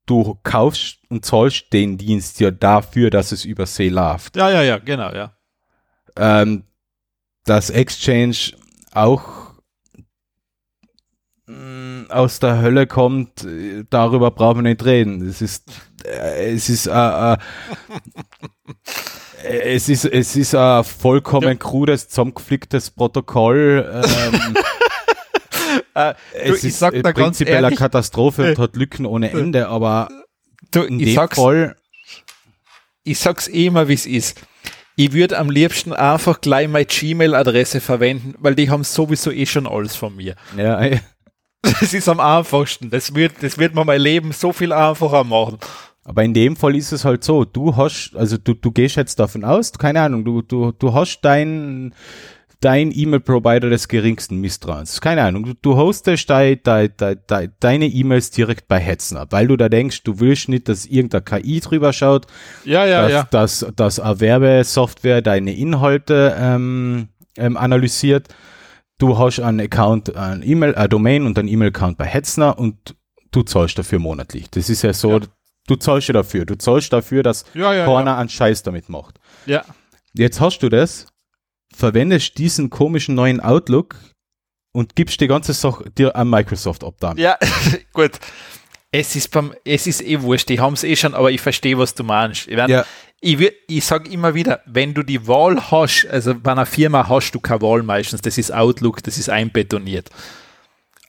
[0.06, 4.36] du kaufst und zahlst den Dienst ja dafür, dass es über See läuft.
[4.36, 5.36] Ja, ja, ja, genau, ja.
[6.16, 6.64] Ähm,
[7.46, 8.54] das Exchange
[8.96, 9.54] auch
[11.48, 13.46] mm, aus der Hölle kommt,
[13.90, 15.28] darüber brauchen wir nicht reden.
[15.28, 15.70] Es ist,
[16.06, 17.38] äh, es ist, äh, äh,
[19.76, 21.56] es ist, es ist ein vollkommen ja.
[21.56, 24.04] krudes, zusammengeflicktes Protokoll.
[24.04, 24.56] Ähm,
[25.94, 30.10] äh, es du, ist sag da prinzipiell eine Katastrophe und hat Lücken ohne Ende, aber
[30.72, 31.76] du, in dem Fall.
[33.08, 34.42] Ich sag's eh immer, wie es ist
[34.96, 39.68] ich würde am liebsten einfach gleich meine Gmail-Adresse verwenden, weil die haben sowieso eh schon
[39.68, 40.36] alles von mir.
[40.58, 40.80] Ja,
[41.62, 42.92] Das ist am einfachsten.
[42.92, 45.58] Das wird, das wird mir mein Leben so viel einfacher machen.
[46.04, 49.20] Aber in dem Fall ist es halt so, du hast, also du, du gehst jetzt
[49.20, 51.96] davon aus, keine Ahnung, du, du, du hast dein,
[52.62, 55.02] dein E-Mail-Provider des geringsten Misstrauens.
[55.02, 59.58] Keine Ahnung, du, du hostest de, de, de, deine E-Mails direkt bei Hetzner, weil du
[59.58, 62.28] da denkst, du willst nicht, dass irgendeine KI drüber schaut,
[62.64, 63.28] ja, ja, dass, ja.
[63.32, 68.28] dass, dass eine Werbesoftware deine Inhalte ähm, ähm, analysiert.
[68.98, 72.96] Du hast einen Account, ein E-Mail, ein Domain und einen E-Mail-Account bei Hetzner und
[73.32, 74.50] du zahlst dafür monatlich.
[74.50, 75.20] Das ist ja so, Ja.
[75.68, 76.46] du zahlst ja dafür.
[76.46, 79.20] Du zahlst dafür, dass Ja, ja, keiner einen Scheiß damit macht.
[79.46, 79.64] ja.
[80.18, 81.08] Jetzt hast du das,
[81.76, 83.96] verwendest diesen komischen neuen Outlook
[84.74, 87.18] und gibst die ganze Sache dir an Microsoft ab dann.
[87.18, 87.38] Ja,
[87.94, 88.12] gut.
[88.92, 91.78] Es ist, beim, es ist eh wurscht, die haben es eh schon, aber ich verstehe,
[91.78, 92.48] was du meinst.
[92.48, 92.86] Ich, mein, Ja.
[93.20, 97.32] ich, ich sage immer wieder, wenn du die Wahl hast, also bei einer Firma hast
[97.32, 100.10] du keine Wahl meistens, das ist Outlook, das ist einbetoniert.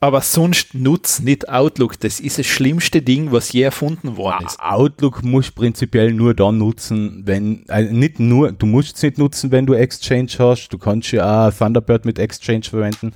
[0.01, 4.61] Aber sonst nutz nicht Outlook, das ist das schlimmste Ding, was je erfunden worden ist.
[4.61, 9.51] Outlook musst prinzipiell nur dann nutzen, wenn, äh, nicht nur, du musst es nicht nutzen,
[9.53, 10.69] wenn du Exchange hast.
[10.69, 13.13] Du kannst ja auch Thunderbird mit Exchange verwenden.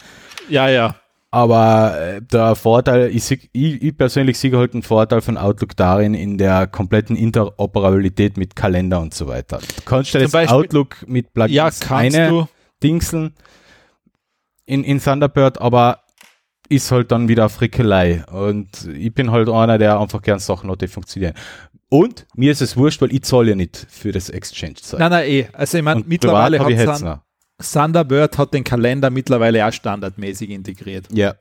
[0.49, 0.95] Ja, ja.
[1.33, 6.15] Aber äh, der Vorteil, ich, ich, ich persönlich sehe halt einen Vorteil von Outlook darin
[6.15, 9.59] in der kompletten Interoperabilität mit Kalender und so weiter.
[9.59, 12.49] Du kannst das Beispiel- Outlook mit Plugins Ja, eine.
[12.83, 13.35] Dingseln
[14.67, 16.01] in, in Thunderbird, aber
[16.71, 18.25] ist halt dann wieder Frickelei.
[18.27, 21.35] Und ich bin halt einer, der einfach gern Sachen hat, die funktionieren.
[21.91, 25.01] Und mir ist es wurscht, weil ich zahle ja nicht für das Exchange-Zeit.
[25.01, 25.49] Nein, nein, eh.
[25.53, 27.25] Also ich meine, mittlerweile hat Hetzner.
[27.61, 31.09] Thunderbird hat den Kalender mittlerweile auch standardmäßig integriert.
[31.13, 31.35] Ja.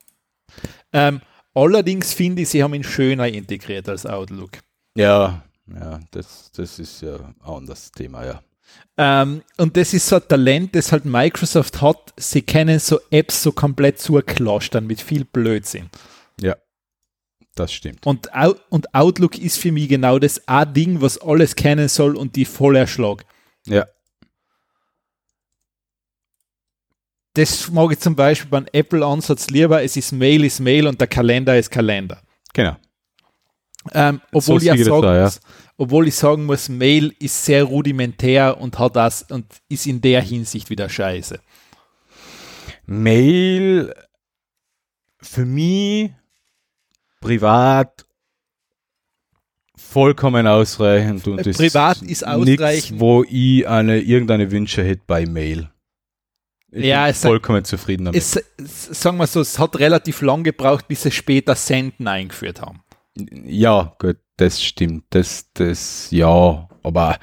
[0.91, 1.21] Ähm,
[1.53, 4.51] allerdings finde ich, sie haben ihn schöner integriert als Outlook.
[4.97, 8.41] Ja, ja, das, das ist ja auch ein anderes Thema, ja.
[8.97, 12.13] Ähm, und das ist so ein Talent, das halt Microsoft hat.
[12.17, 15.89] Sie können so Apps so komplett zuklostern mit viel Blödsinn.
[16.41, 16.55] Ja.
[17.55, 18.05] Das stimmt.
[18.05, 18.30] Und,
[18.70, 22.45] und Outlook ist für mich genau das ein Ding, was alles kennen soll und die
[22.45, 23.26] voll erschlag.
[23.65, 23.88] Ja.
[27.34, 29.84] Das mag ich zum Beispiel beim Apple-Ansatz lieber.
[29.84, 32.22] Es ist Mail ist Mail und der Kalender ist Kalender.
[32.53, 32.76] Genau.
[33.93, 35.23] Ähm, obwohl, So ich sagen da, ja.
[35.23, 35.39] muss,
[35.77, 40.21] obwohl ich sagen muss, Mail ist sehr rudimentär und hat das und ist in der
[40.21, 41.39] Hinsicht wieder scheiße.
[42.86, 43.93] Mail
[45.21, 46.11] für mich
[47.21, 48.05] privat
[49.75, 52.99] vollkommen ausreichend und Äh, es privat ist nix, ausreichend.
[52.99, 55.69] wo ich eine irgendeine Wünsche hätte bei Mail.
[56.71, 58.19] Ich Ja, bin es- vollkommen zufrieden damit.
[58.21, 58.39] Es,
[59.01, 62.82] sagen wir so, es hat relativ lang gebraucht, bis sie später Senden eingeführt haben.
[63.45, 65.03] Ja, gut, das stimmt.
[65.09, 67.17] Das, das, ja, aber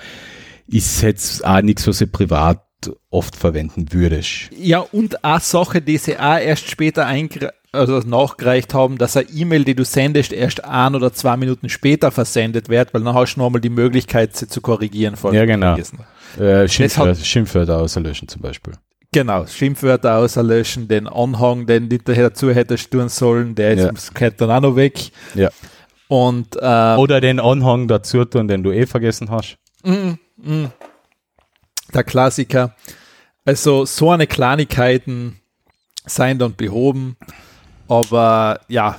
[0.67, 2.63] ist jetzt auch nichts, was ich privat
[3.11, 4.21] oft verwenden würde.
[4.57, 7.07] Ja, und eine Sache, die sie auch erst später
[7.73, 12.11] also nachgereicht haben, dass eine E-Mail, die du sendest, erst ein oder zwei Minuten später
[12.11, 15.15] versendet wird, weil dann hast du nochmal die Möglichkeit, sie zu korrigieren.
[15.33, 15.77] Ja, genau.
[16.39, 18.75] Äh, Schimpfwörter, hat- Schimpfwörter auslöschen zum Beispiel.
[19.13, 23.93] Genau, Schimpfwörter auslöschen, den Anhang, den du dazu hättest tun sollen, der ist, Ja.
[23.93, 25.11] das gehört dann auch noch weg.
[25.35, 25.51] Ja.
[26.09, 29.59] Und äh, Oder den Anhang dazu tun, den du eh vergessen hast.
[31.95, 32.75] der Klassiker.
[33.45, 35.41] Also so eine Kleinigkeiten
[36.05, 37.17] seien dann behoben.
[37.89, 38.99] Aber ja,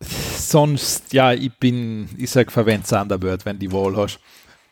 [0.00, 4.20] sonst, ja, ich bin, ich sag, verwende Thunderbird, wenn die Wahl hast.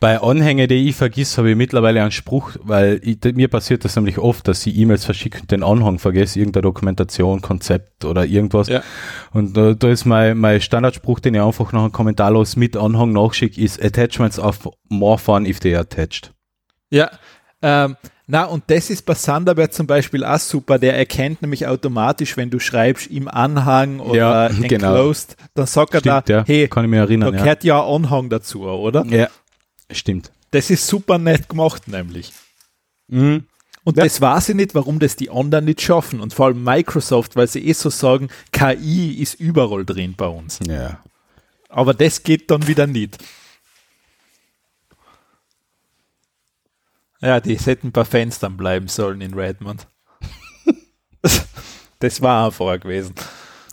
[0.01, 4.47] Bei ich vergiss, habe ich mittlerweile einen Spruch, weil ich, mir passiert das nämlich oft,
[4.47, 8.69] dass ich E-Mails verschicke und den Anhang vergesse, irgendeine Dokumentation, Konzept oder irgendwas.
[8.69, 8.83] Ja.
[9.33, 13.13] Und da, da ist mein, mein Standardspruch, den ich einfach noch einen kommentarlos mit Anhang
[13.13, 14.55] nachschicke, ist Attachments are
[14.89, 16.33] more fun if they are attached.
[16.91, 17.11] Ja,
[17.61, 17.97] ähm,
[18.31, 20.79] na, und das ist bei Thunderbird zum Beispiel auch super.
[20.79, 24.95] Der erkennt nämlich automatisch, wenn du schreibst im Anhang oder Ja, genau.
[24.95, 26.45] enclosed, dann sagt er Stimmt, da, ja.
[26.47, 27.41] hey, Kann ich mich da erinnern, ja.
[27.41, 29.05] gehört ja Anhang dazu, oder?
[29.07, 29.29] Ja,
[29.91, 30.31] stimmt.
[30.51, 32.33] Das ist super nett gemacht, nämlich.
[33.09, 33.47] Mhm.
[33.85, 34.05] Und Ja.
[34.05, 36.21] das weiß ich nicht, warum das die anderen nicht schaffen.
[36.21, 40.59] Und vor allem Microsoft, weil sie eh so sagen, KI ist überall drin bei uns.
[40.67, 41.03] Ja.
[41.71, 43.19] Aber das geht dann wieder nicht.
[47.21, 49.87] Ja, die hätten bei Fenstern bleiben sollen in Redmond.
[51.99, 53.15] das war einfacher gewesen.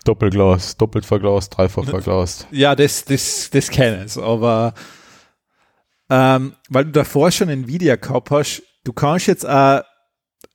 [0.04, 2.48] Doppelglas, doppelt verglast, dreifach verglast.
[2.52, 4.74] Ja, das, das, das kenne ich, aber
[6.10, 9.84] ähm, weil du davor schon Nvidia gehabt hast, du kannst jetzt auch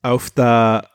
[0.02, 0.88] auf der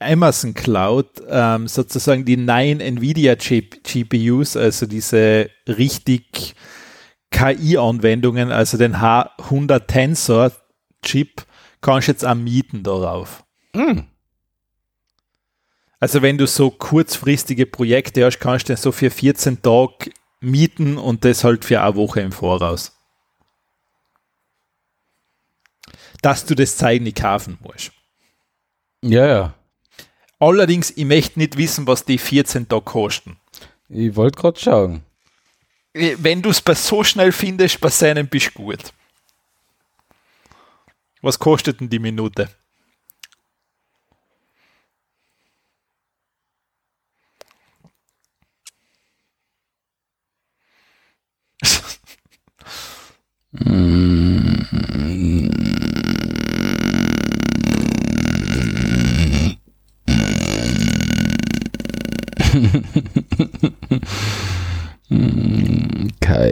[0.00, 6.54] Amazon Cloud ähm, sozusagen die neuen Nvidia GPUs, also diese richtig
[7.30, 10.52] KI-Anwendungen, also den H100 Tensor
[11.02, 11.44] Chip,
[11.80, 13.44] kannst du jetzt auch mieten darauf.
[13.74, 14.06] Mhm.
[16.00, 21.24] Also wenn du so kurzfristige Projekte hast, kannst du so für 14 Tage mieten und
[21.24, 22.97] das halt für eine Woche im Voraus.
[26.22, 27.92] Dass du das Zeug nicht kaufen musst.
[29.02, 29.54] Ja, ja.
[30.40, 33.38] Allerdings, ich möchte nicht wissen, was die 14 da kosten.
[33.88, 35.02] Ich wollte gerade schauen.
[35.94, 38.92] Äh, Wenn du es bei so schnell findest, bei seinem bist du gut.
[41.22, 42.48] Was kostet denn die Minute?
[51.62, 51.78] Keine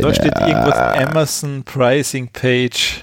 [0.07, 3.03] Da steht irgendwas Amazon Pricing Page.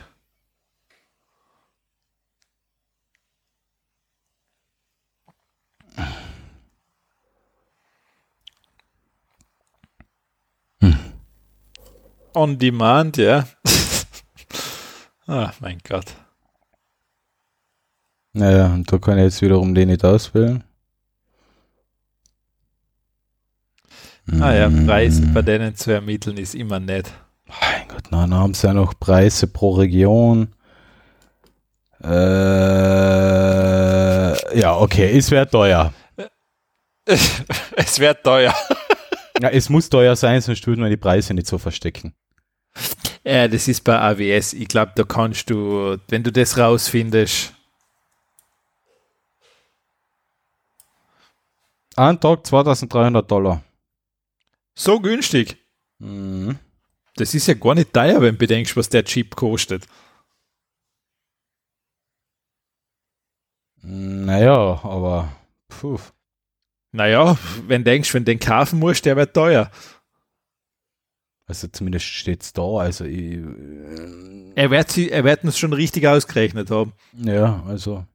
[12.33, 13.47] On Demand, ja.
[15.27, 16.05] ah, mein Gott.
[18.31, 20.63] Naja, und da kann ich jetzt wiederum den nicht auswählen.
[24.39, 27.11] Ah ja, Preise bei denen zu ermitteln ist immer nett.
[27.47, 30.53] Mein Gott, dann haben sie ja noch Preise pro Region.
[32.01, 32.09] Äh,
[34.59, 35.93] ja, okay, es wäre teuer.
[37.05, 38.53] es wird teuer.
[39.41, 42.13] Ja, es muss teuer sein, sonst würden wir die Preise nicht so verstecken.
[43.25, 44.53] Ja, das ist bei AWS.
[44.53, 47.51] Ich glaube, da kannst du, wenn du das rausfindest,
[51.95, 53.61] Ein Tag 2300 Dollar.
[54.75, 55.57] So günstig.
[55.99, 56.57] Mhm.
[57.15, 59.85] Das ist ja gar nicht teuer, wenn du bedenkst, was der Chip kostet.
[63.81, 65.35] Naja, aber
[65.67, 65.99] puh.
[66.91, 69.69] Naja, wenn du denkst, wenn du den kaufen musst, der wird teuer.
[71.45, 72.61] Also zumindest steht es da.
[72.77, 73.39] Also ich,
[74.55, 76.93] Er wird, sie, er wird uns schon richtig ausgerechnet haben.
[77.13, 78.05] ja, also.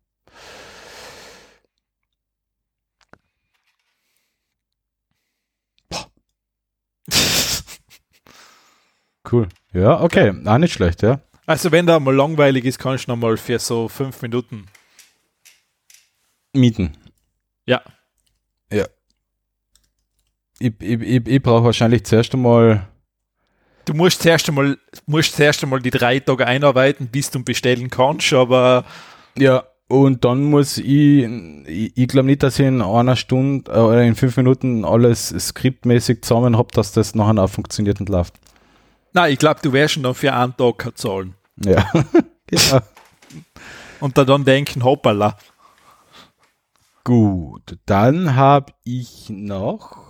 [9.31, 9.49] Cool.
[9.72, 10.33] Ja, okay.
[10.45, 11.20] Auch nicht schlecht, ja.
[11.47, 14.66] Also wenn da mal langweilig ist, kannst du noch mal für so fünf Minuten.
[16.55, 16.97] Mieten.
[17.66, 17.83] Ja.
[18.72, 18.87] Ja.
[20.59, 22.87] Ich, ich, ich, ich brauche wahrscheinlich zuerst einmal.
[23.85, 24.76] Du musst zuerst einmal,
[25.07, 28.85] musst zuerst einmal die drei Tage einarbeiten, bis du bestellen kannst, aber
[29.39, 31.24] Ja, und dann muss ich,
[31.66, 35.29] ich, ich glaube nicht, dass ich in einer Stunde äh, oder in fünf Minuten alles
[35.29, 38.35] skriptmäßig zusammen habe, dass das nachher auch funktioniert und läuft.
[39.12, 41.34] Nein, ich glaube, du wirst schon dann für einen Tag zahlen.
[41.64, 41.90] Ja.
[42.46, 42.80] genau.
[44.00, 45.36] Und da dann denken, hoppala.
[47.04, 50.04] Gut, dann habe ich noch.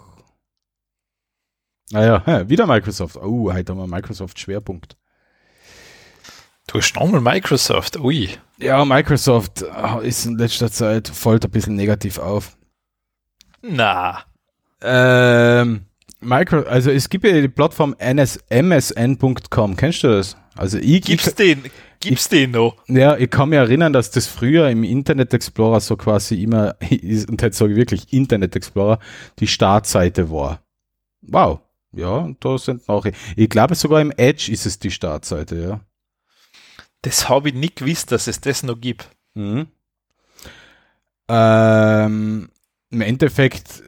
[1.90, 3.16] Naja, hä, wieder Microsoft.
[3.16, 4.96] Oh, heute haben wir Microsoft-Schwerpunkt.
[6.66, 8.28] Du hast nochmal Microsoft, ui.
[8.58, 12.58] Ja, Microsoft äh, ist in letzter Zeit fällt ein bisschen negativ auf.
[13.62, 14.24] Na,
[14.82, 15.87] Ähm,
[16.20, 19.76] Micro, also es gibt ja die Plattform NS, msn.com.
[19.76, 20.36] Kennst du das?
[20.56, 21.64] Also ich, gibt's ich, den,
[22.00, 22.76] gibt's den noch?
[22.88, 27.40] ja, ich kann mich erinnern, dass das früher im Internet Explorer so quasi immer, und
[27.42, 28.98] jetzt sage ich wirklich Internet Explorer,
[29.38, 30.62] die Startseite war.
[31.22, 31.60] Wow.
[31.92, 33.06] Ja, da sind noch,
[33.36, 35.80] ich glaube sogar im Edge ist es die Startseite, ja.
[37.02, 39.08] Das habe ich nicht gewusst, dass es das noch gibt.
[39.34, 39.68] Mhm.
[41.28, 42.50] Ähm,
[42.90, 43.82] Im Endeffekt,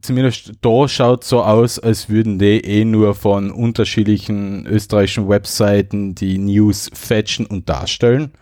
[0.00, 6.38] zumindest da schaut so aus, als würden die eh nur von unterschiedlichen österreichischen Webseiten die
[6.38, 8.32] News fetchen und darstellen.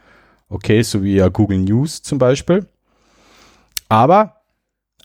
[0.49, 2.67] Okay, so wie ja Google News zum Beispiel.
[3.89, 4.43] Aber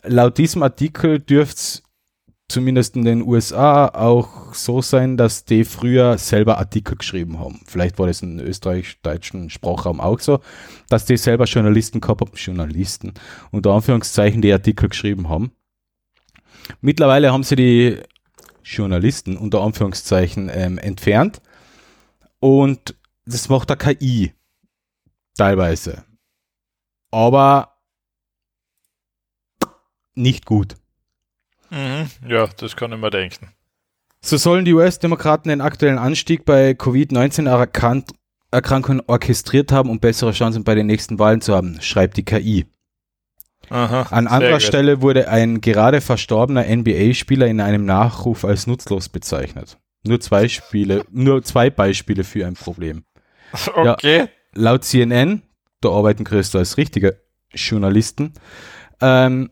[0.03, 1.83] laut diesem Artikel dürfte es
[2.49, 7.59] zumindest in den USA auch so sein, dass die früher selber Artikel geschrieben haben.
[7.65, 10.39] Vielleicht war das im österreichisch-deutschen Sprachraum auch so,
[10.89, 13.13] dass die selber Journalisten gehabt haben, Journalisten,
[13.51, 15.51] unter Anführungszeichen, die Artikel geschrieben haben.
[16.81, 18.01] Mittlerweile haben sie die
[18.63, 21.41] Journalisten unter Anführungszeichen ähm, entfernt
[22.39, 22.95] und
[23.25, 24.33] das macht der KI
[25.35, 26.03] teilweise.
[27.11, 27.77] Aber
[30.15, 30.75] nicht gut.
[31.69, 32.09] Mhm.
[32.27, 33.53] Ja, das kann ich mir denken.
[34.21, 40.75] So sollen die US-Demokraten den aktuellen Anstieg bei Covid-19-Erkrankungen orchestriert haben, um bessere Chancen bei
[40.75, 42.65] den nächsten Wahlen zu haben, schreibt die KI.
[43.69, 44.59] Aha, An anderer.
[44.59, 49.77] Stelle wurde ein gerade verstorbener NBA-Spieler in einem Nachruf als nutzlos bezeichnet.
[50.03, 53.03] Nur zwei Spiele, nur zwei Beispiele für ein Problem.
[53.75, 54.27] Okay.
[54.53, 55.41] Laut CNN,
[55.81, 57.21] da arbeiten größte als richtige
[57.53, 58.33] Journalisten,
[59.01, 59.51] ähm,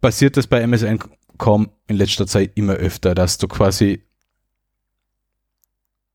[0.00, 4.04] passiert das bei MSN.com in letzter Zeit immer öfter, dass du quasi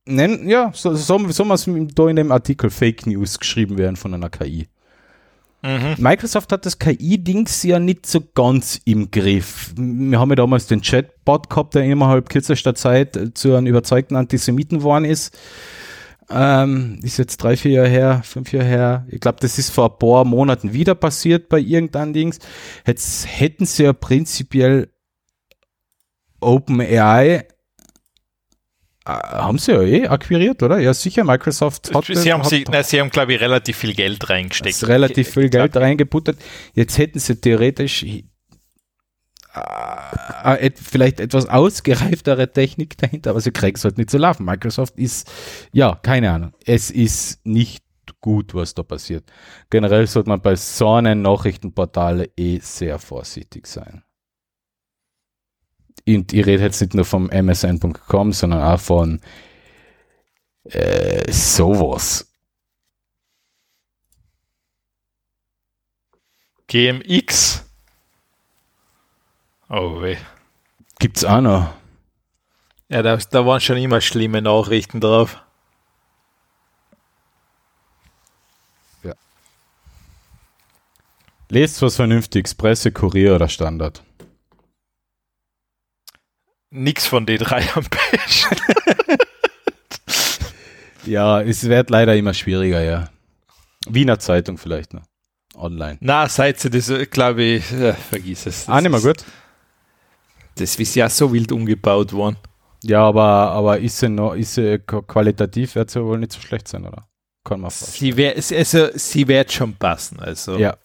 [0.05, 4.13] nennen, ja, so, so, so was da in dem Artikel Fake News geschrieben werden von
[4.13, 4.67] einer KI.
[5.61, 5.95] Mhm.
[5.97, 9.73] Microsoft hat das KI-Dings ja nicht so ganz im Griff.
[9.75, 14.79] Wir haben ja damals den Chatbot gehabt, der innerhalb kürzester Zeit zu einem überzeugten Antisemiten
[14.79, 15.37] geworden ist.
[16.31, 19.07] Ähm, ist jetzt drei, vier Jahre her, fünf Jahre her.
[19.09, 22.39] Ich glaube, das ist vor ein paar Monaten wieder passiert bei irgendeinem Dings.
[22.85, 24.89] Jetzt hätten sie ja prinzipiell
[26.39, 27.43] OpenAI äh,
[29.09, 30.79] haben sie ja eh akquiriert, oder?
[30.79, 33.93] Ja, sicher, Microsoft hat Sie haben, hat, sie, na, sie haben glaube ich, relativ viel
[33.93, 34.87] Geld reingesteckt.
[34.87, 36.37] Relativ viel Geld reingebuttert.
[36.73, 38.23] Jetzt hätten sie theoretisch äh,
[40.43, 44.45] äh, vielleicht etwas ausgereiftere Technik dahinter, aber sie kriegen es halt nicht zu laufen.
[44.45, 45.29] Microsoft ist,
[45.71, 46.53] ja, keine Ahnung.
[46.65, 47.83] Es ist nicht
[48.21, 49.31] gut, was da passiert.
[49.69, 54.03] Generell sollte man bei so einem Nachrichtenportale eh sehr vorsichtig sein
[56.17, 59.21] und ich rede jetzt nicht nur vom msn.com, sondern auch von
[60.65, 62.27] äh, sowas.
[66.67, 67.65] GMX.
[69.69, 70.17] Oh weh.
[70.99, 71.73] Gibt's auch noch.
[72.89, 75.41] Ja, da, da waren schon immer schlimme Nachrichten drauf.
[79.03, 79.13] Ja.
[81.49, 84.03] Lest was Vernünftiges, Presse, Kurier oder Standard
[86.71, 88.55] nix von den drei am besten.
[91.05, 93.09] ja, es wird leider immer schwieriger, ja.
[93.87, 95.03] Wiener Zeitung vielleicht noch.
[95.55, 95.97] Online.
[96.01, 98.65] Na, seit sie das, glaube ich, äh, vergiss es.
[98.65, 99.25] Das ah, nicht mehr gut.
[100.55, 102.37] Das ist ja so wild umgebaut worden.
[102.83, 106.67] Ja, aber, aber ist sie noch, ist sie qualitativ, wird sie wohl nicht so schlecht
[106.67, 107.09] sein, oder?
[107.43, 108.13] Kann man vorstellen.
[108.13, 110.57] Sie, wär, also, sie wird schon passen, also.
[110.57, 110.77] Ja,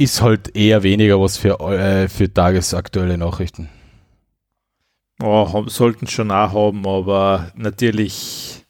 [0.00, 3.68] ist halt eher weniger was für, äh, für tagesaktuelle Nachrichten.
[5.22, 8.64] Oh, sollten schon auch haben, aber natürlich.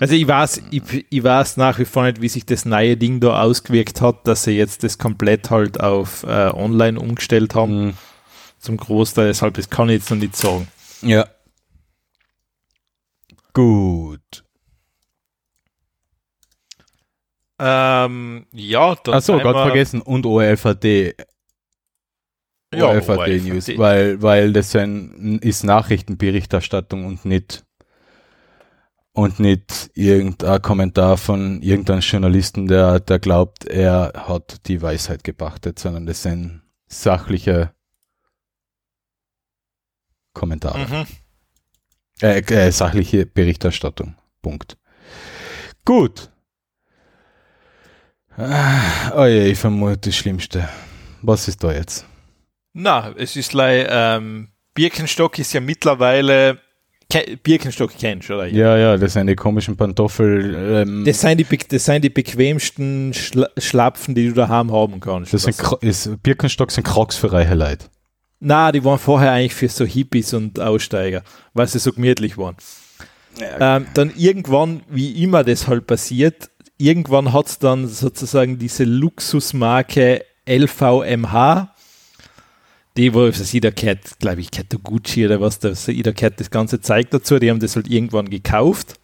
[0.00, 3.20] Also ich weiß, ich, ich, weiß nach wie vor nicht, wie sich das neue Ding
[3.20, 7.86] da ausgewirkt hat, dass sie jetzt das komplett halt auf äh, online umgestellt haben.
[7.86, 7.94] Mhm.
[8.58, 10.66] Zum Großteil, deshalb das kann ich jetzt noch nicht sagen.
[11.02, 11.26] Ja.
[13.52, 14.44] Gut.
[17.64, 19.14] Ähm, ja, dann.
[19.14, 20.02] Achso, Gott vergessen.
[20.02, 21.14] Und ORFAD.
[22.74, 27.64] Ja, ORFAD News, weil, weil das ein, ist Nachrichtenberichterstattung und nicht
[29.12, 35.78] und nicht irgendein Kommentar von irgendeinem Journalisten, der, der glaubt, er hat die Weisheit gepachtet,
[35.78, 37.74] sondern das sind sachliche
[40.32, 40.78] Kommentare.
[40.78, 41.06] Mhm.
[42.22, 44.16] Äh, äh, sachliche Berichterstattung.
[44.40, 44.78] Punkt.
[45.84, 46.31] Gut.
[48.36, 50.68] Ah, oh je, ich vermute das Schlimmste.
[51.20, 52.06] Was ist da jetzt?
[52.72, 56.58] Na, es ist like, ähm, Birkenstock ist ja mittlerweile
[57.42, 58.46] Birkenstock kennst, oder?
[58.46, 60.82] Ja, ja, das sind die komischen Pantoffel.
[60.82, 65.34] Ähm, das, sind die, das sind die bequemsten Schla Schlapfen, die du daheim haben kannst.
[65.34, 67.86] Das sind, ist, Birkenstock sind Crocs für reiche Leute.
[68.40, 71.22] Na, die waren vorher eigentlich für so Hippies und Aussteiger,
[71.52, 72.56] weil sie so gemütlich waren.
[73.38, 73.76] Ja.
[73.76, 76.50] Ähm, dann irgendwann, wie immer das halt passiert,
[76.82, 81.74] irgendwann hat es dann sozusagen diese Luxusmarke LVMH,
[82.96, 86.80] die, wo jeder kennt, glaube ich, kennt Gucci oder was, das, jeder kennt das ganze
[86.80, 88.94] Zeug dazu, die haben das halt irgendwann gekauft.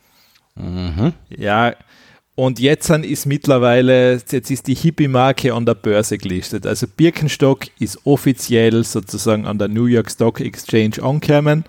[0.57, 1.13] Mhm.
[1.31, 1.75] Ja,
[2.35, 6.67] und jetzt ist mittlerweile, jetzt ist die Hippie-Marke an der Börse gelistet.
[6.67, 11.65] Also Birkenstock ist offiziell sozusagen an der New York Stock Exchange angekommen.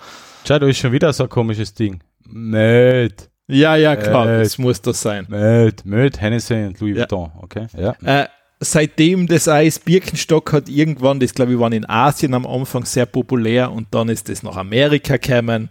[0.48, 2.02] Schau, da ist schon wieder so ein komisches Ding.
[2.24, 3.29] Mad.
[3.52, 5.26] Ja, ja, klar, äh, das muss das sein.
[5.28, 7.02] Mit, mit Hennessy und Louis ja.
[7.02, 7.66] Vuitton, okay.
[7.76, 7.96] Ja.
[8.04, 8.28] Äh,
[8.60, 13.08] seitdem das Eis Birkenstock hat irgendwann, das glaube ich war in Asien am Anfang sehr
[13.08, 15.70] populär und dann ist es nach Amerika gekommen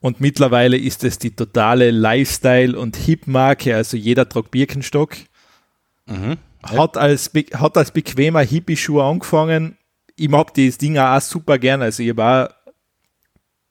[0.00, 5.14] und mittlerweile ist es die totale Lifestyle- und Hip-Marke, also jeder tragt Birkenstock.
[6.06, 6.38] Mhm.
[6.64, 9.78] Hat, als, hat als bequemer Hippie-Schuh angefangen.
[10.16, 12.48] Ich mag das Ding auch super gern, also ich auch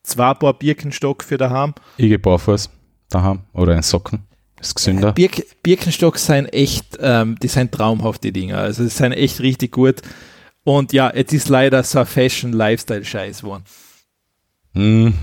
[0.03, 1.73] zwei Paar Birkenstock für daheim.
[1.97, 2.69] Ich gehe barfuß
[3.09, 4.23] daheim oder in Socken.
[4.59, 5.11] Ist gesünder.
[5.11, 8.57] Birk Birkenstock sind echt, ähm, die sind traumhaft, die Dinger.
[8.57, 10.01] Also die sind echt richtig gut.
[10.63, 13.63] Und ja, jetzt ist leider so ein Fashion-Lifestyle-Scheiß geworden.
[14.73, 15.13] Mhm.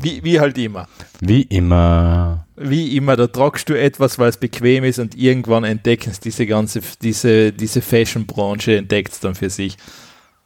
[0.00, 0.88] Wie, wie halt immer.
[1.20, 2.46] Wie immer.
[2.56, 6.46] Wie immer, da tragst du etwas, weil es bequem ist und irgendwann entdecken es diese
[6.46, 9.76] ganze, diese, diese Fashion-Branche entdeckt es dann für sich.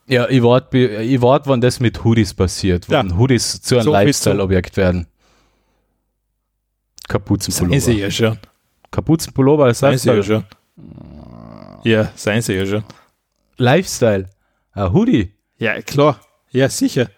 [0.06, 3.16] Ja, ich warte, ich wart, wann das mit Hoodies passiert, wann ja.
[3.16, 5.06] Hoodies zu einem so Lifestyle-Objekt werden.
[7.12, 7.80] Kapuzenpullover.
[7.80, 8.38] Seien sie ja schon.
[8.90, 10.44] Kapuzenpullover als Seien sie ja schon.
[11.84, 12.84] Ja, seien sie ja schon.
[13.58, 14.30] Lifestyle.
[14.72, 15.34] Ein Hoodie.
[15.58, 16.18] Ja, klar.
[16.50, 17.10] Ja, sicher.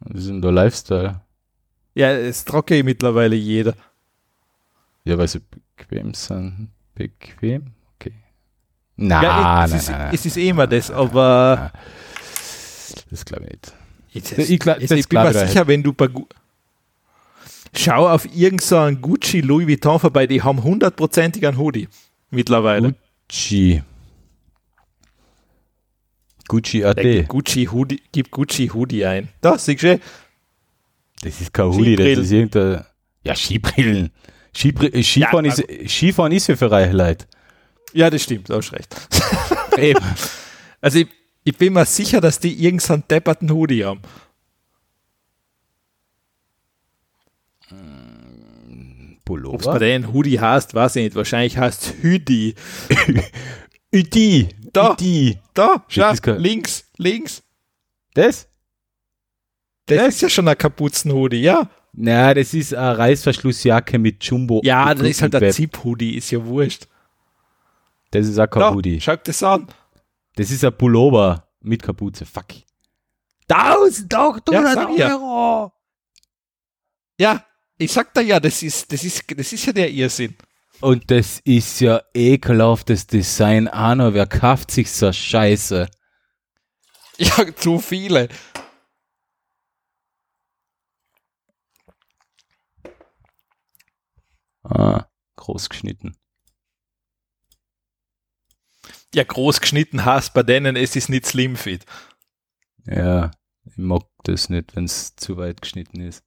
[0.00, 1.20] Wir sind da Lifestyle.
[1.94, 3.74] Ja, es trocke mittlerweile jeder.
[5.04, 5.40] Ja, weil sie
[5.76, 6.70] bequem sind.
[6.94, 7.72] Bequem?
[7.94, 8.12] Okay.
[8.96, 10.14] Na, ja, es, nein, ist, nein, nein.
[10.14, 11.72] es ist eh immer das, aber
[13.10, 13.72] Das glaube ich nicht.
[14.36, 16.08] jetzt, Ich glaub- das ich bin mir sicher, wenn du bei
[17.74, 21.88] Schau auf irgendeinen so Gucci Louis Vuitton vorbei, die haben hundertprozentig einen Hoodie
[22.30, 22.94] mittlerweile.
[23.28, 23.82] Gucci.
[26.48, 27.02] Gucci AD.
[27.02, 29.28] gibt Gucci Hoodie, gib Gucci Hoodie ein.
[29.40, 30.00] Da, siehst du,
[31.22, 32.84] Das ist kein Hoodie, das ist irgendein.
[33.22, 34.10] Ja, Skibrillen.
[34.56, 37.26] Skibri äh, Skifahren, Ja, ist, Skifahren ist ja für reiche Leute.
[37.92, 38.94] ja, das stimmt, du hast recht.
[39.76, 40.04] Eben.
[40.80, 41.08] Also ich,
[41.44, 44.00] ich bin mir sicher, dass die irgendeinen depperten Hoodie haben.
[49.30, 51.16] Ob es bei denen Hoodie heißt, weiß ich nicht.
[51.16, 52.54] Wahrscheinlich heißt es Hoodie.
[53.92, 54.48] Üdi.
[54.72, 54.92] Da.
[54.92, 55.38] Üdi.
[55.54, 57.42] Da, schau, das links, links.
[58.14, 58.48] Das?
[59.86, 61.68] Das ist ja schon ein Kapuzenhoodie, ja.
[61.92, 64.60] Na, das ist eine Reißverschlussjacke mit Jumbo.
[64.62, 65.50] Ja, das ist halt ein.
[65.52, 66.86] Zip-Hoodie, ist ja wurscht.
[68.10, 69.00] Das ist auch kein Da, Hoodie.
[69.00, 69.66] schau das an.
[70.36, 72.24] Das ist ein Pullover mit Kapuze.
[72.26, 72.46] Fuck.
[73.48, 75.16] 1800 Ja, ich ja.
[75.16, 75.72] Euro.
[77.18, 77.44] Ja,
[77.78, 80.36] ich sag da ja, das ist, das ist, das ist ja der Irrsinn.
[80.80, 83.68] Und das ist ja ekelhaftes Design.
[83.68, 85.88] Arno, wer kauft sich so Scheiße?
[87.18, 88.28] Ja, zu viele.
[94.62, 95.06] Ah,
[95.36, 96.16] groß geschnitten.
[99.14, 101.86] Ja, groß geschnitten hast bei denen, es ist nicht slim fit.
[102.84, 103.30] Ja,
[103.64, 106.22] ich mag das nicht, wenn es zu weit geschnitten ist.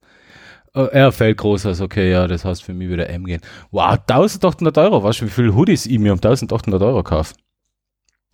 [0.74, 3.42] Oh, er fällt groß aus, okay, ja, das heißt für mich wieder M gehen.
[3.70, 7.34] Wow, 1800 Euro, weißt du, wie viele Hoodies ich mir um 1800 Euro kaufe?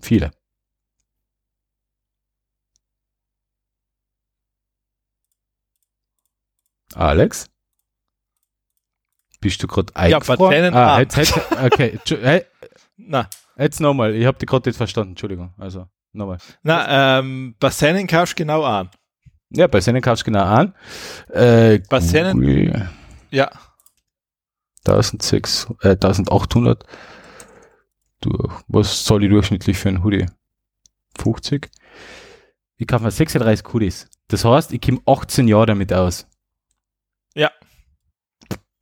[0.01, 0.31] Viele.
[6.95, 7.49] Alex?
[9.41, 10.51] Bist du gerade Ja, bei eingefroren?
[10.53, 12.45] denen ah, jetzt, jetzt, okay, hey,
[12.97, 16.39] Na, jetzt nochmal, ich habe dich gerade nicht verstanden, Entschuldigung, also nochmal.
[16.63, 18.91] na, ähm, bei seinen kaufst du genau an.
[19.51, 20.75] Ja, bei Sennen kaufst du genau an.
[21.29, 22.89] Äh, Bei Sennen-.
[23.31, 23.51] Ja,
[24.87, 26.85] 1600, äh, 1800
[28.21, 28.53] durch.
[28.69, 30.27] Was soll ich durchschnittlich für einen Hoodie?
[31.19, 31.71] 50?
[32.77, 34.09] Ich kaufe mir 36 Hoodies.
[34.29, 36.27] Das heißt, ich komme 18 Jahre damit aus.
[37.35, 37.51] Ja.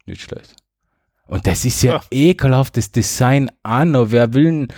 [0.04, 0.54] Nicht schlecht.
[1.26, 2.00] Und das ist ja, Ja.
[2.10, 3.94] ekelhaftes Design an.
[4.12, 4.68] Wer will denn,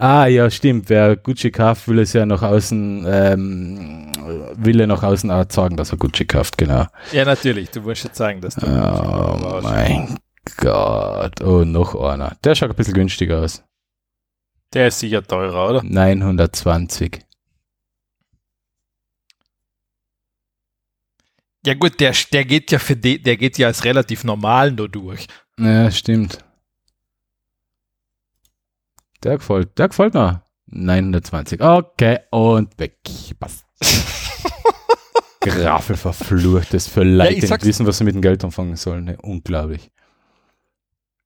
[0.00, 0.88] Ah, ja, stimmt.
[0.90, 4.12] Wer Gucci kauft, will es ja nach außen, ähm,
[4.54, 6.86] will er nach außen auch sagen, dass er Gucci kauft, genau.
[7.10, 7.70] ja, natürlich.
[7.70, 8.64] Du musst jetzt sagen, dass du.
[8.64, 10.16] Oh mein
[10.58, 11.40] Gott.
[11.42, 12.36] Oh, noch einer.
[12.44, 13.64] Der schaut ein bisschen günstiger aus.
[14.72, 15.82] Der ist sicher teurer, oder?
[15.82, 17.18] 920.
[21.66, 24.88] Ja gut, der, der geht ja für die, der geht ja als relativ normal nur
[24.88, 25.26] durch.
[25.58, 26.38] Ja, stimmt.
[29.22, 30.44] Der gefällt, der gefällt mir.
[30.66, 31.60] 920.
[31.60, 32.98] Okay, und weg.
[33.38, 33.64] Passt.
[35.40, 39.04] Graffel verflucht das für Leute, ich die wissen, was sie mit dem Geld anfangen sollen.
[39.04, 39.16] Ne?
[39.22, 39.90] Unglaublich.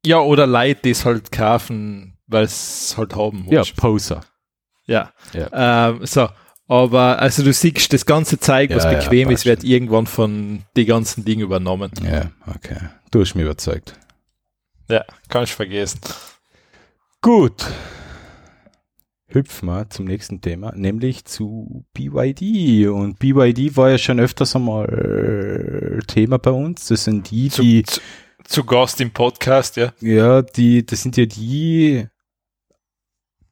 [0.06, 3.76] Ja, oder Leute, die es halt kaufen, weil es halt haben Ja, musst.
[3.76, 4.20] Poser.
[4.86, 5.12] Ja.
[5.32, 5.88] Ja.
[5.90, 6.28] Ähm, so,
[6.68, 10.06] aber also du siehst, das ganze Zeug, was Ja, ja, bequem ist, passt wird irgendwann
[10.06, 11.90] von den ganzen Dingen übernommen.
[12.04, 12.78] Ja, okay.
[13.10, 13.94] Du hast mich überzeugt.
[14.92, 16.00] Ja, kannst vergessen.
[17.22, 17.64] Gut.
[19.28, 22.88] Hüpfen wir zum nächsten Thema, nämlich zu BYD.
[22.88, 26.88] Und BYD war ja schon öfters einmal Thema bei uns.
[26.88, 28.02] Das sind die, Zu, die, zu,
[28.44, 29.94] zu Gast im Podcast, ja.
[30.02, 32.06] ja, die, das sind ja die,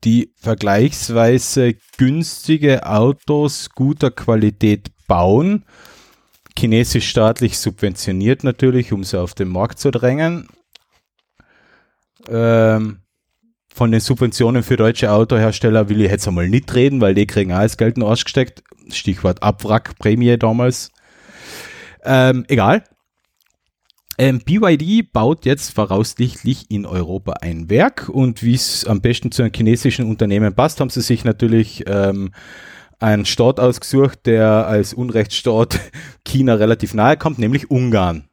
[0.05, 5.65] die vergleichsweise günstige Autos guter Qualität bauen.
[6.55, 10.47] Chinesisch staatlich subventioniert natürlich, um sie auf den Markt zu drängen.
[12.29, 13.01] Ähm,
[13.73, 17.53] von den Subventionen für deutsche Autohersteller will ich jetzt einmal nicht reden, weil die kriegen
[17.53, 18.63] alles Geld in den Arsch gesteckt.
[18.91, 20.91] Stichwort Abwrackprämie damals.
[22.05, 22.85] Ähm, egal.
[24.19, 29.43] Ähm, BYD baut jetzt voraussichtlich in Europa ein Werk und wie es am besten zu
[29.43, 32.33] einem chinesischen Unternehmen passt, haben sie sich natürlich ähm,
[32.99, 35.81] einen Staat ausgesucht, der als Unrechtsstaat
[36.27, 38.30] China relativ nahe kommt, nämlich Ungarn.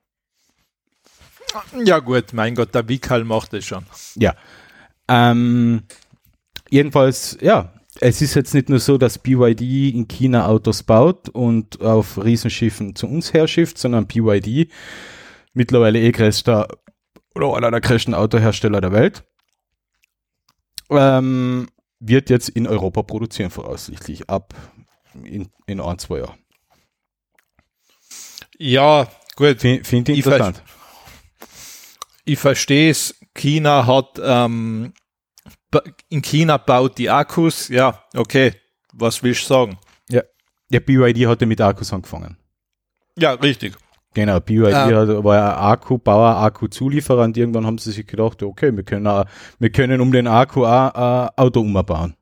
[1.83, 3.85] Ja gut, mein Gott, der Wikal macht es schon.
[4.15, 4.35] Ja.
[5.07, 5.83] Ähm,
[6.69, 9.61] jedenfalls, ja, es ist jetzt nicht nur so, dass BYD
[9.93, 14.71] in China Autos baut und auf Riesenschiffen zu uns herschifft, sondern BYD,
[15.53, 16.67] mittlerweile eh größter
[17.33, 19.23] oder einer der größten Autohersteller der Welt,
[20.89, 21.69] ähm,
[21.99, 24.53] wird jetzt in Europa produzieren, voraussichtlich ab
[25.23, 26.37] in, in ein, zwei Jahren.
[28.59, 29.07] Ja,
[29.37, 30.63] Gut, Finde find ich Ich interessant.
[32.27, 33.15] Ich verstehe es.
[33.33, 34.93] China hat, ähm,
[36.09, 37.69] in China baut die Akkus.
[37.69, 38.53] Ja, okay.
[38.93, 39.79] Was willst du sagen?
[40.69, 42.37] Ja, BYD hatte mit Akkus angefangen.
[43.17, 43.77] Ja, richtig.
[44.13, 44.95] Genau, BYD Ähm.
[44.95, 49.25] hat, war ja Akkubauer, Akkuzulieferer und irgendwann haben sie sich gedacht, okay, wir können, auch,
[49.59, 52.15] wir können um den Akku auch ein Auto umbauen.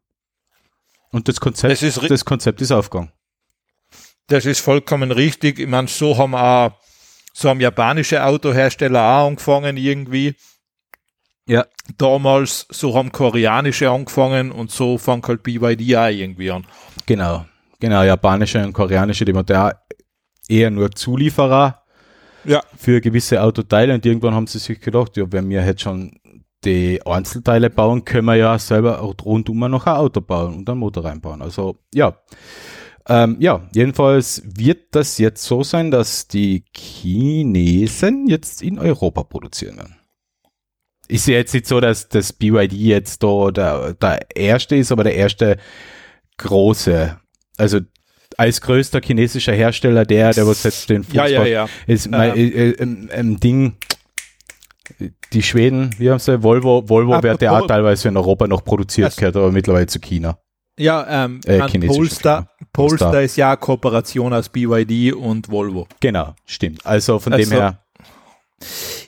[1.12, 3.12] Und das Konzept, Das ist das Konzept ist aufgegangen.
[4.28, 5.60] Das ist vollkommen richtig.
[5.60, 6.72] Ich meine, so haben auch,
[7.38, 10.36] so haben japanische Autohersteller auch angefangen irgendwie.
[11.48, 11.66] Ja.
[11.98, 16.66] Damals, so haben koreanische angefangen und so fängt halt BYD auch irgendwie an.
[17.06, 17.46] Genau,
[17.80, 19.74] genau, japanische und koreanische, die waren da
[20.48, 21.84] eher nur Zulieferer
[22.46, 22.62] Ja.
[22.78, 26.18] für gewisse Autoteile und irgendwann haben sie sich gedacht, ja, wenn wir jetzt schon
[26.64, 30.80] die Einzelteile bauen, können wir ja selber auch rundum noch ein Auto bauen und einen
[30.80, 31.42] Motor reinbauen.
[31.42, 32.16] Also ja.
[33.08, 39.78] Ähm, ja, jedenfalls wird das jetzt so sein, dass die Chinesen jetzt in Europa produzieren
[39.78, 39.96] werden.
[41.08, 45.04] Ist ja jetzt nicht so, dass das BYD jetzt da der, der erste ist, aber
[45.04, 45.58] der erste
[46.38, 47.20] große.
[47.58, 47.80] Also
[48.38, 51.70] als größter chinesischer Hersteller, der, der was jetzt den Ja, ja, Fußball- ja.
[51.86, 52.76] ist mein, äh, äh,
[53.12, 53.76] ähm, Ding,
[55.32, 59.16] die Schweden, wie haben sie, Volvo, Volvo Ah, wird ja teilweise in Europa noch produziert,
[59.16, 60.40] gehört aber mittlerweile zu China.
[60.78, 62.50] Ja, ähm, Äh, Polestar.
[62.74, 65.88] Polestar ist ja Kooperation aus BYD und Volvo.
[66.02, 66.86] Genau, stimmt.
[66.86, 67.80] Also von Also- dem her,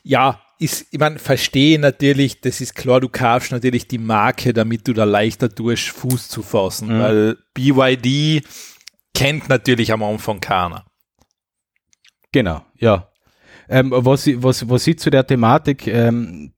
[0.03, 4.87] Ja, ist, ich meine, verstehe natürlich, das ist klar, du kaufst natürlich die Marke, damit
[4.87, 6.99] du da leichter durch Fuß zu fassen, Mhm.
[7.01, 8.41] weil BYD
[9.13, 10.85] kennt natürlich am Anfang keiner.
[12.31, 13.09] genau, ja.
[13.69, 16.53] Ähm, was, ich, was, was ich zu der Thematik ähm,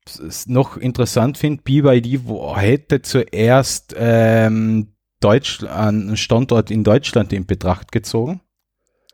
[0.46, 7.92] noch interessant finde, BYD wo, hätte zuerst ähm, Deutsch, einen Standort in Deutschland in Betracht
[7.92, 8.42] gezogen.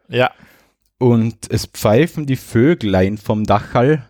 [0.08, 0.32] Ja.
[0.98, 4.10] Und es pfeifen die Vöglein vom Dachal,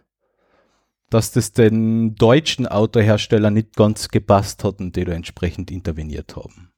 [1.09, 6.71] dass das den deutschen Autohersteller nicht ganz gepasst hat und die da entsprechend interveniert haben.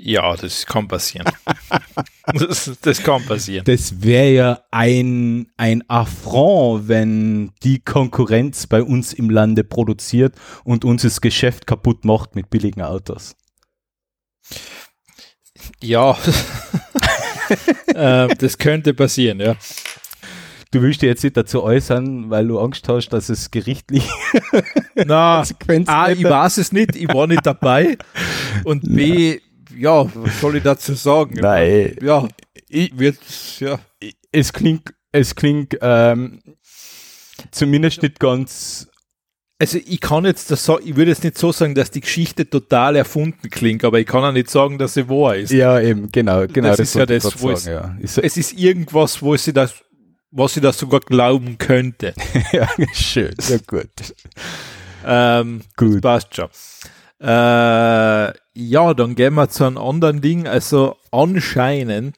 [0.00, 1.26] Ja, das kann passieren.
[2.32, 3.64] das, das kann passieren.
[3.64, 10.84] Das wäre ja ein, ein Affront, wenn die Konkurrenz bei uns im Lande produziert und
[10.84, 13.34] uns das Geschäft kaputt macht mit billigen Autos.
[15.80, 16.16] Ja.
[17.94, 19.56] ähm, das könnte passieren, ja.
[20.70, 24.06] Du willst dich jetzt nicht dazu äußern, weil du Angst hast, dass es gerichtlich
[24.94, 25.42] Na,
[25.86, 27.96] A, ich weiß es nicht, ich war nicht dabei.
[28.64, 29.40] Und B,
[29.74, 31.38] ja, was soll ich dazu sagen?
[31.40, 31.96] Nein.
[32.02, 32.28] Ja,
[32.68, 33.16] Ich, wird,
[33.60, 33.78] ja.
[34.30, 36.42] es klingt, es klingt ähm,
[37.50, 38.88] zumindest nicht ganz.
[39.60, 42.48] Also ich kann jetzt das so, ich würde jetzt nicht so sagen, dass die Geschichte
[42.48, 45.50] total erfunden klingt, aber ich kann auch nicht sagen, dass sie wahr ist.
[45.50, 46.68] Ja, eben, genau, genau.
[46.68, 48.04] Das ist ja das, wo es- sagen, ja.
[48.04, 49.74] Ist, Es ist irgendwas, wo sie das,
[50.30, 52.14] was sie das sogar glauben könnte.
[52.52, 53.88] ja, schön, ja gut.
[55.04, 56.02] Ähm, Gut.
[56.02, 56.48] Passt schon.
[57.20, 60.46] Äh, ja, dann gehen wir zu einem anderen Ding.
[60.46, 62.14] Also anscheinend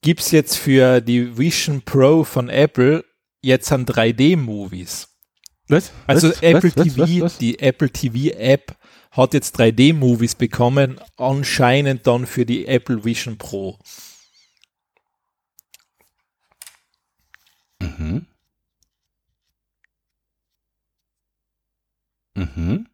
[0.00, 3.04] gibt es jetzt für die Vision Pro von Apple
[3.42, 5.08] jetzt an 3D-Movies.
[5.68, 5.92] Was?
[6.06, 6.42] Also was?
[6.42, 6.94] Apple was?
[6.94, 7.38] TV, Was?
[7.38, 8.76] Die Apple TV App
[9.10, 13.78] hat jetzt 3D-Movies bekommen, anscheinend dann für die Apple Vision Pro.
[17.80, 18.26] Mhm.
[22.34, 22.86] Mhm.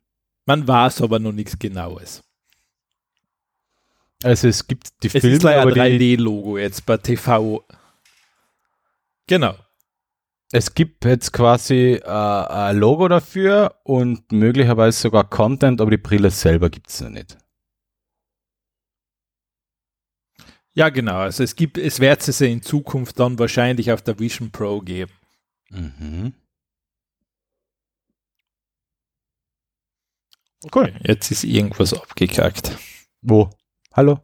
[0.47, 2.23] Man weiß aber noch nichts Genaues.
[4.23, 7.65] Also es gibt die Es Filme, ist leider aber ein die, 3D-Logo jetzt bei TV.
[9.27, 9.57] Genau.
[10.53, 16.31] Es gibt jetzt quasi äh, ein Logo dafür und möglicherweise sogar Content, aber die Brille
[16.31, 17.39] selber gibt es noch nicht.
[20.75, 21.17] Ja, genau.
[21.17, 24.81] Also es gibt, es wird es ja in Zukunft dann wahrscheinlich auf der Vision Pro
[24.81, 25.13] geben.
[25.71, 26.35] Mhm.
[30.75, 30.95] Cool.
[31.03, 32.77] Jetzt ist irgendwas abgekackt.
[33.23, 33.51] Wo?
[33.93, 34.21] Hallo?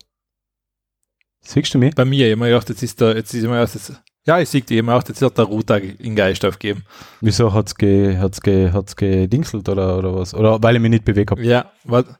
[1.40, 1.94] Siehst du mich?
[1.94, 3.92] Bei mir, mir gedacht, jetzt ist da, jetzt ist immer jetzt,
[4.28, 6.84] ja, ich sehe die immer auch, jetzt hat der Router in Geist aufgeben.
[7.22, 10.34] Wieso hat's ge, hat's ge, hat's gedingselt oder, oder was?
[10.34, 11.42] Oder weil ich mich nicht bewegt habe?
[11.42, 12.18] Ja, warte.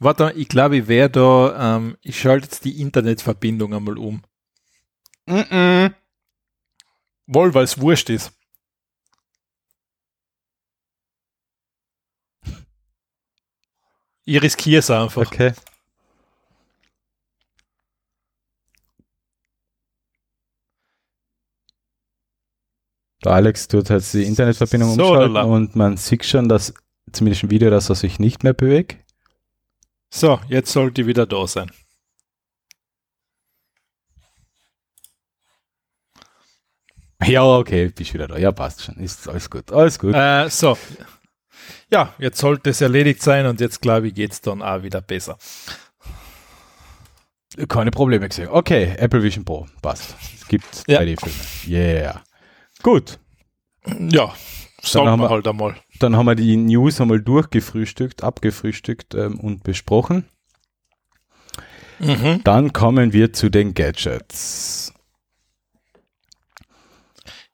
[0.00, 4.22] Warte, ich glaube, ich werde da, ähm, ich schalte jetzt die Internetverbindung einmal um.
[5.26, 5.94] Mhm.
[7.28, 8.32] Wohl, weil es wurscht ist.
[14.24, 15.26] Ich riskiere es einfach.
[15.26, 15.52] Okay.
[23.24, 26.74] Der Alex tut jetzt die Internetverbindung So, umschalten und man sieht schon, dass
[27.10, 28.96] zumindest im Video, dass er sich nicht mehr bewegt.
[30.10, 31.70] So, jetzt sollte ich wieder da sein.
[37.24, 38.36] Ja, okay, bist wieder da.
[38.36, 38.96] Ja, passt schon.
[38.96, 39.72] Ist alles gut.
[39.72, 40.14] Alles gut.
[40.14, 40.76] Äh, so.
[41.90, 45.00] Ja, jetzt sollte es erledigt sein und jetzt glaube ich geht es dann auch wieder
[45.00, 45.38] besser.
[47.68, 48.48] Keine Probleme gesehen.
[48.50, 49.66] Okay, Apple Vision Pro.
[49.80, 50.14] Passt.
[50.38, 51.00] Es gibt Ja.
[51.00, 51.34] 3D-Filme.
[51.66, 52.22] Yeah.
[52.84, 53.18] Gut.
[53.98, 54.32] Ja,
[54.80, 55.74] sagen wir halt einmal.
[55.98, 60.26] Dann haben wir die News einmal durchgefrühstückt, abgefrühstückt ähm, und besprochen.
[61.98, 62.42] Mhm.
[62.44, 64.92] Dann kommen wir zu den Gadgets.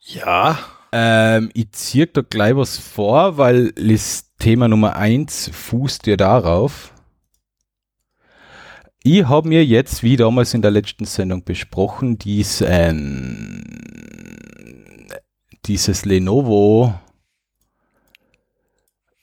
[0.00, 0.58] Ja,
[0.92, 6.92] Ähm, ich ziehe da gleich was vor, weil das Thema Nummer eins fußt ja darauf.
[9.04, 12.66] Ich habe mir jetzt, wie damals in der letzten Sendung besprochen, diesen,
[15.66, 16.94] dieses Lenovo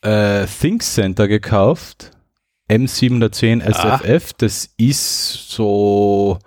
[0.02, 2.12] äh, Think Center gekauft.
[2.70, 4.34] M710 SFF.
[4.34, 6.38] Das ist so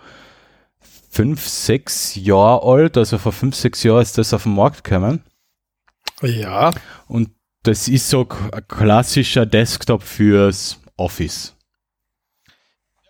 [1.11, 2.97] fünf, sechs Jahre alt.
[2.99, 5.23] Also vor fünf, sechs Jahren ist das auf den Markt gekommen.
[6.23, 6.73] ja,
[7.09, 7.31] Und
[7.63, 11.57] das ist so ein klassischer Desktop fürs Office.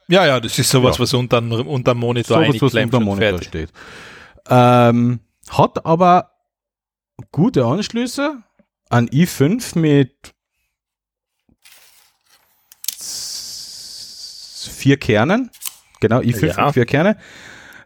[0.09, 1.03] ja, ja, das ist sowas, Ja.
[1.03, 3.71] was unter, unter dem Monitor So was, was unter Monitor steht.
[4.49, 5.21] Ähm,
[5.51, 6.30] hat aber
[7.33, 8.43] gute Anschlüsse
[8.89, 10.35] an i5 mit
[14.77, 15.51] vier Kernen.
[16.01, 16.65] Genau, i5 Ja.
[16.67, 17.17] mit vier Kerne.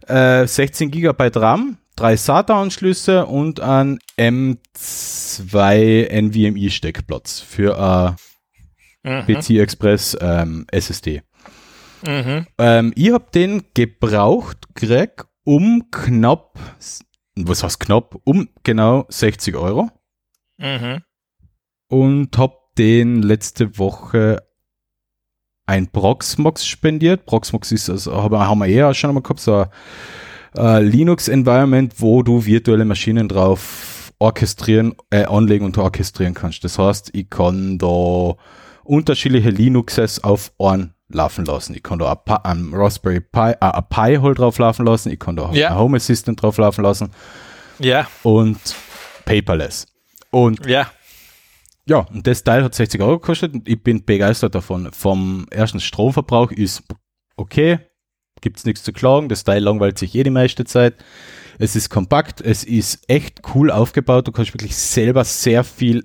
[0.07, 8.13] Äh, 16 GB RAM, drei SATA-Anschlüsse und ein M2 NVMe-Steckplatz für äh,
[9.07, 9.27] Mhm.
[9.27, 11.21] PC Express ähm, SSD.
[12.07, 12.47] Mhm.
[12.57, 16.59] Ähm, ich habe den gebraucht, Greg, um knapp,
[17.37, 19.91] was heißt knapp, um genau 60 Euro
[20.59, 21.03] Mhm.
[21.89, 24.43] und habe den letzte Woche
[25.67, 27.27] ein Proxmox spendiert.
[27.27, 29.69] Proxmox ist, also haben wir, haben wir eh auch schon einmal gehabt, so ein
[30.57, 36.63] äh, Linux-Environment, wo du virtuelle Maschinen drauf orchestrieren, äh, anlegen und orchestrieren kannst.
[36.65, 38.35] Das heißt, ich kann da
[38.85, 41.75] unterschiedliche Linuxes auf Ohren laufen lassen.
[41.75, 42.13] Ich kann da
[42.45, 45.11] ein Raspberry Pi, äh, ein Pi halt drauf laufen lassen.
[45.13, 45.71] Ich kann da Ja.
[45.71, 47.11] ein Home Assistant drauf laufen lassen
[47.79, 48.59] Ja, und
[49.25, 49.87] paperless.
[50.31, 50.91] Und ja.
[51.87, 54.91] ja, und das Teil hat 60 Euro gekostet und ich bin begeistert davon.
[54.93, 56.83] Vom ersten Stromverbrauch ist
[57.37, 57.79] okay,
[58.41, 59.29] gibt's nichts zu klagen.
[59.29, 60.95] Das Teil langweilt sich eh die meiste Zeit.
[61.59, 64.27] Es ist kompakt, es ist echt cool aufgebaut.
[64.27, 66.05] Du kannst wirklich selber sehr viel,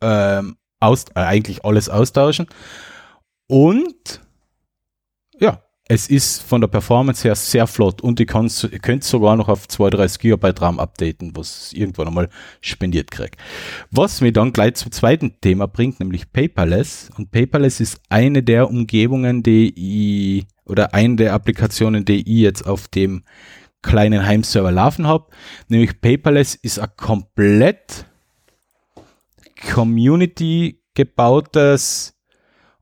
[0.00, 2.46] ähm, aus, äh, eigentlich alles austauschen.
[3.52, 4.22] Und
[5.38, 9.36] ja, es ist von der Performance her sehr flott und ihr könnt, ihr könnt sogar
[9.36, 12.30] noch auf 32 GB RAM updaten, was irgendwann einmal
[12.62, 13.36] spendiert kriegt.
[13.90, 17.10] Was mir dann gleich zum zweiten Thema bringt, nämlich Paperless.
[17.18, 22.66] Und Paperless ist eine der Umgebungen, die ich, oder eine der Applikationen, die ich jetzt
[22.66, 23.22] auf dem
[23.82, 25.26] kleinen Heimserver laufen habe.
[25.68, 28.06] Nämlich Paperless ist ein komplett
[29.74, 32.11] Community gebautes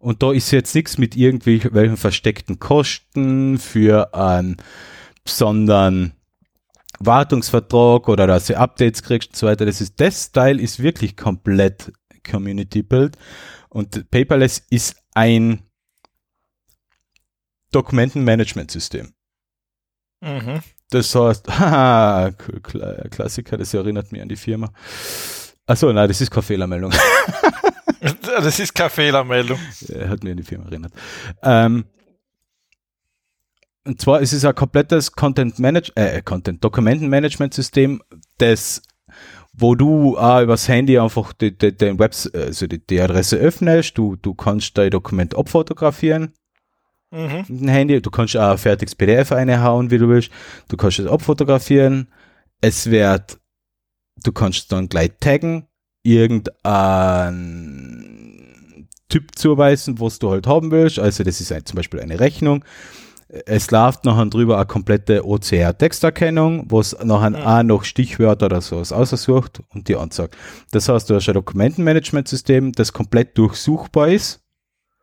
[0.01, 4.57] und da ist jetzt nichts mit irgendwelchen versteckten Kosten für einen
[5.25, 6.13] besonderen
[6.99, 9.65] Wartungsvertrag oder dass du Updates kriegst und so weiter.
[9.67, 11.93] Das ist, das Style ist wirklich komplett
[12.29, 13.17] Community Build
[13.69, 15.63] und Paperless ist ein
[17.73, 19.13] Dokumentenmanagementsystem.
[20.21, 20.61] Mhm.
[20.91, 24.73] Das heißt, haha, Kla- Klassiker, das erinnert mich an die Firma.
[25.67, 26.93] Achso, nein, das ist keine Fehlermeldung.
[28.43, 29.59] Das ist keine Fehlermeldung.
[29.89, 30.93] Er hat mir an die Firma erinnert.
[31.43, 31.85] Ähm,
[33.85, 38.03] und zwar ist es ein komplettes Content Manage äh, Content Dokumentenmanagement System,
[38.39, 38.83] das
[39.53, 43.99] wo du auch übers Handy einfach die, die, den Webs, also die, die Adresse öffnest,
[43.99, 46.33] du, du kannst dein Dokument abfotografieren
[47.13, 47.45] Mhm.
[47.49, 50.31] mit dem Handy, du kannst auch ein fertiges PDF reinhauen, wie du willst,
[50.69, 52.07] du kannst es abfotografieren,
[52.61, 53.41] es wird,
[54.23, 55.67] du kannst dann gleich taggen,
[56.05, 57.80] irgendein
[59.11, 62.65] Typ zuweisen, was du halt haben willst, also das ist ein, zum Beispiel eine Rechnung,
[63.47, 67.37] es läuft nachher drüber eine komplette OCR-Texterkennung, was nachher Mhm.
[67.37, 70.37] auch noch Stichwörter oder sowas aussucht und die anzeigt.
[70.73, 74.41] Das heißt, du hast ein Dokumentenmanagementsystem, das komplett durchsuchbar ist,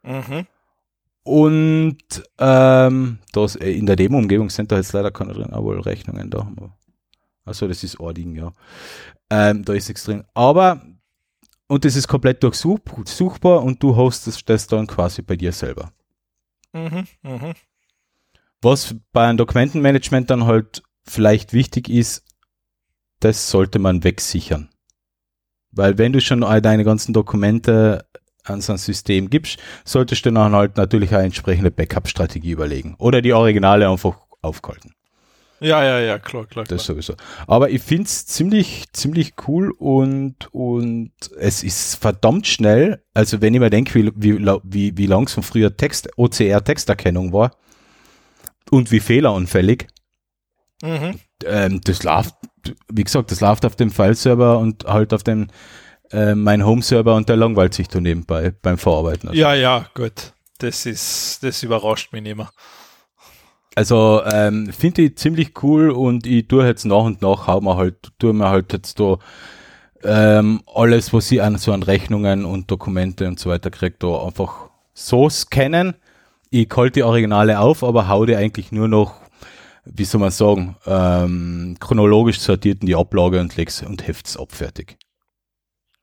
[0.03, 0.45] Mhm.
[1.23, 1.97] und
[2.39, 6.29] ähm, das äh, in der Demo-Umgebung sind da jetzt leider keine drin, aber wohl Rechnungen
[6.29, 6.73] da haben wir.
[7.45, 8.51] Also das ist Ording, ja.
[9.29, 10.23] Ähm, da ist nichts drin.
[10.33, 10.81] Aber,
[11.67, 15.91] und das ist komplett durchsuchbar und du hostest das dann quasi bei dir selber.
[16.73, 17.07] Mhm.
[17.23, 17.53] Mhm.
[18.61, 22.23] Was bei einem Dokumentenmanagement dann halt vielleicht wichtig ist,
[23.19, 24.69] das sollte man wegsichern.
[25.71, 28.07] Weil wenn du schon all deine ganzen Dokumente
[28.43, 32.95] an so ein System gibst, solltest du dann halt natürlich eine entsprechende Backup-Strategie überlegen.
[32.97, 34.93] Oder die Originale einfach aufhalten.
[35.59, 36.65] Ja, ja, ja, klar, klar.
[36.65, 37.15] Das sowieso.
[37.47, 43.03] Aber ich finde es ziemlich, ziemlich cool und, und es ist verdammt schnell.
[43.13, 47.55] Also wenn ich mir denke, wie, wie, wie, wie langsam früher Text, OCR-Texterkennung war
[48.69, 49.87] und wie fehleranfällig,
[50.83, 51.19] mhm.
[51.45, 52.35] ähm, das läuft,
[52.91, 55.47] wie gesagt, das läuft auf dem File-Server und halt auf dem
[56.11, 59.29] äh, mein Home-Server und der langweilt sich da nebenbei beim Verarbeiten.
[59.29, 59.39] Also.
[59.39, 60.33] Ja, ja, gut.
[60.59, 62.49] Das ist, das überrascht mich nicht mehr.
[63.77, 67.75] Also ähm, finde ich ziemlich cool und ich tue jetzt nach und nach, hau mir
[67.77, 69.19] halt, tue mir halt jetzt da
[70.03, 74.25] ähm, alles, was ich an so an Rechnungen und Dokumente und so weiter kriege, da
[74.25, 75.93] einfach so scannen.
[76.49, 79.13] Ich halte die Originale auf, aber hau die eigentlich nur noch,
[79.85, 84.53] wie soll man sagen, ähm, chronologisch sortiert in die Ablage und leg's und heft's ab
[84.53, 84.97] fertig.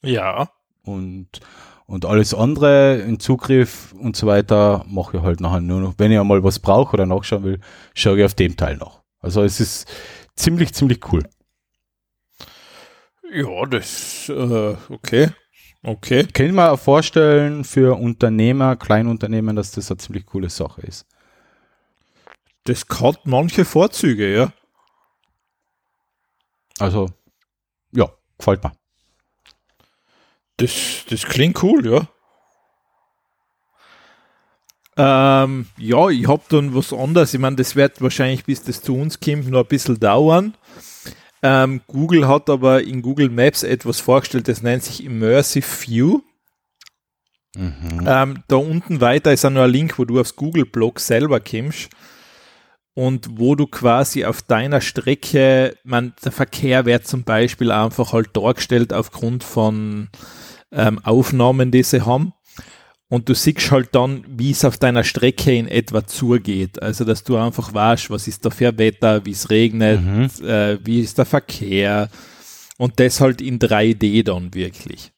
[0.01, 0.49] Ja.
[0.85, 1.41] Und
[1.87, 5.95] und alles andere in Zugriff und so weiter mache ich halt nachher nur noch.
[5.99, 7.61] Wenn ich einmal was brauche oder nachschauen will,
[7.95, 9.03] schaue ich auf dem Teil noch.
[9.21, 9.87] Also es ist
[10.35, 11.23] ziemlich, ziemlich cool.
[13.33, 15.31] Ja, das, äh, okay.
[15.83, 16.27] Okay.
[16.33, 21.07] Kann mir vorstellen für Unternehmer, Kleinunternehmen, dass das eine ziemlich coole Sache ist.
[22.65, 24.53] Das hat manche Vorzüge, ja.
[26.79, 27.11] Also,
[27.93, 28.73] ja, gefällt mir.
[30.57, 32.09] Das, das klingt cool, ja.
[34.97, 37.35] Ähm, ja, ich habe dann was anderes.
[37.35, 40.55] Ich meine, das wird wahrscheinlich, bis das zu uns kommt, noch ein bisschen dauern.
[41.43, 46.21] Ähm, Google hat aber in Google Maps etwas vorgestellt, das nennt sich Immersive View.
[47.57, 48.05] Mhm.
[48.07, 51.91] Ähm, da unten weiter ist auch noch ein Link, wo du aufs Google-Blog selber kommst
[52.95, 58.31] und wo du quasi auf deiner Strecke, man, der Verkehr wird zum Beispiel einfach halt
[58.37, 60.09] dargestellt aufgrund von
[60.75, 62.33] ähm, Aufnahmen, die sie haben.
[63.09, 66.83] Und du siehst halt dann, wie es auf deiner Strecke in etwa zugeht.
[66.83, 70.31] Also, dass du einfach weißt, was ist da für Wetter, wie es regnet, mhm.
[70.45, 72.09] äh, wie ist der Verkehr.
[72.77, 75.13] Und das halt in 3D dann wirklich.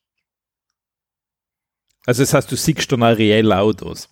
[2.05, 4.09] Also, das heißt, du siehst dann auch reell Autos.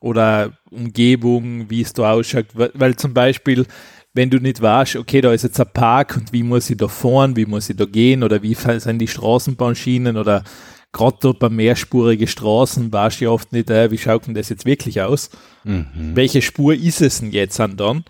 [0.00, 2.46] Oder Umgebung, wie es da ausschaut.
[2.54, 3.66] Weil zum Beispiel,
[4.14, 6.88] wenn du nicht weißt, okay, da ist jetzt ein Park und wie muss ich da
[6.88, 10.44] fahren, wie muss ich da gehen oder wie sind die Straßenbahnschienen oder
[10.92, 14.50] gerade dort bei mehrspurige Straßen weißt du ja oft nicht, äh, wie schaut denn das
[14.50, 15.30] jetzt wirklich aus?
[15.64, 16.12] Mhm.
[16.14, 18.04] Welche Spur ist es denn jetzt an dann?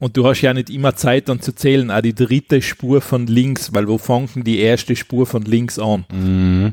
[0.00, 3.26] Und du hast ja nicht immer Zeit dann zu zählen, auch die dritte Spur von
[3.26, 6.04] links, weil wo fangen die erste Spur von links an?
[6.10, 6.72] Mhm.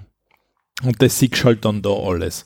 [0.84, 2.46] Und das siehst halt dann da alles.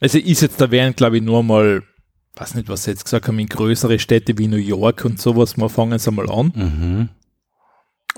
[0.00, 1.82] Also ist jetzt, da wären glaube ich nur mal
[2.40, 5.56] weiß nicht, was sie jetzt gesagt haben, in größere Städte wie New York und sowas,
[5.56, 6.52] mal fangen sie mal an.
[6.54, 7.08] Mhm.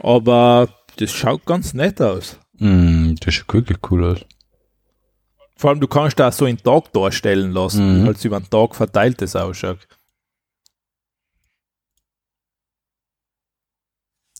[0.03, 2.39] Aber das schaut ganz nett aus.
[2.59, 4.21] Mm, das schaut wirklich cool aus.
[5.57, 8.09] Vor allem, du kannst da so einen Tag darstellen lassen, mhm.
[8.09, 9.87] als über einen Tag verteilt das ausschaut.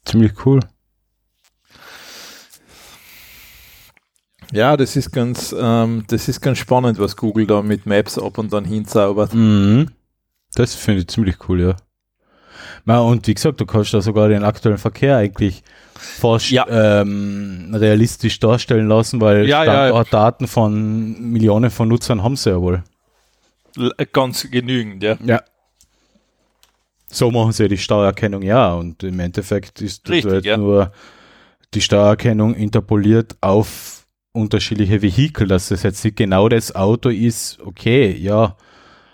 [0.05, 0.61] Ziemlich cool.
[4.53, 8.39] Ja, das ist ganz, ähm, das ist ganz spannend, was Google da mit Maps ab
[8.39, 9.33] und dann hinzaubert.
[9.35, 9.89] Mhm.
[10.55, 11.77] Das finde ich ziemlich cool, ja.
[12.85, 15.63] Na, und wie gesagt, du kannst da sogar den aktuellen Verkehr eigentlich
[15.95, 16.67] fast ja.
[16.69, 20.35] ähm, realistisch darstellen lassen, weil ja, ja.
[20.47, 22.83] von Millionen von Nutzern haben sie ja wohl.
[24.13, 25.17] Ganz genügend, ja.
[25.25, 25.43] Ja.
[27.13, 28.73] So machen sie ja die Steuererkennung, ja.
[28.73, 30.93] Und im Endeffekt ist Richtig, halt nur
[31.75, 34.00] die Steuererkennung interpoliert auf
[34.33, 38.57] unterschiedliche Vehikel, dass das jetzt nicht genau das Auto ist, okay, ja.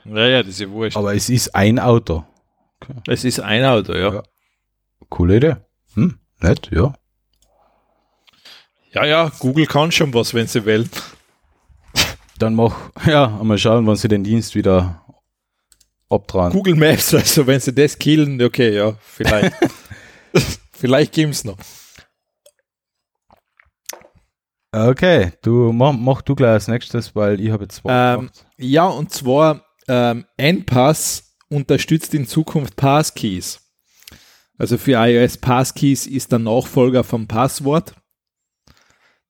[0.05, 0.97] Ja, ja, das ist ja wurscht.
[0.97, 2.24] Aber es ist ein Auto.
[2.80, 2.94] Okay.
[3.06, 4.14] Es ist ein Auto, ja.
[4.14, 4.22] ja.
[5.09, 5.56] Coole Idee.
[5.94, 6.93] Hm, nett, ja.
[8.93, 10.88] Ja, ja, Google kann schon was, wenn sie will.
[12.38, 12.76] Dann mach,
[13.06, 15.05] ja, mal schauen, wann sie den Dienst wieder
[16.09, 16.52] abtragen.
[16.52, 19.55] Google Maps, also wenn sie das killen, okay, ja, vielleicht.
[20.72, 21.56] vielleicht geben es noch.
[24.77, 28.15] Okay, du mach, mach, du gleich als nächstes, weil ich habe jetzt zwei.
[28.15, 33.61] Ähm, ja, und zwar ähm, NPass unterstützt in Zukunft Passkeys.
[34.59, 37.94] Also für iOS Passkeys ist der Nachfolger vom Passwort.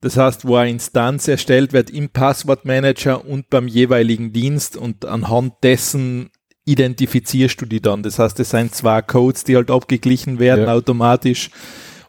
[0.01, 5.55] Das heißt, wo eine Instanz erstellt wird im Passwortmanager und beim jeweiligen Dienst und anhand
[5.63, 6.31] dessen
[6.65, 8.03] identifizierst du die dann.
[8.03, 10.73] Das heißt, es sind zwei Codes, die halt abgeglichen werden ja.
[10.73, 11.51] automatisch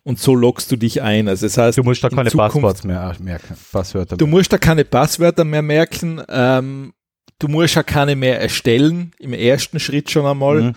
[0.08, 1.28] und so loggst du dich ein.
[1.28, 3.58] Also das heißt, du musst da keine Passwörter mehr merken.
[3.74, 6.22] Passwörter du musst da keine Passwörter mehr merken.
[6.30, 6.94] Ähm,
[7.40, 10.62] du musst ja keine mehr erstellen, im ersten Schritt schon einmal.
[10.62, 10.74] Mhm.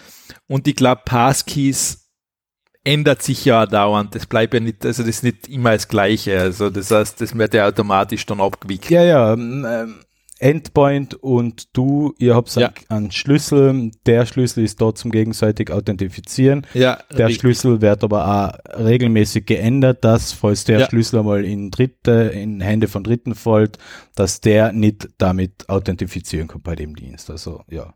[0.48, 2.11] Und ich glaube, Passkeys
[2.82, 4.16] ändert sich ja dauernd.
[4.16, 6.40] Das bleibt ja nicht, also das ist nicht immer das Gleiche.
[6.40, 8.90] Also das heißt, das wird ja automatisch dann abgewickelt.
[8.90, 9.32] Ja, ja.
[9.35, 10.01] Ähm,
[10.41, 12.73] Endpoint und du, ihr habt Ja.
[12.89, 13.91] einen Schlüssel.
[14.07, 16.67] Der Schlüssel ist dort zum gegenseitig Authentifizieren.
[16.75, 17.41] Ja, Der richtig.
[17.43, 20.87] Schlüssel wird aber auch regelmäßig geändert, dass, falls der Ja.
[20.89, 23.79] Schlüssel einmal in Dritte, in Hände von Dritten fällt,
[24.15, 27.31] dass der nicht damit authentifizieren kann bei dem Dienst.
[27.31, 27.95] Also, ja.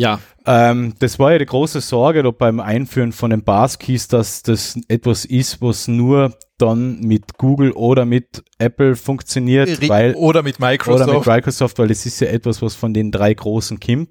[0.00, 4.42] Ja, Ähm, das war ja die große Sorge da beim Einführen von den Passkeys, dass
[4.42, 10.58] das etwas ist, was nur dann mit Google oder mit Apple funktioniert, weil, oder mit
[10.58, 11.08] Microsoft.
[11.08, 14.08] oder mit Microsoft, weil das ist ja etwas, was von den drei großen kommt.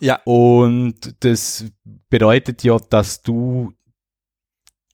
[0.00, 1.64] ja, Und das
[2.10, 3.72] bedeutet ja, dass du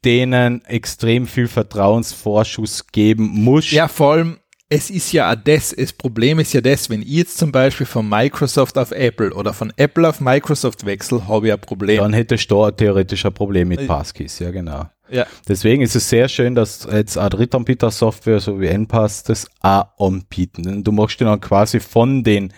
[0.04, 3.72] denen extrem viel Vertrauensvorschuss geben musst.
[3.72, 7.38] ja, vor allem, es ist ja das, das Problem ist ja das, wenn ich jetzt
[7.38, 11.60] zum Beispiel von Microsoft auf Apple oder von Apple auf Microsoft wechsle, habe ich ein
[11.60, 11.98] Problem.
[11.98, 14.86] Dann hättest du da theoretisch ein Problem mit Passkeys, ja genau.
[15.08, 19.86] Ja, Deswegen ist es sehr schön, dass jetzt auch Drittanbieter-Software, so wie NPass, das auch
[19.98, 20.82] anbieten.
[20.82, 22.52] Du machst dann quasi von den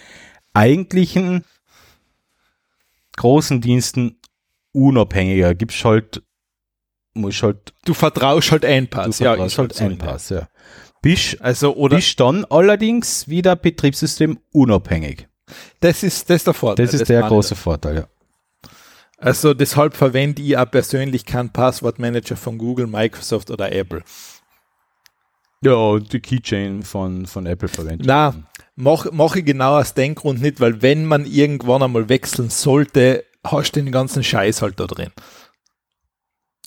[0.55, 1.45] eigentlichen
[3.19, 4.19] großen Diensten
[4.73, 5.55] unabhängiger.
[5.55, 6.23] Gibst halt,
[7.13, 9.19] musst halt, du vertraust halt du Einpass.
[9.19, 10.49] Ja, vertraust ist halt so, NPass, ja.
[11.03, 15.29] Bist, Also, oder, bist dann allerdings wieder Betriebssystem unabhängig.
[15.81, 16.87] das ist, das ist der Vorteil.
[16.87, 17.33] Das ist der meine ich.
[17.33, 18.07] große Vorteil, ja.
[19.17, 24.03] Also, deshalb verwende ich auch persönlich keinen Passwortmanager von Google, Microsoft oder Apple.
[25.61, 28.07] Ja, die Keychain von, von Apple verwendet.
[28.07, 28.35] Na,
[28.77, 33.25] mache mach ich genau aus dem Grund nicht, weil wenn man irgendwann einmal wechseln sollte,
[33.45, 35.11] hast du den ganzen Scheiß halt da drin.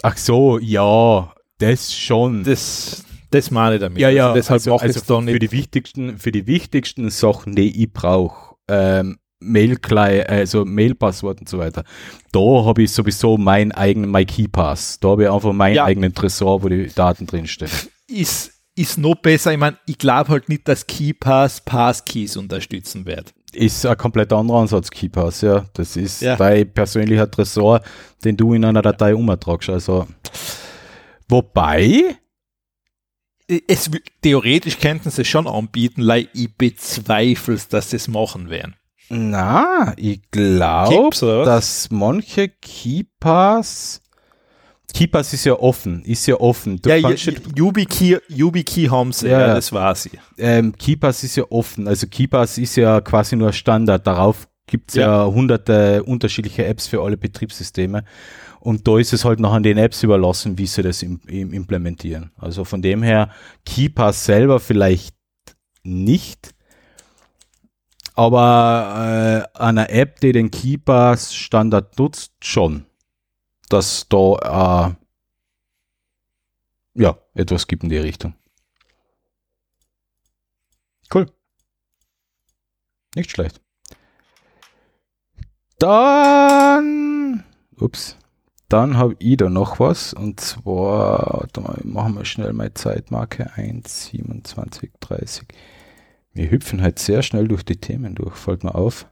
[0.01, 2.43] Ach so, ja, das schon.
[2.43, 3.97] Das, das meine ich damit.
[3.99, 5.41] Ja, ja, Also deshalb also, mache ich also es da für nicht.
[5.41, 9.77] die wichtigsten, für die wichtigsten Sachen, die ich brauche, ähm, Mail
[10.27, 11.83] also Mailpasswort und so weiter.
[12.31, 14.99] Da habe ich sowieso meinen eigenen My KeyPass.
[14.99, 15.85] Da habe ich einfach meinen Ja.
[15.85, 17.71] eigenen Tresor, wo die Daten drinstehen.
[18.07, 19.51] Ist, ist noch besser.
[19.51, 23.33] Ich meine, ich glaube halt nicht, dass KeyPass Passkeys unterstützen wird.
[23.53, 25.65] Ist ein komplett anderer Ansatz, KeyPass, ja.
[25.73, 26.35] Das ist Ja.
[26.35, 27.81] dein persönlicher Tresor,
[28.23, 29.69] den du in einer Datei umtragst.
[29.69, 30.05] Also,
[31.27, 32.15] wobei,
[33.67, 33.89] Es,
[34.21, 38.75] theoretisch könnten sie es schon anbieten, weil ich bezweifle, dass sie es machen werden.
[39.09, 44.01] na, ich glaube, dass manche KeyPass,
[44.93, 46.81] KeyPass ist ja offen, ist ja offen.
[46.81, 47.09] Du ja, ja,
[47.55, 49.53] YubiKey, YubiKey haben sie, Ja, ja, ja.
[49.55, 50.11] das war sie.
[50.37, 51.87] ähm, KeyPass ist ja offen.
[51.87, 54.05] Also KeyPass ist ja quasi nur Standard.
[54.07, 55.25] Darauf gibt's ja.
[55.25, 58.03] hunderte unterschiedliche Apps für alle Betriebssysteme.
[58.61, 61.51] Und da ist es halt noch an den Apps überlassen, wie sie das im, im
[61.51, 62.31] implementieren.
[62.37, 63.31] Also von dem her,
[63.65, 65.15] KeyPass selber vielleicht
[65.83, 66.53] nicht.
[68.13, 72.85] Aber äh, einer App, die den KeyPass Standard nutzt, schon.
[73.67, 74.95] Dass da
[76.95, 78.35] äh, ja, etwas gibt in die Richtung.
[81.11, 81.25] Cool.
[83.15, 83.59] Nicht schlecht.
[85.79, 87.43] Dann,
[87.79, 88.17] ups,
[88.71, 94.05] dann habe ich da noch was und zwar, mal, machen wir schnell mal Zeitmarke 1,
[94.07, 95.47] 27, 30.
[96.33, 99.07] Wir hüpfen halt sehr schnell durch die Themen durch, fällt mir auf.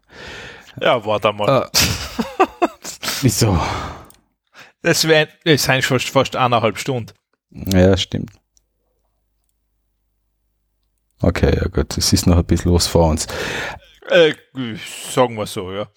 [0.82, 1.50] Ja, warte mal.
[1.50, 1.72] Ah.
[3.22, 3.60] Wieso?
[4.82, 7.12] Das, wär, das sind fast, fast eineinhalb Stunden.
[7.52, 8.32] Ja, stimmt.
[11.22, 13.28] Okay, ja gut, es ist noch ein bisschen was vor uns.
[14.08, 14.34] Äh,
[15.12, 15.88] sagen wir so, ja.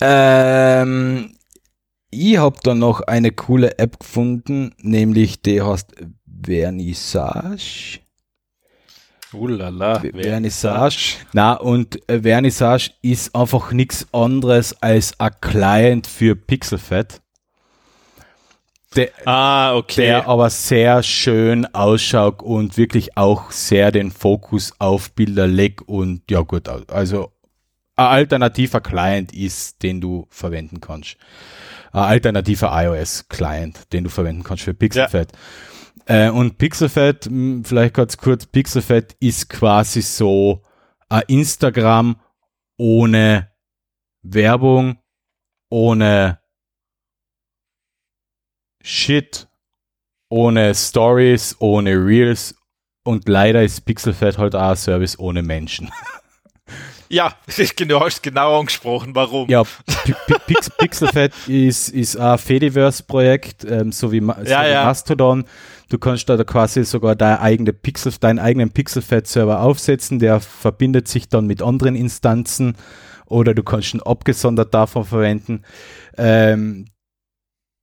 [0.00, 1.36] Ähm,
[2.12, 5.92] ich habe da noch eine coole App gefunden, nämlich die heißt
[6.44, 8.00] Vernissage.
[9.32, 10.00] Ulala.
[10.00, 11.16] Vernissage.
[11.32, 17.22] Na, und äh, Vernissage ist einfach nichts anderes als ein Client für Pixelfed.
[18.94, 20.02] Der, Ah, okay.
[20.02, 26.30] der aber sehr schön ausschaut und wirklich auch sehr den Fokus auf Bilder legt und
[26.30, 27.32] ja gut, also
[27.96, 31.16] ein alternativer Client ist, den du verwenden kannst.
[31.92, 35.32] Ein alternativer iOS-Client, den du verwenden kannst für Pixelfed.
[36.06, 37.28] Äh, und Pixelfed,
[37.64, 40.62] vielleicht ganz kurz, Pixelfed ist quasi so
[41.08, 42.16] ein Instagram
[42.78, 43.50] ohne
[44.22, 44.98] Werbung,
[45.68, 46.40] ohne
[48.82, 49.48] Shit,
[50.28, 52.54] ohne Stories, ohne Reels
[53.04, 55.90] und leider ist Pixelfed halt auch ein Service ohne Menschen.
[57.12, 57.34] Ja,
[57.76, 59.48] genau, hast genau angesprochen, warum.
[59.50, 59.64] Ja,
[60.46, 64.84] Pix Pixelfed ist, ist ein Fediverse-Projekt, ähm, so wie, Ma Ja, ja.
[64.84, 65.44] Mastodon.
[65.90, 71.28] Du kannst da quasi sogar deine eigene Pixel, deinen eigenen Pixelfed-Server aufsetzen, der verbindet sich
[71.28, 72.76] dann mit anderen Instanzen
[73.26, 75.64] oder du kannst ihn abgesondert davon verwenden.
[76.16, 76.86] Ähm,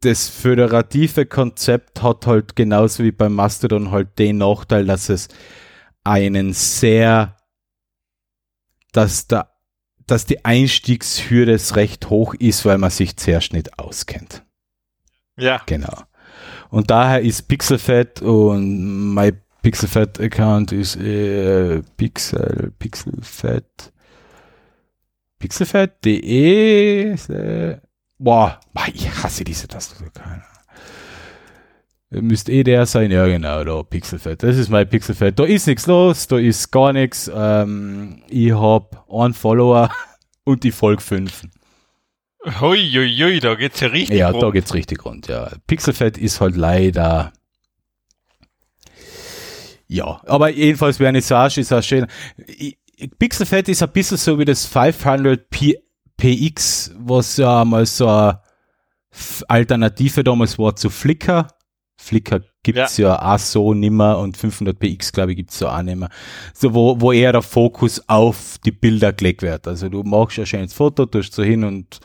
[0.01, 5.27] das föderative Konzept hat halt genauso wie beim Mastodon halt den Nachteil, dass es
[6.03, 7.35] einen sehr
[8.91, 9.49] dass da
[10.09, 14.43] dass die Einstiegshürde recht hoch ist, weil man sich zuerst nicht auskennt.
[15.37, 15.61] Ja.
[15.67, 16.03] Genau.
[16.69, 23.93] Und daher ist Pixelfed und mein Pixelfed Account ist äh, Pixel, Pixelfed,
[25.37, 27.13] pixelfed.de.
[27.13, 27.77] Äh,
[28.17, 28.59] boah,
[28.93, 30.09] ich hasse diese Tastatur.
[32.11, 34.41] Müsste eh der sein, ja genau, da Pixelfed.
[34.41, 35.37] Das ist mein Pixelfed.
[35.37, 37.29] Da ist nichts los, da ist gar nichts.
[37.33, 39.91] Ähm, ich hab einen Follower
[40.43, 41.43] und die Folge 5.
[42.61, 44.41] Hui, hui, hui, da geht's ja richtig Ja, rund.
[44.41, 45.51] da geht's richtig rund, ja.
[45.67, 47.31] Pixelfed ist halt leider.
[49.87, 52.07] Ja, aber jedenfalls Vernissage ist auch schön.
[53.19, 55.77] Pixelfed ist ein bisschen so wie das 500 P
[56.17, 58.41] PX, was ja mal so eine
[59.47, 61.47] Alternative damals war zu Flickr
[62.01, 63.09] Flickr gibt's ja.
[63.09, 66.09] ja auch so nimmer und 500px, glaube ich, gibt's so auch nimmer.
[66.53, 69.67] So, wo, wo eher der Fokus auf die Bilder gelegt wird.
[69.67, 71.99] Also du machst ein schönes Foto, tust so hin und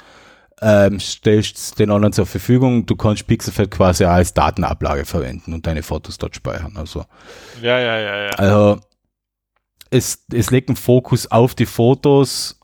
[0.60, 2.86] ähm, stellst den anderen zur Verfügung.
[2.86, 6.76] Du kannst Pixelfed quasi auch als Datenablage verwenden und deine Fotos dort speichern.
[6.76, 7.04] Also,
[7.62, 8.30] ja, ja, ja, ja.
[8.30, 8.80] Also,
[9.90, 12.58] es, es legt einen Fokus auf die Fotos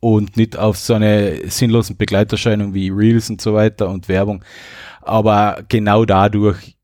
[0.00, 4.44] und nicht auf so eine sinnlosen Begleiterscheinung wie Reels und so weiter und Werbung.
[5.04, 6.76] Aber genau dadurch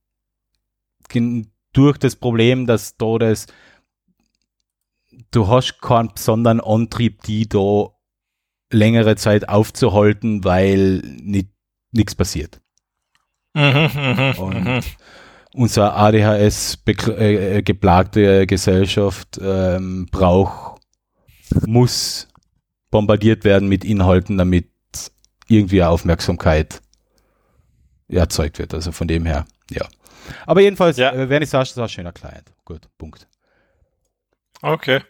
[1.73, 3.47] durch das Problem, dass da das,
[5.31, 7.89] du hast keinen besonderen Antrieb, die da
[8.73, 11.03] längere Zeit aufzuhalten, weil
[11.93, 12.61] nichts passiert.
[13.55, 14.81] Mhm, mhm, Und mhm.
[15.55, 20.81] unsere ADHS äh, äh, geplagte Gesellschaft ähm, braucht,
[21.67, 22.29] muss
[22.93, 24.69] bombardiert werden mit Inhalten, damit
[25.49, 26.81] irgendwie Aufmerksamkeit
[28.19, 28.75] erzeugt wird.
[28.75, 29.87] Also von dem her, ja.
[30.47, 31.13] Aber jedenfalls, ja.
[31.13, 32.53] äh, Vernissage ist ein schöner Client.
[32.65, 33.27] Gut, Punkt.
[34.63, 35.01] Okay.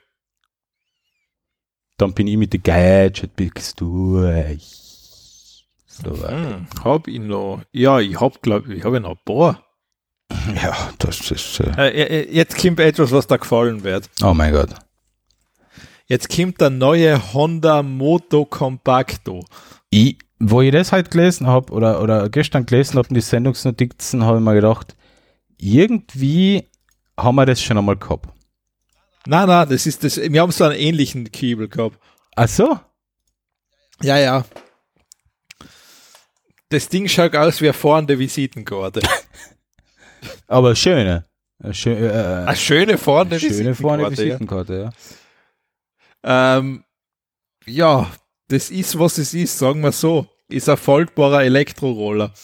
[1.96, 5.66] Dann bin ich mit den Gadget bist durch.
[5.86, 7.62] So hm, hab ich noch.
[7.72, 9.64] Ja, ich hab, glaube ich, habe noch ein paar.
[10.54, 11.60] Ja, das ist.
[11.60, 14.08] Äh, äh, äh, jetzt kommt etwas, was da gefallen wird.
[14.22, 14.70] Oh mein Gott.
[16.06, 19.44] Jetzt kommt der neue Honda Moto Compacto.
[19.90, 24.24] Ich, wo ich das halt gelesen habe oder, oder gestern gelesen habe in die Sendungsnotizen,
[24.24, 24.96] habe ich mir gedacht,
[25.58, 26.68] irgendwie
[27.18, 28.28] haben wir das schon einmal gehabt.
[29.26, 30.16] Nein, nein, das ist das.
[30.16, 31.98] Wir haben so einen ähnlichen Kiebel gehabt.
[32.36, 32.78] Ach so?
[34.02, 34.44] Ja, ja.
[36.70, 39.02] Das Ding schaut aus wie eine fahrende Visitenkarte.
[40.46, 41.26] Aber schöne.
[41.72, 44.10] Schö äh, eine schöne fahrende schöne Visitenkarte.
[44.10, 44.90] Visitenkarte ja.
[46.24, 46.58] Ja.
[46.58, 46.84] Ähm,
[47.66, 48.10] ja,
[48.50, 50.26] das ist, was es ist, sagen wir so.
[50.48, 52.34] Ist ein faltbarer Elektroroller.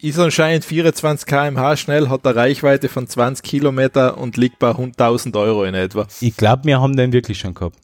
[0.00, 5.36] Ist anscheinend 24 km/h schnell, hat eine Reichweite von 20 Kilometer und liegt bei 1000
[5.36, 6.08] Euro in etwa.
[6.20, 7.78] Ich glaube, wir haben den wirklich schon gehabt.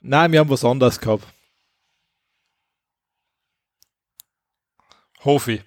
[0.00, 1.24] Nein, wir haben was anderes gehabt.
[5.24, 5.62] Hofi.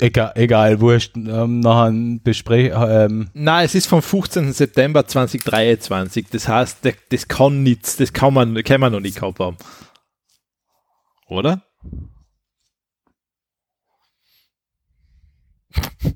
[0.00, 1.14] Egal, egal, wurscht.
[1.14, 1.92] Ähm, nachher
[2.24, 3.28] besprech, ähm.
[3.34, 4.54] Nein, es ist vom 15.
[4.54, 6.26] September 2023.
[6.30, 9.58] Das heißt, das, das kann nichts, das kann man, kann man noch nicht gehabt haben.
[11.28, 11.62] Oder?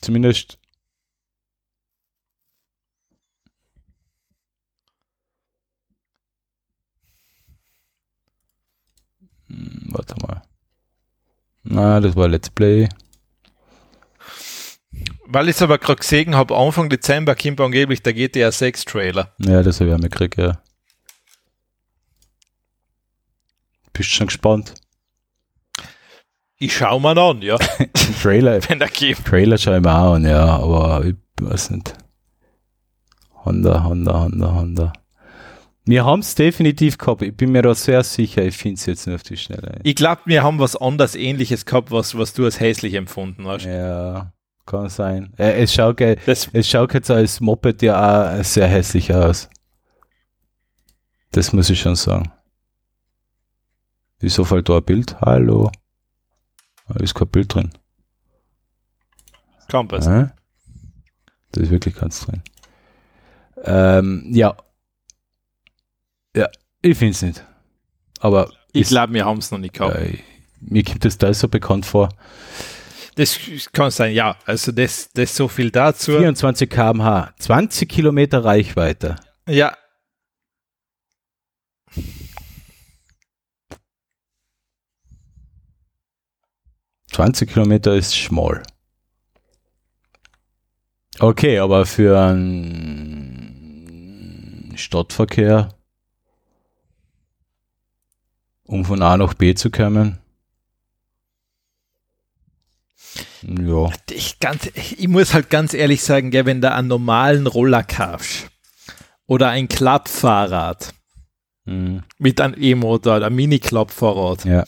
[0.00, 0.58] Zumindest
[9.48, 10.42] hm, warte mal.
[11.68, 12.88] Na, das war Let's Play.
[15.26, 19.34] Weil ich es aber gerade gesehen habe, Anfang Dezember kommt angeblich der GTA 6 Trailer.
[19.38, 20.58] Ja, das habe ich auch mitgekriegt, ja.
[23.92, 24.74] Bist schon gespannt?
[26.58, 27.56] Ich schau mal an, ja.
[28.22, 28.60] Trailer.
[28.68, 29.26] Wenn der gibt.
[29.26, 31.94] Trailer schau ich mir auch an, ja, aber ich weiß nicht.
[33.44, 34.92] Honda, Honda, Honda, Honda.
[35.88, 37.22] Wir haben es definitiv gehabt.
[37.22, 38.42] Ich bin mir da sehr sicher.
[38.42, 39.78] Ich finde es jetzt nur auf die Schnelle.
[39.84, 43.66] Ich glaube, wir haben was anderes Ähnliches gehabt, was, was du als hässlich empfunden hast.
[43.66, 44.32] Ja,
[44.66, 45.32] kann sein.
[45.38, 49.48] Äh, es, schaut, das es schaut jetzt als Moped ja auch sehr hässlich aus.
[51.30, 52.32] Das muss ich schon sagen.
[54.18, 55.20] Wieso fällt da ein Bild?
[55.20, 55.70] Hallo.
[56.88, 57.70] Da ist kein Bild drin.
[59.70, 60.08] Kompass.
[60.08, 60.26] Äh?
[61.52, 62.42] Da ist wirklich keins drin.
[63.62, 64.56] Ähm, ja.
[66.36, 66.48] Ja,
[66.82, 67.44] ich finde es nicht.
[68.20, 68.52] Aber.
[68.72, 69.96] Ich glaube, wir haben es noch nicht gehabt.
[69.96, 70.18] Äh,
[70.60, 72.10] mir kommt das da so bekannt vor.
[73.16, 73.40] Das
[73.72, 74.36] kann sein, ja.
[74.44, 76.18] Also das, das so viel dazu.
[76.18, 79.16] 24 km/h, 20 Kilometer Reichweite.
[79.48, 79.74] Ja,
[87.16, 88.62] 20 Kilometer ist schmal.
[91.18, 93.54] Okay, aber für einen
[94.76, 95.74] Stadtverkehr,
[98.66, 100.18] um von A nach B zu kommen,
[103.42, 103.90] ja.
[104.10, 108.48] Ich, ganz, ich muss halt ganz ehrlich sagen, gell, wenn du einen normalen Roller kaufst
[109.26, 110.92] oder ein Klappfahrrad
[111.68, 112.04] Mhm.
[112.18, 114.64] mit einem E-Motor, ein Mini-Klappfahrrad, Ja.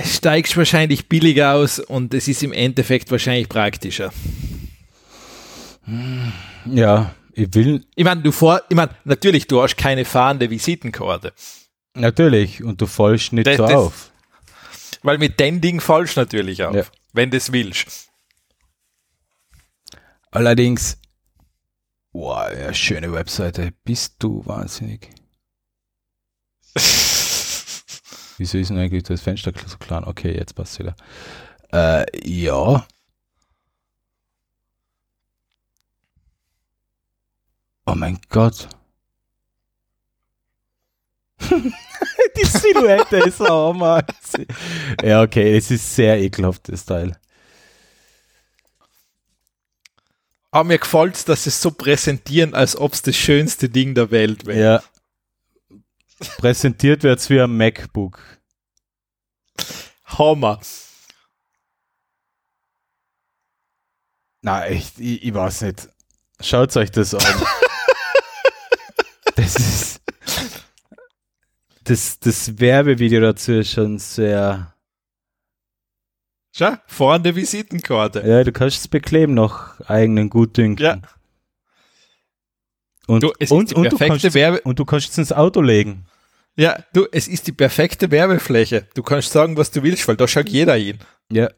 [0.00, 4.12] steigst wahrscheinlich billiger aus und es ist im Endeffekt wahrscheinlich praktischer.
[6.66, 11.32] Ja, ich will Ich meine, du vor, ich meine, natürlich, du hast keine fahrende Visitenkarte,
[11.94, 14.12] natürlich und du fallst nicht Das- so das- auf.
[15.02, 16.84] weil mit dem Ding fallst natürlich auf, Ja.
[17.12, 18.10] wenn du es willst.
[20.30, 20.98] Allerdings,
[22.12, 23.72] wow, ja, schöne Webseite.
[23.84, 25.08] Bist du wahnsinnig?
[28.38, 30.04] Wieso ist denn eigentlich das Fenster so klein?
[30.04, 30.94] Okay, jetzt passt wieder.
[31.72, 32.86] Äh, ja.
[37.86, 38.68] Oh mein Gott.
[42.36, 44.04] Die Silhouette ist auch mal.
[45.02, 47.18] Ja, okay, es ist sehr ekelhaft, das Teil.
[50.50, 53.94] Aber mir gefällt es, dass sie es so präsentieren, als ob es das schönste Ding
[53.94, 54.82] der Welt wäre.
[55.70, 55.78] Ja.
[56.38, 58.20] Präsentiert wird's wie ein MacBook.
[60.04, 60.60] Hammer.
[64.40, 65.88] Na, echt, ich, ich weiß nicht.
[66.40, 67.22] Schaut euch das an.
[69.36, 69.97] das ist.
[71.88, 74.74] Das, das Werbevideo dazu ist schon sehr.
[76.54, 78.22] Schau, vorne Visitenkarte.
[78.26, 80.84] Ja, du kannst es bekleben nach eigenen Gutdünken.
[80.84, 81.00] Ja.
[83.06, 85.18] Und, Du, es ist und, die und, du perfekte kannst, Werbe- und du kannst es
[85.18, 86.04] ins Auto legen.
[86.56, 88.86] Ja, du, es ist die perfekte Werbefläche.
[88.94, 90.98] Du kannst sagen, was du willst, weil da schaut jeder hin.
[91.32, 91.48] Ja.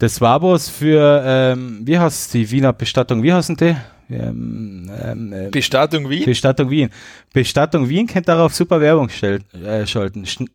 [0.00, 3.22] Das war was für, ähm, wie heißt die Wiener Bestattung?
[3.22, 3.76] Wie heißen die?
[4.08, 6.24] Ähm, ähm, äh, Bestattung Wien?
[6.24, 6.88] Bestattung Wien.
[7.34, 10.24] Bestattung Wien kennt darauf super Werbung stell, äh, schalten.
[10.24, 10.48] Schn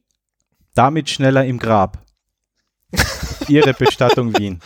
[0.73, 2.03] damit schneller im Grab.
[3.47, 4.59] Ihre Bestattung Wien.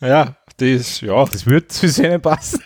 [0.00, 1.24] Ja, das, ja.
[1.24, 2.62] Das würde zu ihnen passen.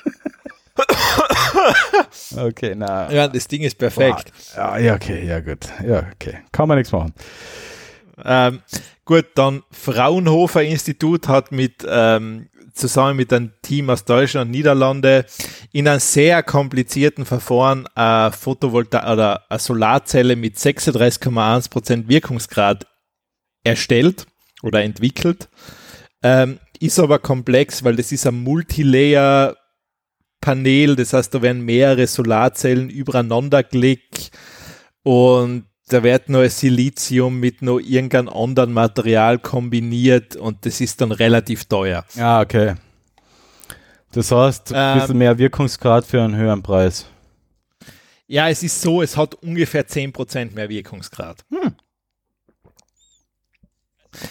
[2.36, 3.10] okay, na.
[3.10, 4.30] Ja, das Ding ist perfekt.
[4.54, 5.68] Ja, ja, okay, ja gut.
[5.84, 6.40] Ja, okay.
[6.52, 7.14] Kann man nichts machen.
[8.22, 8.60] Ähm,
[9.04, 15.24] gut, dann Fraunhofer Institut hat mit ähm, zusammen mit einem Team aus Deutschland und Niederlande
[15.72, 22.86] in einem sehr komplizierten Verfahren eine Photovolta oder eine Solarzelle mit 36,1% Wirkungsgrad
[23.62, 24.26] erstellt
[24.62, 25.48] oder entwickelt.
[26.22, 29.56] Ähm, ist aber komplex, weil das ist ein Multilayer
[30.40, 34.30] Panel, das heißt, da werden mehrere Solarzellen übereinander gelegt
[35.02, 41.12] und da wird ein Silizium mit noch irgendeinem anderen Material kombiniert und das ist dann
[41.12, 42.04] relativ teuer.
[42.14, 42.74] Ja, okay.
[44.12, 47.06] Das heißt, ein Ähm, bisschen mehr Wirkungsgrad für einen höheren Preis.
[48.26, 51.44] Ja, es ist so, es hat ungefähr 10% mehr Wirkungsgrad.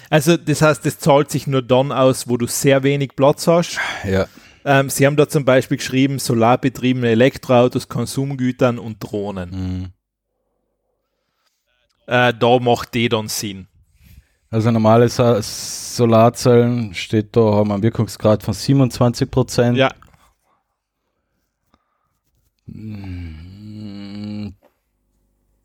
[0.10, 3.80] Also das heißt, es zahlt sich nur dann aus, wo du sehr wenig Platz hast.
[4.06, 4.28] Ja.
[4.66, 9.50] Ähm, sie haben da zum Beispiel geschrieben, solarbetriebene Elektroautos, Konsumgütern und Drohnen.
[9.52, 9.88] Mhm.
[12.08, 13.68] Äh, da macht die dann Sinn.
[14.50, 19.78] Also normale Solarzellen steht da, haben einen Wirkungsgrad von 27 Prozent.
[19.78, 19.90] Ja,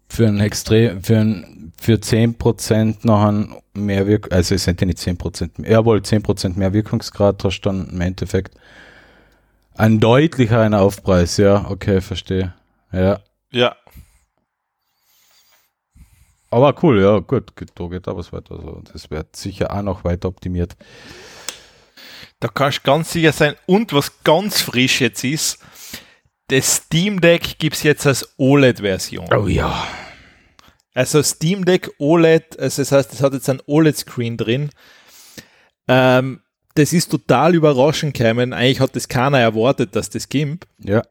[0.09, 4.81] Für ein extrem, für ein, für 10 Prozent noch ein mehr Wirk also es sind
[4.81, 8.55] ja nicht 10 Prozent, jawohl, 10 Prozent mehr Wirkungsgrad hast dann im Endeffekt
[9.75, 12.53] ein deutlicheren Aufpreis, ja, okay, verstehe.
[12.91, 13.21] Ja.
[13.53, 13.77] ja.
[16.51, 18.55] Aber cool, ja, gut, da geht aber was weiter.
[18.55, 20.77] Also das wird sicher auch noch weiter optimiert.
[22.41, 23.55] Da kannst du ganz sicher sein.
[23.67, 25.59] Und was ganz frisch jetzt ist,
[26.49, 29.29] das Steam Deck gibt es jetzt als OLED-Version.
[29.35, 29.87] Oh ja.
[30.95, 34.71] Also Steam Deck OLED, also das heißt, es hat jetzt ein OLED-Screen drin.
[35.87, 36.41] Ähm,
[36.75, 38.53] das ist total überraschend gekommen.
[38.53, 40.67] Eigentlich hat das keiner erwartet, dass das gibt.
[40.79, 41.03] Ja.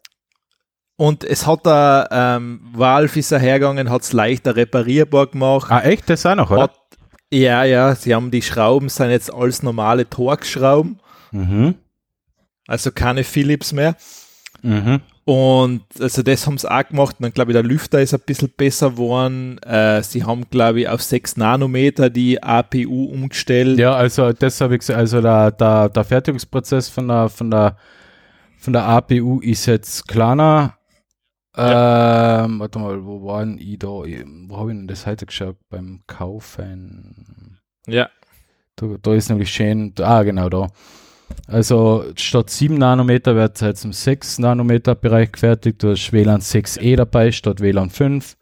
[0.97, 5.71] Und es hat da, ähm, Valve ist hergegangen, hat es leichter reparierbar gemacht.
[5.71, 6.09] Ah, echt?
[6.09, 6.63] Das auch noch, oder?
[6.63, 6.71] Hat,
[7.31, 10.99] ja, ja, sie haben die Schrauben, sind jetzt alles normale Torx-Schrauben,
[11.31, 11.75] Mhm.
[12.67, 13.95] also keine Philips mehr.
[14.63, 15.01] Mhm.
[15.25, 17.17] Und also das haben sie auch gemacht.
[17.19, 19.57] Und dann glaube ich, der Lüfter ist ein bisschen besser geworden.
[19.59, 23.77] Äh, sie haben, glaube ich, auf 6 Nanometer die APU umgestellt.
[23.77, 27.75] Ja, also das habe ich gesagt, also der, der, der Fertigungsprozess von der, von der,
[28.57, 30.75] von der APU ist jetzt kleiner.
[31.57, 33.87] Ähm, warte mal, wo war denn ich da?
[33.87, 35.57] Wo habe ich denn das heute geschaut?
[35.69, 37.59] Beim Kaufen.
[37.87, 38.09] Ja.
[38.75, 40.67] Da, da ist nämlich schön, ah, genau da.
[41.47, 45.81] Also statt 7 Nanometer wird es jetzt im 6 Nanometer Bereich gefertigt.
[45.83, 48.37] Du hast WLAN 6E dabei statt WLAN 5.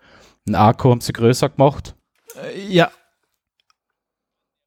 [0.48, 1.96] Ein Akku haben sie größer gemacht.
[2.36, 2.92] Äh, Ja.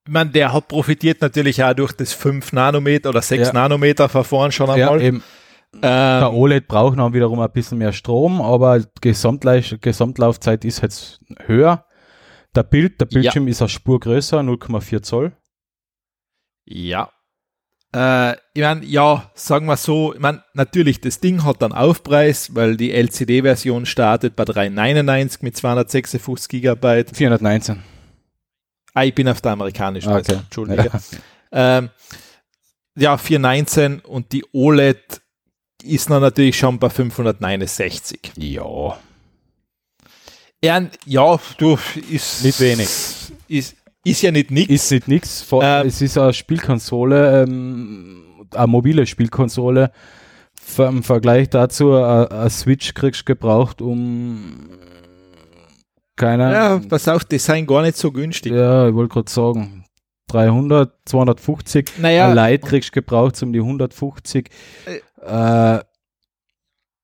[0.06, 3.52] Ich meine, der hat profitiert natürlich auch durch das 5 Nanometer oder 6 Ja.
[3.52, 5.20] Nanometer Verfahren schon Ja, einmal.
[5.72, 5.82] Eben.
[5.82, 11.20] Der ähm, OLED braucht noch wiederum ein bisschen mehr Strom, aber Gesamtleis- Gesamtlaufzeit ist jetzt
[11.46, 11.84] höher.
[12.54, 15.32] Der Bild, der Bildschirm ist eine Spur größer, 0,4 Zoll.
[16.64, 17.10] ja.
[17.94, 22.54] Äh, ich meine, ja, sagen wir so, ich meine, natürlich, das Ding hat dann Aufpreis,
[22.54, 27.16] weil die LCD-Version startet bei 399 mit 256 Gigabyte.
[27.16, 27.82] 419.
[28.92, 30.18] Ah, ich bin auf der amerikanischen, Okay.
[30.18, 30.90] also, Entschuldige.
[31.50, 31.88] Ähm,
[32.94, 35.22] ja, 419 und die OLED
[35.82, 38.32] ist dann natürlich schon bei 569.
[38.36, 38.98] Ja.
[40.62, 41.78] Ja, ja, du,
[42.10, 42.44] ist.
[42.44, 42.88] Nicht wenig.
[43.46, 44.70] Ist, ist ja nicht nix.
[44.70, 45.42] Ist nicht nix.
[45.42, 45.86] Vor- Ähm.
[45.86, 48.24] es ist eine Spielkonsole, ähm,
[48.54, 49.92] eine mobile Spielkonsole.
[50.76, 54.68] Im Vergleich dazu, eine eine Switch kriegst du gebraucht, um
[56.16, 58.52] keine ja, pass auf, die sind gar nicht so günstig.
[58.52, 59.77] Ja, ich wollte gerade sagen,
[60.28, 61.98] 300, 250.
[61.98, 64.48] Naja, Ein Light kriegst gebraucht um die 150.
[65.26, 65.78] Äh,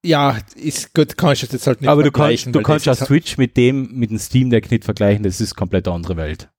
[0.07, 2.93] ja, ist gut, kannst du jetzt halt nicht aber du vergleichen, kannst, du kannst ja
[2.93, 6.17] ist- Switch mit dem, mit dem Steam Deck nicht vergleichen, das ist komplett eine andere
[6.17, 6.51] Welt.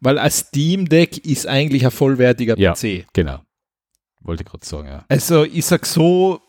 [0.00, 2.74] Weil ein Steam Deck ist eigentlich ein vollwertiger Ja.
[2.74, 3.06] PC.
[3.12, 3.40] Genau.
[4.20, 5.04] Wollte ich gerade sagen, ja.
[5.08, 6.40] Also ich sag so,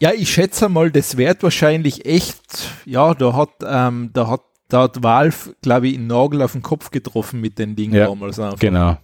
[0.00, 4.40] ja, ich schätze mal, das wird wahrscheinlich echt, ja, da hat, ähm, da hat,
[4.74, 8.06] da hat Valve, glaube ich, einen Nagel auf den Kopf getroffen mit den Dingen Ja,
[8.08, 8.58] damals einfach.
[8.58, 8.98] Genau.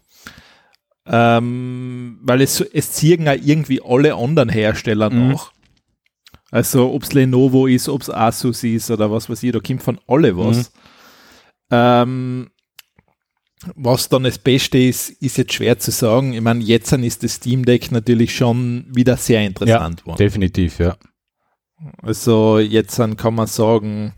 [1.07, 5.29] Ähm, weil es, es ziehen ja irgendwie alle anderen Hersteller Mhm.
[5.29, 5.53] nach.
[6.51, 9.83] Also ob es Lenovo ist, ob es Asus ist oder was weiß ich, da kommt
[9.85, 10.57] von alle was.
[10.57, 10.67] Mhm.
[11.71, 12.51] Ähm,
[13.77, 16.33] was dann das Beste ist, ist jetzt schwer zu sagen.
[16.33, 20.19] Ich meine, jetzt ist das Steam Deck natürlich schon wieder sehr interessant geworden.
[20.19, 20.97] Definitiv, ja.
[22.03, 24.15] Also jetzt kann man sagen,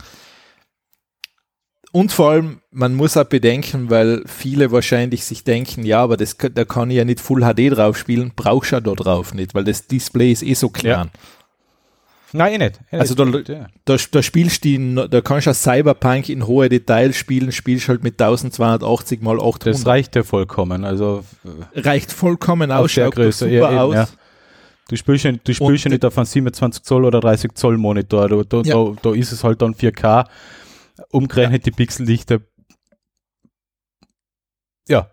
[1.93, 6.36] und vor allem, man muss auch bedenken, weil viele wahrscheinlich sich denken, ja, aber das,
[6.36, 9.55] da kann ich ja nicht Full HD drauf spielen, brauchst du ja da drauf nicht,
[9.55, 11.10] weil das Display ist eh so klein.
[12.35, 12.81] Nein, eh nicht.
[12.90, 13.48] Eh Also nicht.
[13.51, 13.66] da- ja.
[13.85, 18.02] Da, da spielst du, da kannst du ja Cyberpunk in hohe Details spielen, spielst halt
[18.02, 19.66] mit 1280 mal 800.
[19.66, 20.86] das reicht ja vollkommen.
[20.86, 21.24] Also
[21.74, 23.94] äh, reicht vollkommen aus, der Größe, super ja, eben, aus.
[23.94, 24.09] ja.
[24.89, 28.27] du spielst ja, du spielst ja nicht auf einem 27 Zoll oder 30 Zoll Monitor.
[28.31, 28.77] Da, da, Ja.
[28.77, 30.24] da, da ist es halt dann 4K.
[31.10, 32.46] Umgerechnet die Pixeldichte.
[34.88, 35.10] Ja,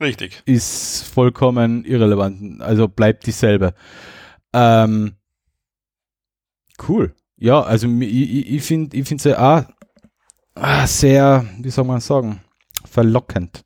[0.00, 0.42] Richtig.
[0.44, 2.60] ist vollkommen irrelevant.
[2.60, 3.74] Also bleibt dieselbe.
[4.52, 5.16] Ähm,
[6.88, 7.14] cool.
[7.36, 9.64] Ja, also ich, finde ich finde sie auch
[10.54, 12.40] ah, sehr, wie soll man sagen,
[12.84, 13.62] verlockend.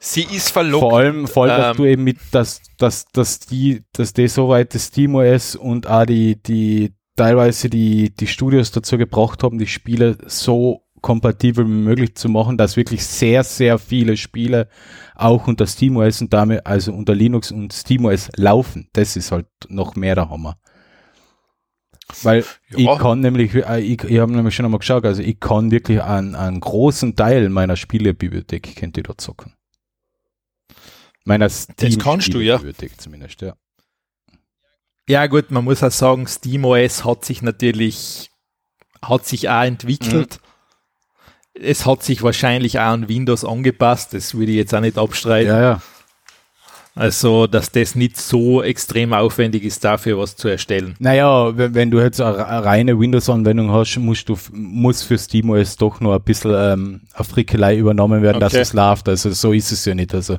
[0.00, 0.90] Sie ist verlockend.
[0.90, 4.28] Vor allem, vor allem, dass Ähm, du eben mit, dass, dass, dass die, dass die
[4.28, 9.58] so weit das SteamOS und auch die, die, teilweise die, die Studios dazu gebracht haben,
[9.58, 14.68] die Spiele so kompatibel wie möglich zu machen, dass wirklich sehr, sehr viele Spiele
[15.14, 18.88] auch unter SteamOS und damit, also unter Linux und SteamOS laufen.
[18.92, 20.58] Das ist halt noch mehr der Hammer.
[22.22, 22.78] Weil Ja.
[22.92, 26.02] ich kann nämlich, äh, ich, ich habe nämlich schon einmal geschaut, also ich kann wirklich
[26.02, 29.54] einen, einen großen Teil meiner Spielebibliothek, könnt ihr dort zocken.
[31.24, 32.56] Meiner Steam kannst du, ja.
[32.56, 33.54] Bibliothek zumindest, ja.
[35.08, 38.30] Ja gut, man muss auch sagen, SteamOS hat sich natürlich,
[39.02, 40.40] hat sich auch entwickelt.
[41.54, 45.48] Es hat sich wahrscheinlich auch an Windows angepasst, das würde ich jetzt auch nicht abstreiten.
[45.48, 45.82] Ja, ja.
[46.98, 50.94] Also, dass das nicht so extrem aufwendig ist, dafür was zu erstellen.
[50.98, 55.76] Naja, wenn, wenn du jetzt eine, eine reine Windows-Anwendung hast, musst du, muss für SteamOS
[55.76, 58.62] doch nur ein bisschen ähm, eine Frickelei übernommen werden, dass Okay.
[58.62, 59.10] es läuft.
[59.10, 60.14] Also so ist es ja nicht.
[60.14, 60.38] Also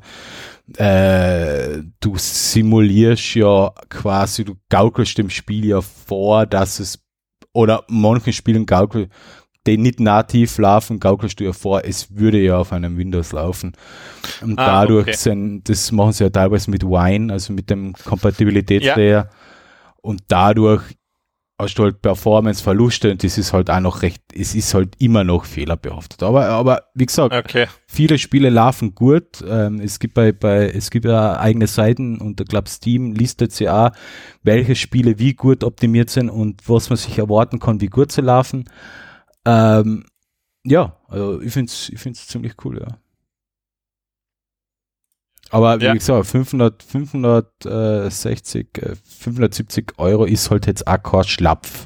[0.76, 7.00] äh, du simulierst ja quasi, du gaukelst dem Spiel ja vor, dass es,
[7.54, 9.10] oder manchen Spielen gaukel,
[9.66, 13.74] die nicht nativ laufen, gaukelst du ja vor, es würde ja auf einem Windows laufen.
[14.42, 15.18] Und Ah, dadurch okay.
[15.18, 19.30] sind, das machen sie ja teilweise mit Wine, also mit dem Kompatibilitätslayer.
[20.02, 20.84] Und dadurch
[21.60, 25.24] hast du halt Performance-Verluste und das ist halt auch noch recht, es ist halt immer
[25.24, 26.22] noch fehlerbehaftet.
[26.22, 27.68] Aber, aber wie gesagt, Okay.
[27.88, 29.44] viele Spiele laufen gut.
[29.48, 33.52] Ähm, es gibt bei, bei, es gibt ja eigene Seiten und ich glaube Steam listet
[33.54, 33.90] sie auch,
[34.44, 38.22] welche Spiele wie gut optimiert sind und was man sich erwarten kann, wie gut sie
[38.22, 38.70] laufen.
[39.46, 40.06] Ähm,
[40.64, 42.98] ja, also ich finde es ich find's ziemlich cool, ja.
[45.50, 45.94] Aber wie Ja.
[45.94, 51.86] gesagt, 500, 560, äh, 570 Euro ist halt jetzt auch kein Schlapf.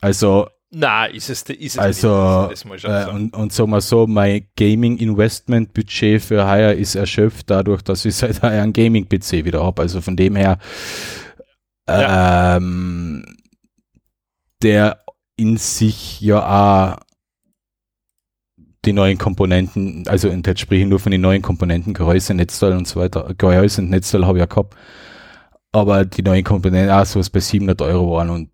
[0.00, 2.84] Also, Na, ist es, ist es also, nicht.
[2.84, 8.14] Äh, und, und sagen wir so, mein Gaming-Investment-Budget für heuer ist erschöpft dadurch, dass ich
[8.16, 9.82] seit heuer einen Gaming-PC wieder habe.
[9.82, 10.58] Also von dem her,
[11.88, 12.56] Ja.
[12.56, 13.24] ähm,
[14.62, 15.04] der
[15.36, 16.96] in sich ja auch
[18.86, 22.72] die neuen Komponenten, also und jetzt spreche ich nur von den neuen Komponenten, Gehäuse, Netzteil
[22.72, 23.34] und so weiter.
[23.36, 24.76] Gehäuse und Netzteil habe ich ja gehabt.
[25.72, 28.50] Aber die neuen Komponenten auch sowas bei 700 Euro waren und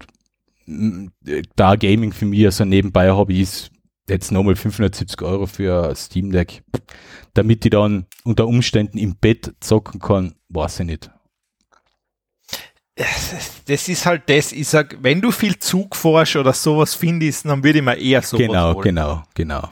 [0.66, 1.08] mm,
[1.56, 3.70] da Gaming für mich also nebenbei Hobby ist,
[4.08, 6.62] jetzt nochmal 570 Euro für Steam Deck.
[7.34, 11.10] Damit ich dann unter Umständen im Bett zocken kann, weiß ich nicht.
[13.66, 17.64] Das ist halt das, ich sag, wenn du viel Zug fährst oder sowas findest, dann
[17.64, 18.82] würde ich mir eher sowas genau, holen.
[18.82, 19.68] genau, genau.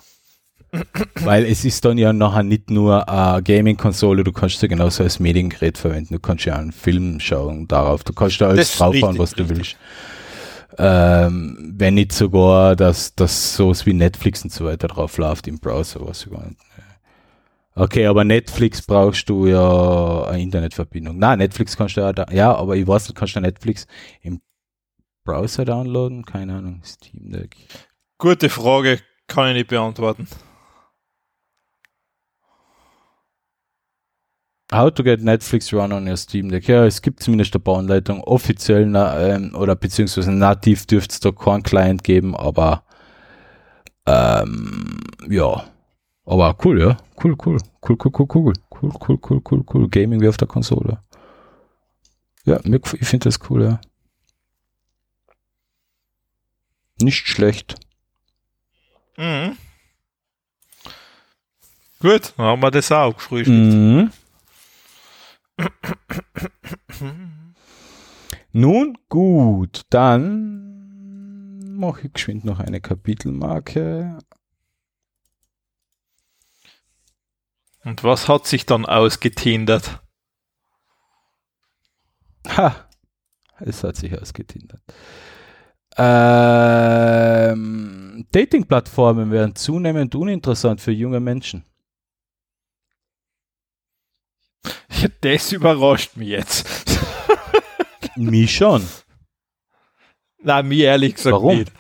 [1.20, 5.18] Weil es ist dann ja nachher nicht nur eine Gaming-Konsole, du kannst sie genauso als
[5.18, 6.14] Mediengerät verwenden.
[6.14, 8.04] Du kannst ja einen Film schauen darauf.
[8.04, 9.56] Du kannst da alles draufhauen, was du richtig.
[9.56, 9.76] willst.
[10.80, 15.58] Ähm, wenn nicht sogar, dass das sowas wie Netflix und so weiter drauf läuft im
[15.58, 16.60] Browser, was ich gar nicht.
[17.74, 21.16] Okay, aber Netflix brauchst du ja eine Internetverbindung.
[21.16, 23.86] Na, Netflix kannst du ja, da, ja, aber ich weiß nicht, kannst du Netflix
[24.20, 24.40] im
[25.24, 26.24] Browser downloaden?
[26.24, 27.56] Keine Ahnung, Steam Deck.
[28.18, 30.26] Gute Frage, kann ich nicht beantworten.
[34.70, 36.68] How to get Netflix run on your Steam Deck.
[36.68, 38.22] Ja, es gibt zumindest eine Bauanleitung.
[38.22, 42.82] Offiziell na, ähm, oder beziehungsweise nativ dürfte es da keinen Client geben, aber
[44.06, 45.64] ähm, ja.
[46.26, 46.98] Aber cool, ja.
[47.22, 47.58] Cool, cool.
[47.86, 48.52] Cool, cool, cool, cool.
[48.70, 49.88] Cool, cool, cool, cool, cool.
[49.88, 50.98] Gaming wie auf der Konsole.
[52.44, 53.80] Ja, ich finde das cool, ja.
[57.00, 57.76] Nicht schlecht.
[59.16, 59.56] Mhm.
[62.00, 63.56] Gut, dann haben wir das auch gefrühstückt.
[63.56, 64.10] Mhm.
[68.52, 74.18] Nun gut, dann mache ich geschwind noch eine Kapitelmarke.
[77.84, 80.02] Und was hat sich dann ausgetindert?
[82.48, 82.88] Ha,
[83.60, 84.82] es hat sich ausgetindert.
[85.96, 91.64] Ähm, Dating-Plattformen werden zunehmend uninteressant für junge Menschen.
[94.57, 94.57] Ja,
[95.20, 96.66] das überrascht mich jetzt.
[98.16, 98.84] Mich schon.
[100.42, 101.58] Na, mir ehrlich gesagt Warum?
[101.58, 101.72] nicht.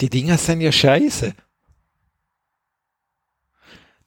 [0.00, 1.34] Die Dinger sind ja scheiße.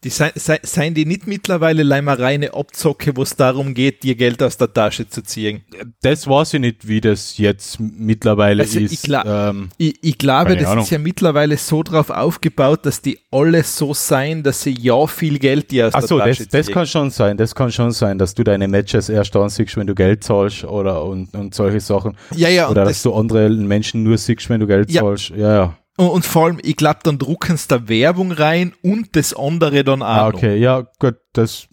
[0.04, 4.16] Die sein, sein, seien die nicht mittlerweile leider reine Abzocke, wo es darum geht, dir
[4.16, 5.62] Geld aus der Tasche zu ziehen?
[6.02, 9.06] Das weiß ich nicht, wie das jetzt mittlerweile Also ich ist.
[9.06, 10.84] gla- ähm, Ich, ich glaube, das Ahnung.
[10.84, 15.40] ist ja mittlerweile so drauf aufgebaut, dass die alle so sein, dass sie ja viel
[15.40, 16.74] Geld dir aus Ach so, der das, Tasche das ziehen.
[16.74, 17.38] kann schon sein.
[17.38, 21.04] Das kann schon sein, dass du deine Matches erst ansiehst, wenn du Geld zahlst oder
[21.06, 22.18] und, und solche Sachen.
[22.36, 25.02] ja, ja, oder das, dass du andere Menschen nur siehst, wenn du Geld Ja.
[25.02, 25.30] zahlst.
[25.30, 25.78] Ja, ja.
[25.98, 30.02] Und, vor allem, ich glaube, dann drucken sie da Werbung rein und das andere dann
[30.02, 30.08] auch.
[30.08, 30.38] Ah, noch.
[30.38, 31.68] okay, ja, gut, das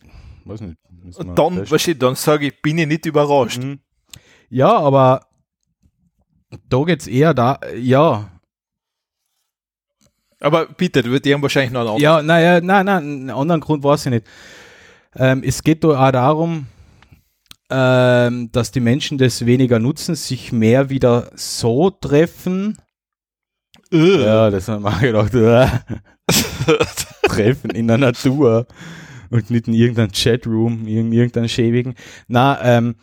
[0.45, 0.77] weiß nicht.
[1.17, 3.63] Und dann, weißt du, dann sage ich, bin ich nicht überrascht.
[3.63, 3.81] Mhm.
[4.51, 5.27] Ja, aber
[6.69, 8.31] da geht's eher da, ja.
[10.41, 12.03] Aber bitte, die haben wahrscheinlich noch einen anderen.
[12.03, 14.27] Ja, naja, nein, nein, einen anderen Grund weiß ich nicht.
[15.15, 16.67] Ähm, es geht da auch darum,
[17.71, 22.79] ähm, dass die Menschen das weniger nutzen, sich mehr wieder so treffen.
[23.93, 24.23] Äh.
[24.23, 25.67] Ja, das haben wir auch gedacht, äh,
[27.29, 28.67] treffen in der Natur
[29.31, 31.95] und nicht in irgendeinem Chatroom, in irgendeinem schäbigen.
[32.29, 32.97] Na, ähm,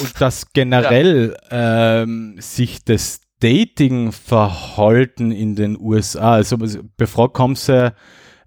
[0.00, 6.58] und dass generell ähm, sich das Dating-Verhalten in den USA, also
[6.96, 7.94] befragt haben sie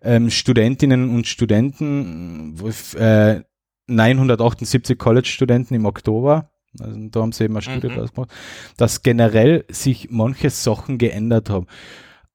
[0.01, 2.55] ähm, Studentinnen und Studenten,
[2.97, 3.41] äh,
[3.87, 8.07] 978 College-Studenten im Oktober, also da haben sie eben eine Studie Mhm.
[8.07, 8.31] gemacht,
[8.77, 11.67] dass generell sich manche Sachen geändert haben.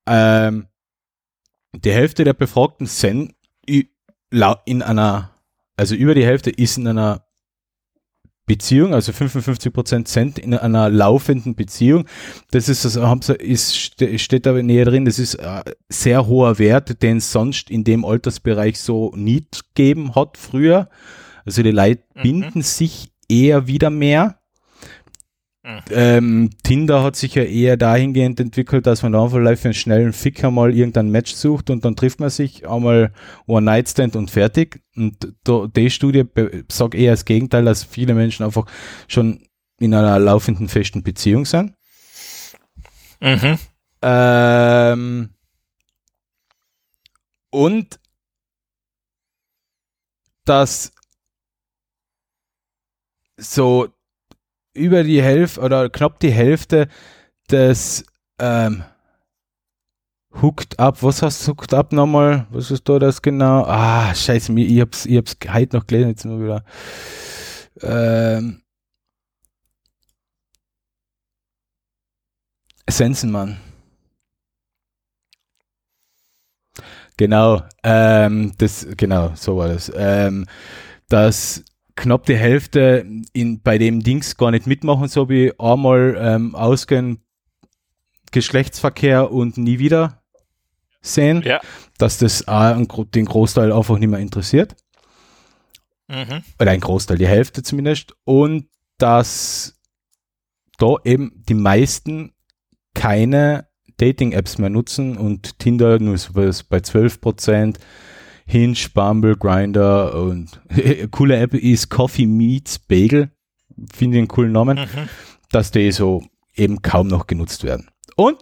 [0.07, 0.67] Ähm,
[1.75, 3.35] die Hälfte der Befragten sind
[3.67, 5.31] in einer,
[5.77, 7.23] also über die Hälfte ist in einer
[8.47, 12.07] Beziehung, also 55 Prozent sind in einer laufenden Beziehung.
[12.53, 16.27] Das ist, also haben sie, ist, ste- steht da näher drin, das ist äh, sehr
[16.29, 20.89] hoher Wert, den es sonst in dem Altersbereich so nicht gegeben hat früher.
[21.45, 22.23] Also die Leute Mhm.
[22.23, 24.39] binden sich eher wieder mehr.
[25.67, 25.81] Mhm.
[25.91, 29.75] Ähm, Tinder hat sich ja eher dahingehend entwickelt, dass man da einfach live für einen
[29.75, 33.13] schnellen Fick einmal irgendein Match sucht und dann trifft man sich einmal
[33.47, 34.81] One-Night-Stand und fertig.
[34.95, 36.25] Und die Studie
[36.71, 38.67] sagt eher das Gegenteil, dass viele Menschen einfach
[39.09, 39.41] schon
[39.81, 41.75] in einer laufenden festen Beziehung sind.
[43.21, 43.59] Mhm.
[44.03, 45.31] Ähm,
[47.51, 47.99] und
[50.45, 50.93] dass
[53.37, 53.89] so
[54.75, 56.89] über die Hälfte oder knapp die Hälfte
[57.51, 58.05] des
[58.39, 58.85] ähm,
[60.43, 62.47] Hooked Up, was heißt Hooked Up nochmal?
[62.51, 63.65] Was ist da das genau?
[63.65, 66.65] Ah, scheiße, ich hab's, ich hab's heute noch gelesen, jetzt nur wieder.
[67.83, 68.63] Ähm,
[72.89, 73.59] Sensenmann.
[77.17, 79.91] Genau, ähm, das, genau, so war das.
[79.95, 80.47] Ähm,
[81.09, 81.65] dass
[81.97, 87.23] knapp die Hälfte in, bei dem Dings gar nicht mitmachen, so wie einmal ähm, ausgehen,
[88.33, 90.23] Geschlechtsverkehr und nie wieder
[91.01, 91.61] sehen, Ja.
[91.99, 94.77] dass das auch den Großteil einfach nicht mehr interessiert.
[96.09, 96.43] Mhm.
[96.61, 98.15] Oder ein Großteil, die Hälfte zumindest.
[98.25, 98.69] Und
[98.99, 99.75] dass
[100.79, 102.33] da eben die meisten
[102.95, 106.49] keine Dating-Apps mehr nutzen und Tinder nur so bei
[106.79, 107.77] 12%,
[108.47, 110.61] Hinge, Bumble, Grinder und
[111.11, 113.31] coole App ist Coffee Meets Bagel.
[113.93, 115.09] Finde ich einen coolen Namen, Mhm.
[115.51, 116.23] dass die so
[116.55, 117.91] eben kaum noch genutzt werden.
[118.17, 118.39] Und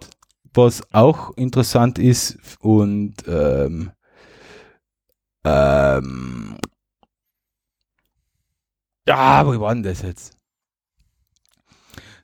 [0.53, 3.91] was auch interessant ist und ähm,
[5.45, 6.57] ähm,
[9.09, 10.37] ja, wo war denn das jetzt?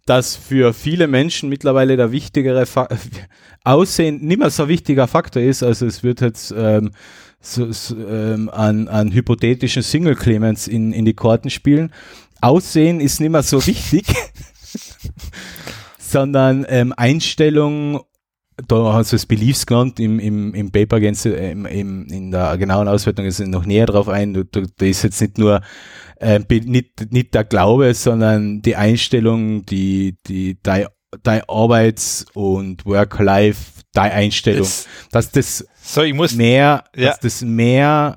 [0.07, 2.89] Dass für viele Menschen mittlerweile der wichtigere Fa
[3.65, 5.63] Aussehen nicht mehr so wichtiger Faktor ist.
[5.63, 6.93] Also es wird jetzt ähm,
[7.41, 11.93] so, so, ähm, an, an hypothetischen Single Clemens in, in die Karten spielen.
[12.41, 14.07] Aussehen ist nicht mehr so wichtig,
[15.99, 18.01] sondern ähm, Einstellung,
[18.69, 22.31] da hast du es Beliefs genannt, im, im, im Paper gehen sie, ähm, im, in
[22.31, 24.35] der genauen Auswertung ist noch näher drauf ein.
[24.51, 25.63] Da, ist jetzt nicht nur
[26.21, 30.87] äh, nicht, nicht der Glaube, sondern die Einstellung, die, die, dein,
[31.23, 36.35] dein Arbeits- und Work-Life, deine Einstellung, Das, dass das so, ich muss.
[36.35, 37.09] mehr, Ja.
[37.11, 38.17] dass das mehr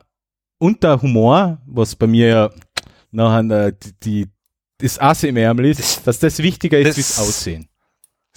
[0.60, 2.49] und der Humor, was bei mir ja
[3.11, 4.30] nachher die, die
[4.80, 7.68] das Ass im Ärmel ist, Das- dass das wichtiger ist das- wie das Aussehen.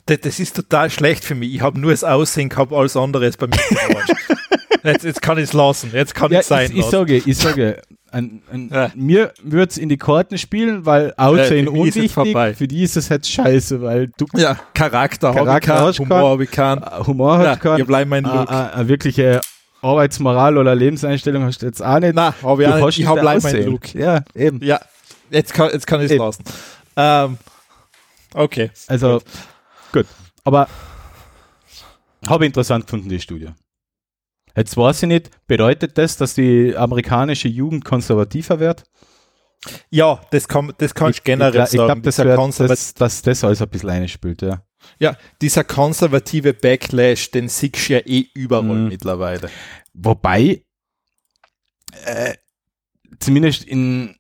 [0.07, 1.53] Das, das ist total schlecht für mich.
[1.55, 3.57] Ich habe nur das Aussehen gehabt, alles andere ist bei mir
[4.85, 5.91] jetzt, jetzt kann ich es lassen.
[5.93, 7.83] Jetzt kann Ja, ich sein ich, ich sage, ich sage,
[8.17, 8.91] ein, ein, Ja.
[8.95, 12.13] mir würde es in die Karten spielen, weil ist es unwichtig,
[12.57, 15.99] für die ist es halt scheiße, weil du ja, Charakter, habe ich Charakter keinen, hast
[15.99, 18.51] du Humor habe ich äh, Humor Ja, hast keinen, ihr bleibt mein Look.
[18.51, 19.41] eine wirkliche
[19.83, 22.15] Arbeitsmoral oder Lebenseinstellung hast du jetzt auch nicht.
[22.15, 22.99] Nein, habe ich auch nicht.
[22.99, 23.65] Ich habe leider mein.
[23.65, 23.95] Look.
[23.95, 24.63] Ja, eben.
[24.65, 24.81] Ja,
[25.31, 26.45] jetzt kann, jetzt kann ich es lassen.
[26.97, 27.39] Ähm,
[28.35, 28.71] okay.
[28.89, 29.21] Also,
[29.93, 30.07] gut.
[30.45, 30.69] Aber
[32.27, 33.51] habe ich interessant gefunden, die Studie.
[34.57, 38.85] Jetzt weiß ich nicht, bedeutet das, dass die amerikanische Jugend konservativer wird?
[39.91, 41.87] Ja, das kann, das kann ich, generell ich, ich sagen.
[41.87, 44.63] glaube, das dieser, wird, konservat das, dass das alles ein bisschen einspielt, ja.
[44.99, 48.89] ja, dieser konservative Backlash, den siehst du ja eh überall Mhm.
[48.89, 49.51] mittlerweile.
[49.93, 50.63] Wobei,
[52.05, 52.35] äh,
[53.19, 54.17] zumindest in,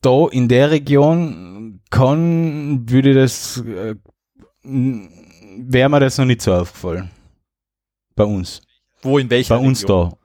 [0.00, 3.94] da in der Region kann, würde das, äh,
[4.62, 7.10] wäre mir das noch nicht so aufgefallen.
[8.14, 8.62] Bei uns.
[9.02, 10.10] Wo, in welcher Bei uns Region?
[10.10, 10.16] da.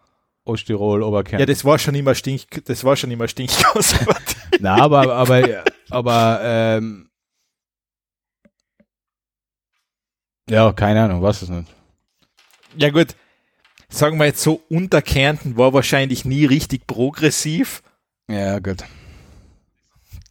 [0.45, 1.39] Osttirol, Oberkern.
[1.39, 4.49] Ja, das war schon immer stink, das war schon immer stinkkonservativ.
[4.59, 7.09] Na, aber, aber, aber, ähm,
[10.49, 11.69] ja, keine Ahnung, was es nicht.
[12.75, 13.15] ja gut,
[13.87, 17.81] sagen wir jetzt so, Unterkärnten war wahrscheinlich nie richtig progressiv.
[18.29, 18.83] Ja, gut.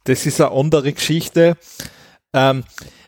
[0.03, 1.57] Das ist eine andere Geschichte.
[2.33, 2.63] Ähm,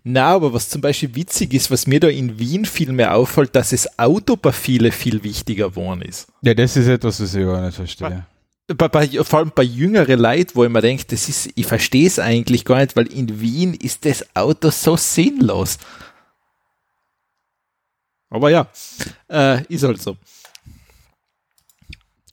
[0.08, 3.56] na, aber was zum Beispiel witzig ist, was mir da in Wien viel mehr auffällt,
[3.56, 4.84] dass das Auto bei viel
[5.24, 6.28] wichtiger geworden ist.
[6.44, 8.24] Ja, das ist etwas, was ich gar nicht verstehe.
[8.68, 12.06] Bei, bei, vor allem bei jüngeren Leuten, wo ich mir denke, das ist, ich verstehe
[12.06, 15.80] es eigentlich gar nicht, weil in Wien ist das Auto so sinnlos.
[18.30, 18.68] Aber ja,
[19.28, 20.18] äh, ist halt so.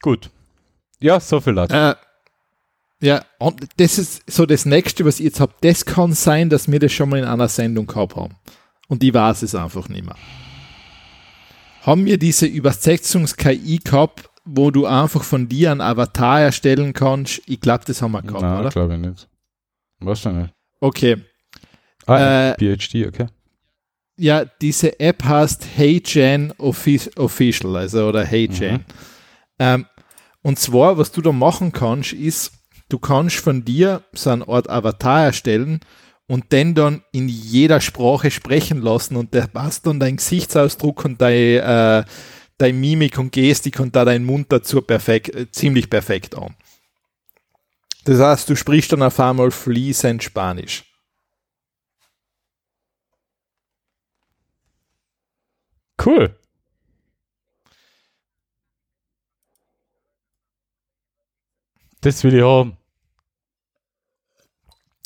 [0.03, 0.29] Gut.
[1.01, 1.75] Ja, so viel dazu.
[1.75, 1.95] Äh,
[3.03, 5.53] ja, und das ist so das nächste, was ich jetzt habe.
[5.61, 8.37] Das kann sein, dass wir das schon mal in einer Sendung gehabt haben.
[8.89, 10.17] Und ich weiß es einfach nicht mehr.
[11.83, 17.43] Haben wir diese Übersetzungs-KI gehabt, wo du einfach von dir einen Avatar erstellen kannst?
[17.47, 18.69] Ich glaube, das haben wir gehabt, Nein, oder?
[18.71, 19.29] glaube ich nicht.
[20.01, 20.55] Was denn nicht?
[20.81, 21.17] Okay.
[22.07, 23.27] Ah, Äh, PhD, okay.
[24.17, 28.75] Ja, diese App heißt HeyGen Offi- Official, also oder HeyGen.
[28.75, 28.85] Mhm.
[29.59, 29.87] Ähm,
[30.43, 32.53] und zwar, was du da machen kannst, ist,
[32.93, 35.81] du kannst von dir so eine Art Avatar erstellen
[36.27, 41.21] und den dann in jeder Sprache sprechen lassen und der passt dann dein Gesichtsausdruck und
[41.21, 42.05] dein, äh,
[42.59, 46.55] dein Mimik und Gestik und da dein Mund dazu perfekt, äh, ziemlich perfekt an.
[48.05, 50.85] Das heißt, du sprichst dann auf einmal fließend Spanisch.
[56.05, 56.37] Cool.
[62.01, 62.77] Das will ich haben.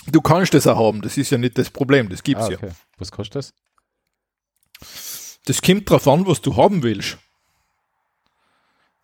[0.08, 2.56] Du kannst das auch haben, das ist ja nicht das Problem, das gibt's Ah, ja.
[2.56, 2.70] okay.
[2.98, 3.54] Was kostet das?
[5.46, 7.18] Das kommt drauf an, was du haben willst.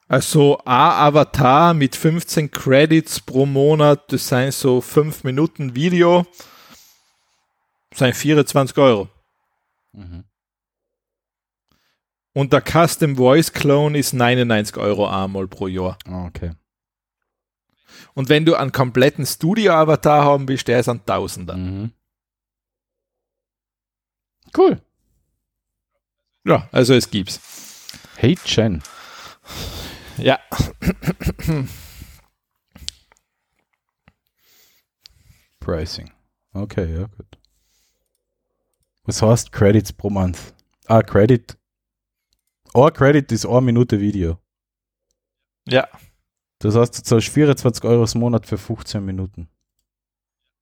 [0.09, 6.27] Also ein Avatar mit 15 Credits pro Monat, das sind so 5 Minuten Video,
[7.95, 9.09] sind 24 Euro.
[9.93, 10.25] Mhm.
[12.35, 15.99] Und der Custom Voice Clone ist 99 Euro einmal pro Jahr.
[16.07, 16.53] Ah, okay.
[18.15, 21.57] Und wenn du einen kompletten Studio-Avatar haben willst, der ist ein Tausender.
[21.57, 21.93] Mhm.
[24.57, 24.83] Cool.
[26.45, 27.41] Ja, also es gibt's.
[28.17, 28.83] Hey Chen.
[30.19, 30.39] Ja.
[35.61, 36.11] Pricing.
[36.53, 37.39] Okay, ja, gut.
[39.05, 40.55] Was heißt Credits pro Month?
[40.87, 41.57] Ah, Credit.
[42.75, 44.39] Ein Credit ist eine Minute Video.
[45.67, 45.89] Ja.
[46.63, 49.49] Das heißt, du zahlst 24 Euro im Monat für 15 Minuten.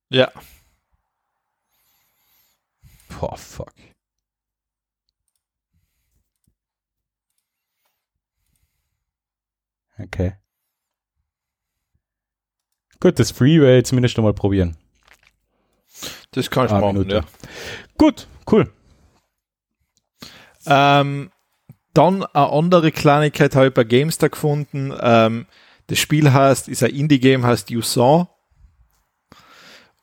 [0.08, 0.32] Ja.
[3.20, 3.74] Boah, fuck.
[9.98, 10.32] Okay.
[12.98, 14.78] Gut, das Free werde ich zumindest noch mal probieren.
[16.30, 17.16] Das kann ich Eine machen, Minute.
[17.16, 17.22] ja.
[17.98, 18.72] Gut, cool.
[20.64, 21.30] Ähm,
[21.92, 24.94] dann eine andere Kleinigkeit habe ich bei GameStar gefunden.
[24.98, 25.46] Ähm,
[25.90, 28.26] das Spiel heißt, ist ein Indie-Game, heißt You Saw.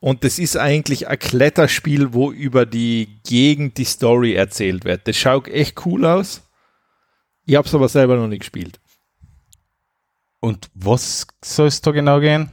[0.00, 5.08] Und das ist eigentlich ein Kletterspiel, wo über die Gegend die Story erzählt wird.
[5.08, 6.42] Das schaut echt cool aus.
[7.46, 8.78] Ich habe es aber selber noch nicht gespielt.
[10.40, 12.50] Und was soll es da genau gehen?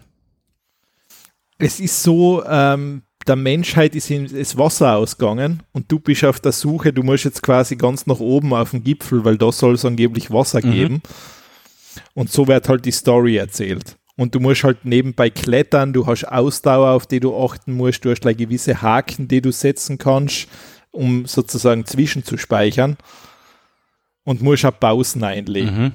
[1.60, 6.40] Es ist so, ähm, der Menschheit ist in das Wasser ausgegangen und du bist auf
[6.40, 9.76] der Suche, du musst jetzt quasi ganz nach oben auf den Gipfel, weil da soll
[9.76, 10.72] es angeblich Wasser Mhm.
[10.72, 11.02] geben.
[12.14, 13.98] Und so wird halt die Story erzählt.
[14.18, 18.12] Und du musst halt nebenbei klettern, du hast Ausdauer, auf die du achten musst, du
[18.12, 20.48] hast like gewisse Haken, die du setzen kannst,
[20.92, 22.98] um sozusagen zwischenzuspeichern.
[24.24, 25.84] Und musst auch Pausen einlegen.
[25.84, 25.92] Mhm.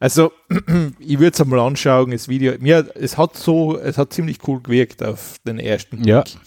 [0.00, 0.32] Also,
[0.98, 2.54] ich würde es einmal anschauen, das Video.
[2.58, 6.22] Mir, es hat so, es hat ziemlich cool gewirkt auf den ersten Ja.
[6.22, 6.38] Blick.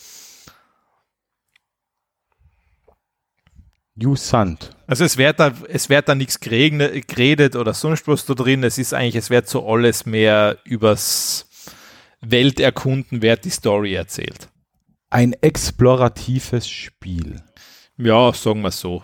[3.96, 4.75] You Sand.
[4.88, 8.64] Also es wird da, es wird da nichts geredet oder sonst was da drin.
[8.64, 11.48] Es ist eigentlich, es wird so alles mehr übers
[12.22, 14.50] Welterkunden, wird die Story erzählt.
[15.10, 17.42] Ein exploratives Spiel.
[17.98, 19.04] Ja, sagen wir so.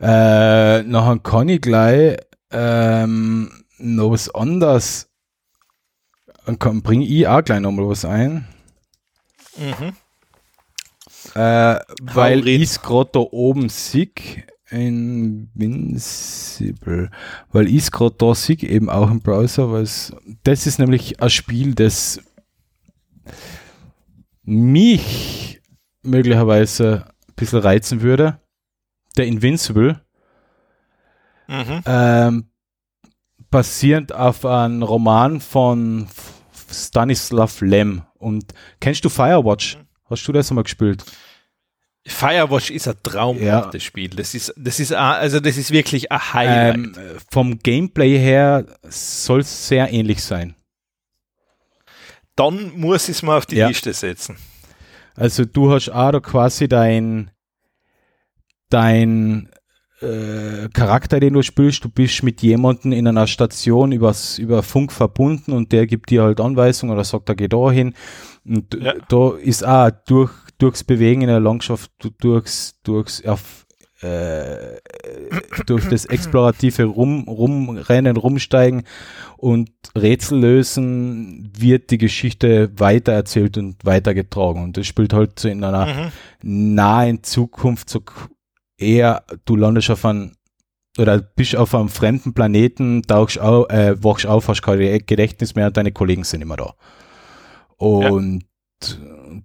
[0.00, 2.18] Äh, nachher kann ich gleich
[2.50, 5.08] ähm, noch was anderes.
[6.46, 8.46] Dann kann, bring ich auch gleich noch mal was ein.
[9.56, 9.94] Mhm.
[11.34, 14.08] Äh, weil es gerade da oben sehe,
[15.90, 17.10] Invincible,
[17.50, 19.88] weil es gerade da sehe, eben auch im Browser, weil
[20.44, 22.20] das ist nämlich ein Spiel, das
[24.42, 25.60] mich
[26.02, 28.40] möglicherweise ein bisschen reizen würde.
[29.16, 30.00] Der Invincible,
[31.48, 31.82] Mhm.
[31.84, 32.50] ähm,
[33.50, 36.06] basierend auf einem Roman von
[36.70, 38.02] Stanislav Lem.
[38.18, 39.78] Und kennst du Firewatch?
[40.10, 41.04] Hast du das einmal gespielt?
[42.06, 44.08] Firewatch ist ein traumhaftes Spiel.
[44.08, 46.74] Das ist, das ist, a- also das ist wirklich ein Highlight.
[46.76, 46.96] Ähm,
[47.30, 50.54] vom Gameplay her soll es sehr ähnlich sein.
[52.36, 53.68] Dann muss ich es mal auf die Ja.
[53.68, 54.36] Liste setzen.
[55.14, 57.30] Also du hast auch da quasi dein,
[58.70, 59.50] dein
[60.00, 64.92] äh, Charakter, den du spielst, du bist mit jemandem in einer Station übers, über Funk
[64.92, 67.94] verbunden und der gibt dir halt Anweisungen oder sagt, da geh da hin.
[68.44, 68.94] Und Ja.
[69.08, 73.66] da ist auch durch, durchs Bewegen in der Landschaft, du- durchs, durchs auf,
[74.00, 74.78] äh,
[75.66, 78.84] durch das explorative Rum, Rumrennen, Rumsteigen
[79.36, 84.62] und Rätsel lösen, wird die Geschichte weitererzählt und weitergetragen.
[84.62, 85.86] Und das spielt halt so in einer
[86.42, 86.74] Mhm.
[86.74, 88.00] nahen Zukunft so
[88.78, 90.32] eher, du landest auf einem
[90.98, 95.68] oder bist auf einem fremden Planeten, tauchst auf, äh, wachst auf, hast kein Gedächtnis mehr
[95.68, 96.74] und deine Kollegen sind immer da.
[97.80, 98.44] Und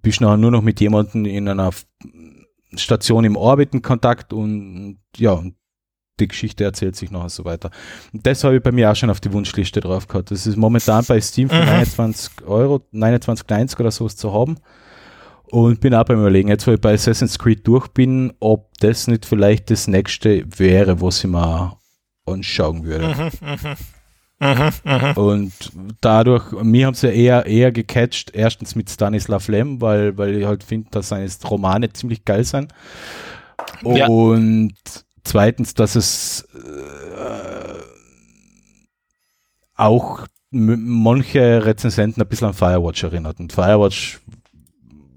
[0.01, 1.71] bist nachher nur noch mit jemandem in einer
[2.75, 5.55] Station im Orbit in Kontakt und ja, und
[6.19, 7.71] die Geschichte erzählt sich nachher so weiter.
[8.13, 10.31] Und das habe ich bei mir auch schon auf die Wunschliste drauf gehabt.
[10.31, 11.65] Das ist momentan bei Steam für Mhm.
[11.65, 14.57] 29 Euro, 29,90 oder so zu haben.
[15.47, 19.07] Und bin auch beim Überlegen, jetzt wo ich bei Assassin's Creed durch bin, ob das
[19.07, 21.77] nicht vielleicht das nächste wäre, was ich mir
[22.25, 23.31] anschauen würde.
[23.41, 23.75] Mhm,
[24.39, 24.69] mhm.
[24.83, 25.11] Mhm, mhm.
[25.15, 25.53] Und
[26.01, 30.63] dadurch, mir haben sie eher, eher gecatcht, erstens mit Stanislav Lem, weil, weil ich halt
[30.63, 32.73] finde, dass seine Romane ziemlich geil sind.
[33.83, 34.07] Ja.
[34.07, 34.73] Und
[35.23, 37.79] zweitens, dass es äh,
[39.75, 43.39] auch manche Rezensenten ein bisschen an Firewatch erinnert.
[43.39, 44.19] Und Firewatch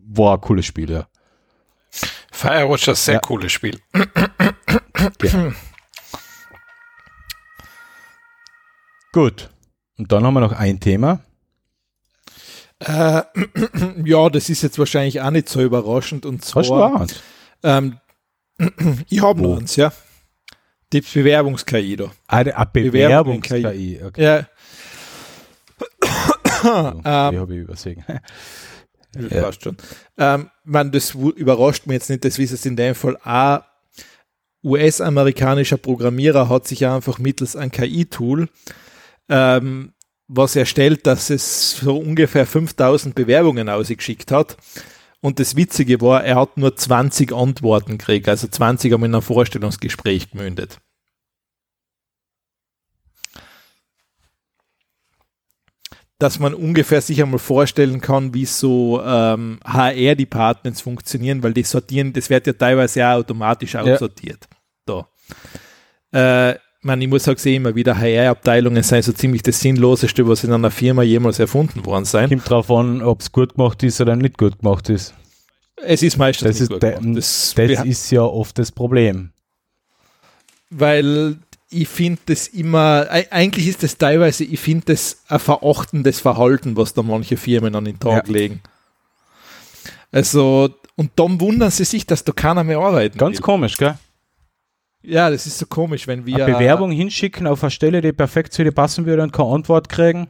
[0.09, 1.07] war ein cooles Spiel, ja.
[2.33, 3.21] Firewatch ist ein sehr ja.
[3.21, 3.81] cooles Spiel.
[5.23, 5.53] Ja.
[9.13, 9.51] Gut.
[9.97, 11.21] Und dann haben wir noch ein Thema.
[12.81, 13.23] Äh,
[14.05, 16.27] ja, das ist jetzt wahrscheinlich auch nicht so überraschend.
[16.27, 17.07] Und zwar,
[17.63, 17.99] ähm,
[19.09, 19.93] ich habe noch eins, ja.
[20.93, 22.13] Die Bewerbungs-KI da.
[22.29, 24.01] Ah, eine Bewerbungs-KI.
[24.05, 24.23] Okay.
[24.23, 24.47] Ja.
[26.65, 28.05] oh, ähm, habe ich übersehen.
[28.09, 29.43] Ja.
[29.43, 29.77] passt schon.
[30.17, 33.63] Ähm, man, das überrascht mich jetzt nicht, das ist es in dem Fall auch
[34.65, 38.49] US-amerikanischer Programmierer hat sich einfach mittels ein KI-Tool
[39.29, 39.93] ähm,
[40.29, 44.57] was erstellt, dass es so ungefähr 5000 Bewerbungen ausgeschickt hat.
[45.21, 49.23] Und das Witzige war, er hat nur 20 Antworten gekriegt, also 20 haben in einem
[49.23, 50.79] Vorstellungsgespräch gemündet.
[56.21, 62.13] Dass man ungefähr sich einmal vorstellen kann, wie so ähm, HR-Departments funktionieren, weil die sortieren,
[62.13, 64.49] das wird ja teilweise ja automatisch aussortiert.
[64.89, 65.07] Ja.
[66.13, 66.51] Da.
[66.51, 70.45] Äh, man, ich muss auch sehen, immer wieder HR-Abteilungen sind so ziemlich das Sinnloseste, was
[70.45, 72.29] in einer Firma jemals erfunden worden sein.
[72.29, 75.15] Kommt drauf an, ob es gut gemacht ist oder nicht gut gemacht ist.
[75.77, 76.99] Es ist meistens das ist gemacht.
[77.17, 79.31] Das, das ist ja oft das Problem.
[80.71, 81.37] Weil
[81.71, 86.95] ich finde das immer, eigentlich ist das teilweise, ich finde das ein verachtendes Verhalten, was
[86.95, 88.33] da manche Firmen an den Tag ja.
[88.33, 88.61] legen.
[90.11, 93.43] Also, und dann wundern sie sich, dass da keiner mehr arbeiten Ganz will.
[93.43, 93.99] komisch, gell?
[95.03, 96.45] Ja, das ist so komisch, wenn wir.
[96.45, 99.89] Eine Bewerbung hinschicken auf eine Stelle, die perfekt zu dir passen würde und keine Antwort
[99.89, 100.29] kriegen.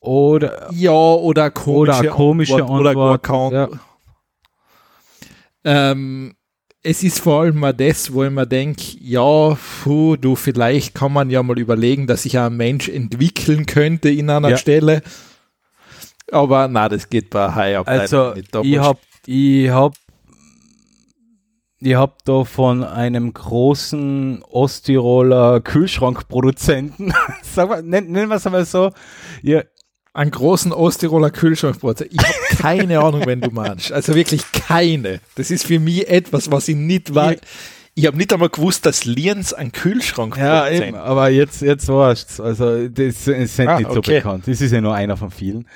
[0.00, 0.68] Oder.
[0.72, 2.86] Ja, oder komische, oder komische Antwort.
[2.86, 3.30] Antwort.
[3.30, 3.68] Oder gar ja.
[5.64, 6.36] ähm,
[6.86, 11.12] es ist vor allem mal das, wo ich mir denke, ja, puh, du, vielleicht kann
[11.12, 14.56] man ja mal überlegen, dass sich ein Mensch entwickeln könnte in einer ja.
[14.56, 15.02] Stelle.
[16.30, 18.54] Aber na, das geht bei High Also, nicht.
[18.62, 19.94] ich habe ich hab
[21.80, 27.12] Ihr habt da von einem großen Osttiroler Kühlschrankproduzenten,
[27.82, 28.92] nennen, wir es einmal so,
[29.42, 29.66] ihr,
[30.14, 32.18] einen großen Osttiroler Kühlschrankproduzenten.
[32.18, 33.92] Ich habe keine Ahnung, wenn du meinst.
[33.92, 35.20] Also wirklich keine.
[35.34, 37.40] Das ist für mich etwas, was ich nicht weiß.
[37.94, 42.40] Ich habe nicht einmal gewusst, dass Lienz ein Kühlschrank Ja, eben, aber jetzt, jetzt war's.
[42.40, 43.94] Also, das ist ah, nicht okay.
[43.94, 44.44] so bekannt.
[44.46, 45.66] Das ist ja nur einer von vielen.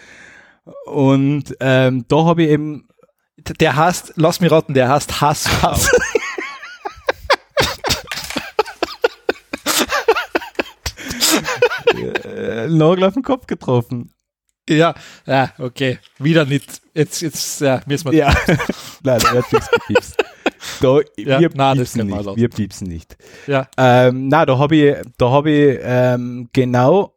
[0.86, 2.88] Und ähm, da habe ich eben
[3.60, 5.62] der heißt, lass mich raten, der heißt Hass.
[5.62, 5.90] Hass.
[12.68, 14.12] Nagel auf den Kopf getroffen.
[14.68, 14.94] Ja,
[15.26, 15.98] ja, okay.
[16.18, 16.80] Wieder nicht.
[16.94, 18.18] Jetzt, jetzt, ja, müssen wir.
[18.18, 18.28] Ja,
[19.02, 20.16] nein, er hat nichts gepiepst.
[20.80, 23.16] Da, ja, wir, nein, piepsen nicht, wir piepsen nicht.
[23.46, 23.68] Ja.
[23.76, 27.16] Ähm, na, da habe ich, da habe ich ähm, genau,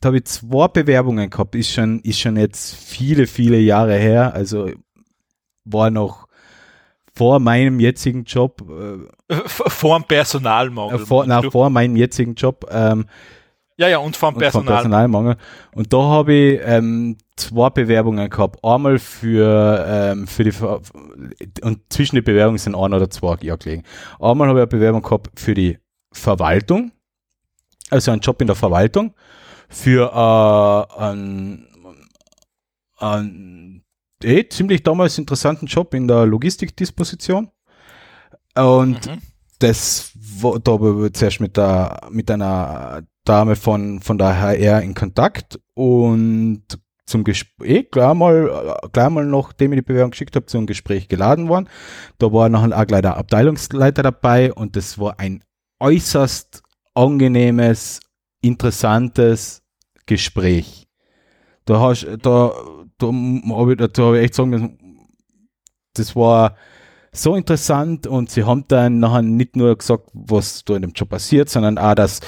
[0.00, 1.54] da habe ich zwei Bewerbungen gehabt.
[1.54, 4.34] Ist schon, ist schon jetzt viele, viele Jahre her.
[4.34, 4.70] Also
[5.64, 6.26] war noch
[7.14, 8.62] vor meinem jetzigen Job.
[8.68, 11.00] Äh, vor dem Personalmangel.
[11.00, 12.66] Äh, vor, na, vor meinem jetzigen Job.
[12.70, 13.06] Ähm,
[13.76, 14.74] ja, ja, und vom Personal.
[14.74, 15.36] Personalmangel.
[15.74, 18.64] Und da habe ich ähm, zwei Bewerbungen gehabt.
[18.64, 20.52] Einmal für, ähm, für die,
[21.62, 23.82] und zwischen den Bewerbungen sind ein oder zwei Jahre gelegen.
[24.20, 25.78] Einmal habe ich eine Bewerbung gehabt für die
[26.12, 26.92] Verwaltung,
[27.90, 29.14] also einen Job in der Verwaltung,
[29.68, 31.66] für äh, einen,
[32.98, 33.83] einen
[34.24, 37.50] eh ziemlich damals interessanten Job in der Logistikdisposition.
[38.56, 39.18] Und mhm.
[39.58, 40.12] das
[40.62, 46.62] da war zuerst mit der, mit einer Dame von, von der HR in Kontakt und
[47.06, 51.08] zum Gespräch, eh, gleich mal, gleich mal nachdem ich die Bewerbung geschickt habe, zum Gespräch
[51.08, 51.68] geladen worden.
[52.18, 55.44] Da war noch ein auch gleich der Abteilungsleiter dabei und das war ein
[55.80, 56.62] äußerst
[56.94, 58.00] angenehmes,
[58.40, 59.62] interessantes
[60.06, 60.86] Gespräch.
[61.66, 62.52] Da hast, da,
[63.12, 64.78] da habe ich, da hab ich echt sagen müssen,
[65.94, 66.56] das war
[67.12, 71.10] so interessant und sie haben dann nachher nicht nur gesagt, was da in dem Job
[71.10, 72.20] passiert, sondern auch, dass,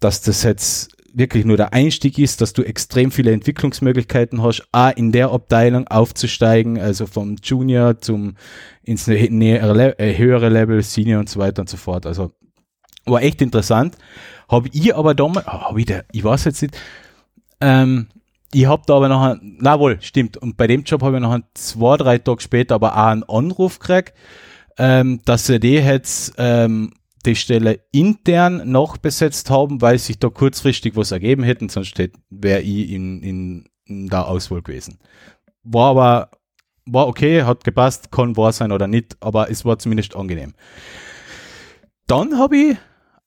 [0.00, 4.90] dass das jetzt wirklich nur der Einstieg ist, dass du extrem viele Entwicklungsmöglichkeiten hast, auch
[4.96, 8.34] in der Abteilung aufzusteigen, also vom Junior zum
[8.82, 12.04] ins nähere, äh, höhere Level, Senior und so weiter und so fort.
[12.04, 12.32] Also
[13.06, 13.96] war echt interessant.
[14.48, 16.76] Habe ich aber damals, oh, hab ich, der, ich weiß jetzt nicht,
[17.60, 18.08] ähm,
[18.54, 20.36] ich habe da aber noch, na wohl, stimmt.
[20.36, 23.78] Und bei dem Job habe ich noch zwei, drei Tage später aber auch einen Anruf
[23.78, 24.14] gekriegt,
[24.78, 26.94] ähm, dass sie die jetzt ähm,
[27.26, 31.98] die Stelle intern noch besetzt haben, weil sich da kurzfristig was ergeben hätten, sonst
[32.30, 34.98] wäre ich in, in, in der Auswahl gewesen.
[35.62, 36.30] War aber,
[36.86, 40.54] war okay, hat gepasst, kann wahr sein oder nicht, aber es war zumindest angenehm.
[42.06, 42.76] Dann habe ich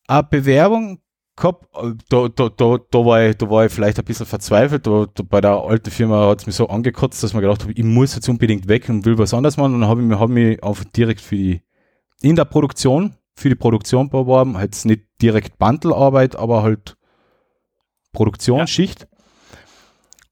[0.08, 0.99] eine Bewerbung
[1.38, 1.65] gehabt.
[2.09, 4.85] Da, da, da, da, war ich, da war ich vielleicht ein bisschen verzweifelt.
[4.85, 7.72] Da, da bei der alten Firma hat es mich so angekotzt, dass man gedacht habe,
[7.72, 9.76] ich muss jetzt unbedingt weg und will was anderes machen.
[9.76, 11.61] Und dann habe ich hab mich einfach direkt für die,
[12.22, 14.57] in der Produktion, für die Produktion beworben.
[14.57, 16.97] Halt nicht direkt Bandelarbeit, aber halt
[18.11, 19.01] Produktionsschicht.
[19.01, 19.07] Ja.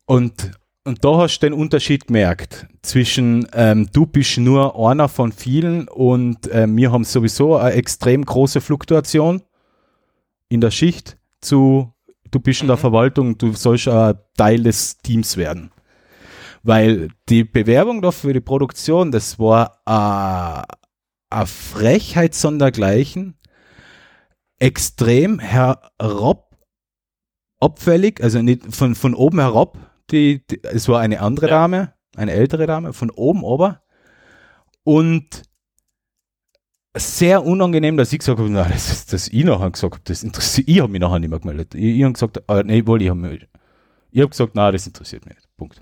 [0.07, 0.51] Und,
[0.83, 5.87] und da hast du den Unterschied gemerkt zwischen ähm, du bist nur einer von vielen
[5.87, 9.41] und äh, wir haben sowieso eine extrem große Fluktuation
[10.49, 11.95] in der Schicht zu
[12.35, 12.81] du bist in der mhm.
[12.81, 15.71] Verwaltung, du sollst ein Teil des Teams werden.
[16.63, 20.73] Weil die Bewerbung da für die Produktion, das war äh,
[21.29, 23.37] eine Frechheit sondergleichen,
[24.57, 26.57] extrem herab,
[27.59, 29.77] abfällig, also nicht von, von oben herab,
[30.11, 31.59] die, die, es war eine andere ja.
[31.61, 33.83] Dame, eine ältere Dame, von oben ober.
[34.83, 35.43] Und
[36.95, 40.23] sehr unangenehm, dass ich gesagt habe, nein, das ist das ich nachher gesagt habe, das
[40.23, 41.75] interessiert, ich habe mich nachher nicht mehr gemeldet.
[41.75, 43.39] Ich, ich habe gesagt, äh, nee, wohl, ich habe
[44.11, 45.47] ich habe gesagt, nein, das interessiert mich nicht.
[45.57, 45.81] Punkt.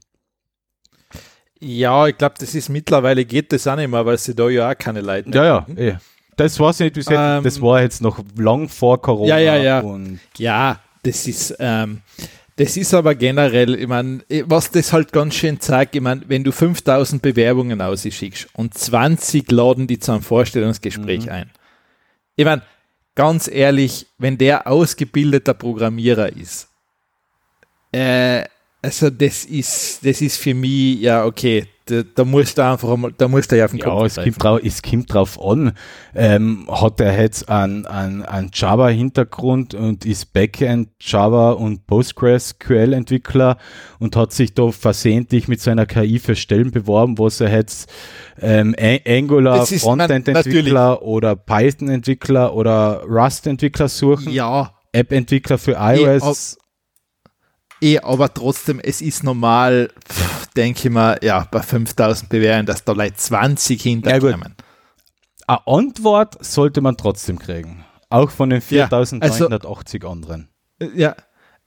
[1.60, 4.70] Ja, ich glaube, das ist mittlerweile geht das auch nicht mehr, weil sie da ja
[4.70, 5.96] auch keine Leute Ja, ja, eh.
[6.36, 9.38] Das war nicht, ähm, das war jetzt noch lang vor Corona.
[9.38, 10.00] Ja, ja, ja.
[10.38, 12.02] ja, das ist, ähm,
[12.56, 16.44] das ist aber generell, ich meine, was das halt ganz schön zeigt, ich meine, wenn
[16.44, 21.32] du 5000 Bewerbungen ausschickst und 20 laden die zu einem Vorstellungsgespräch mhm.
[21.32, 21.52] ein.
[22.36, 22.62] Ich meine,
[23.16, 26.70] ganz ehrlich, wenn der ausgebildeter Programmierer ist,
[27.92, 28.44] äh,
[28.82, 33.12] also das ist, das ist für mich, ja, okay, da, da musst du einfach einmal,
[33.18, 35.74] da musst du ja auf den ja, Kopf es kommt, drauf, es kommt drauf an.
[36.16, 43.58] Ähm, hat er jetzt einen, einen, einen Java-Hintergrund und ist Backend Java und PostgreSQL-Entwickler
[44.00, 47.92] und hat sich da versehentlich mit seiner KI für Stellen beworben, wo er jetzt
[48.40, 54.32] ähm, Angular Frontend-Entwickler oder Python-Entwickler oder Rust-Entwickler suchen.
[54.32, 54.74] Ja.
[54.94, 56.58] App-Entwickler für iOS.
[57.82, 59.90] Eh, aber trotzdem, es ist normal,
[60.54, 64.56] denke ich mal, ja, bei 5000 Bewerbungen, dass da Leute 20 hinterkommen.
[65.48, 67.86] Ja, Eine Antwort sollte man trotzdem kriegen.
[68.10, 70.50] Auch von den 4980 ja, also, anderen.
[70.80, 71.16] Äh, ja,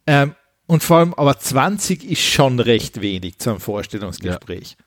[0.07, 0.35] ähm,
[0.67, 4.77] und vor allem, aber 20 ist schon recht wenig zum Vorstellungsgespräch.
[4.79, 4.85] Ja.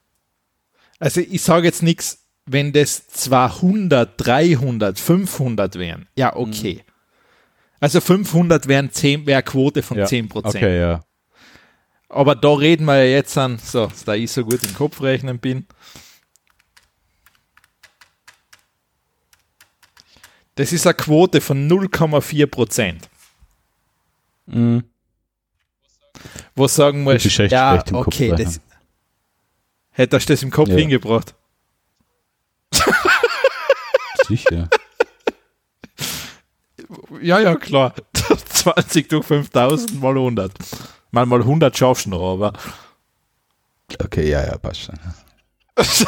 [1.00, 6.08] Also ich sage jetzt nichts, wenn das 200, 300, 500 wären.
[6.18, 6.84] Ja, okay.
[6.86, 6.92] Mhm.
[7.80, 11.02] Also 500 wären 10, wäre Quote von ja, 10 Okay, ja.
[12.10, 15.38] Aber da reden wir ja jetzt an, so, da ich so gut im Kopf rechnen
[15.38, 15.68] bin.
[20.56, 23.10] Das ist eine Quote von 0,4 Prozent.
[24.48, 24.84] Mhm.
[26.56, 27.18] Wo sagen wir,
[27.48, 28.60] ja, okay, das,
[29.92, 30.76] hättest du das im Kopf ja.
[30.76, 31.36] hingebracht?
[34.28, 34.68] Sicher.
[37.22, 37.94] Ja, ja, klar.
[38.14, 40.52] 20 durch 5000 mal 100.
[41.12, 42.54] Mal mal 100 schaffst du noch, aber.
[44.04, 45.00] Okay, ja, ja, passt schon.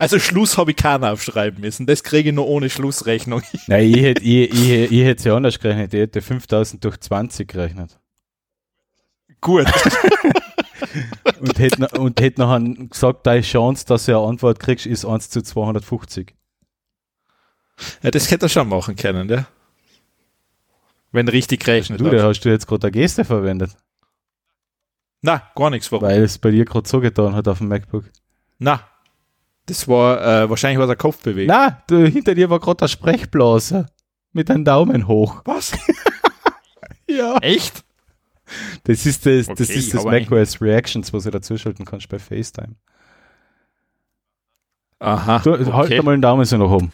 [0.00, 1.84] Also Schluss habe ich keinen aufschreiben müssen.
[1.84, 3.42] Das kriege ich nur ohne Schlussrechnung.
[3.66, 5.92] Nein, ich hätte ich, ich, ich hätte ja anders gerechnet.
[5.92, 8.00] Ich hätte 5000 durch 20 gerechnet.
[9.42, 9.66] Gut.
[11.40, 15.28] und hätte, und hätte nachher gesagt, deine Chance, dass du eine Antwort kriegst, ist 1
[15.28, 16.34] zu 250.
[18.02, 19.46] Ja, das hätte er schon machen können, ja.
[21.12, 22.00] Wenn richtig rechnet.
[22.00, 23.76] Du, da hast du jetzt gerade eine Geste verwendet.
[25.22, 25.90] Na, gar nichts.
[25.92, 26.08] Warum?
[26.08, 28.04] Weil es bei dir gerade so getan hat auf dem MacBook.
[28.58, 28.88] Na,
[29.66, 31.48] das war äh, wahrscheinlich was der Kopf bewegt.
[31.48, 33.86] Na, du, hinter dir war gerade der Sprechblase
[34.32, 35.42] mit einem Daumen hoch.
[35.44, 35.72] Was?
[37.06, 37.38] ja.
[37.38, 37.84] Echt?
[38.84, 42.74] Das ist das, okay, das, ist das macOS Reactions, was du dazuschalten kannst bei FaceTime.
[44.98, 45.38] Aha.
[45.38, 46.02] Du, halt okay.
[46.02, 46.90] Mal den Daumen so nach oben.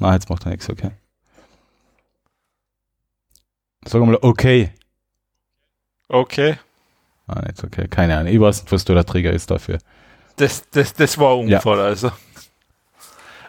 [0.00, 0.90] Na, jetzt macht er nichts, okay.
[3.86, 4.72] Sag mal, okay.
[6.08, 6.58] Okay.
[7.26, 7.88] Ah, nicht okay.
[7.88, 8.32] Keine Ahnung.
[8.32, 9.78] Ich weiß nicht, was du der Trigger ist dafür.
[10.36, 11.84] Das, das, das war ein Unfall, ja.
[11.84, 12.10] also.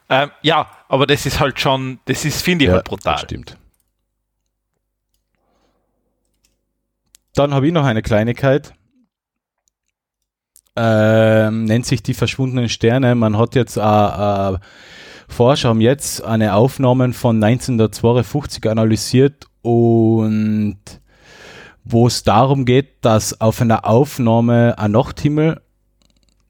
[0.10, 3.14] Ähm, ja, aber das ist halt schon, das ist, finde ich ja, halt brutal.
[3.14, 3.58] Das stimmt.
[7.34, 8.74] Dann habe ich noch eine Kleinigkeit.
[10.78, 13.16] Ähm, nennt sich die verschwundenen Sterne.
[13.16, 14.58] Man hat jetzt, äh, äh,
[15.28, 20.78] Forscher haben jetzt eine Aufnahme von 1952 analysiert und
[21.84, 25.62] wo es darum geht, dass auf einer Aufnahme ein Nachthimmel,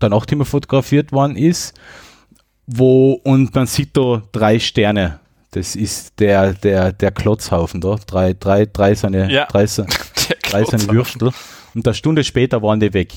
[0.02, 1.74] der Nachthimmel fotografiert worden ist,
[2.68, 5.20] wo und man sieht da drei Sterne.
[5.52, 9.66] Das ist der, der, der Klotzhaufen da, drei, drei, drei seine, ja, drei,
[10.44, 11.32] drei seine Würstel.
[11.74, 13.14] Und eine Stunde später waren die weg.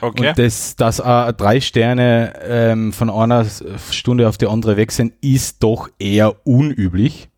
[0.00, 0.28] Okay.
[0.28, 3.46] Und das, dass äh, drei Sterne ähm, von einer
[3.90, 7.28] Stunde auf die andere weg sind, ist doch eher unüblich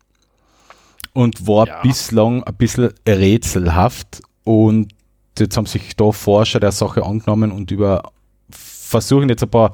[1.13, 1.81] und war ja.
[1.81, 4.21] bislang ein bisschen rätselhaft.
[4.43, 4.93] Und
[5.37, 8.03] jetzt haben sich da Forscher der Sache angenommen und über
[8.51, 9.73] versuchen jetzt ein paar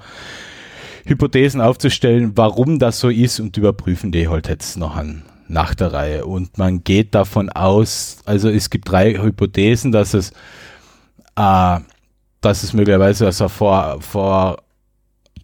[1.05, 5.93] Hypothesen aufzustellen, warum das so ist und überprüfen die halt jetzt noch an, nach der
[5.93, 6.25] Reihe.
[6.25, 10.31] Und man geht davon aus, also es gibt drei Hypothesen, dass es,
[11.35, 11.79] äh,
[12.45, 14.57] dass es möglicherweise also vor, vor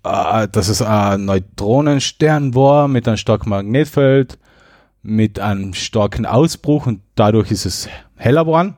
[0.04, 4.38] äh, dass es ein Neutronenstern war mit einem starken Magnetfeld,
[5.02, 8.78] mit einem starken Ausbruch und dadurch ist es heller geworden.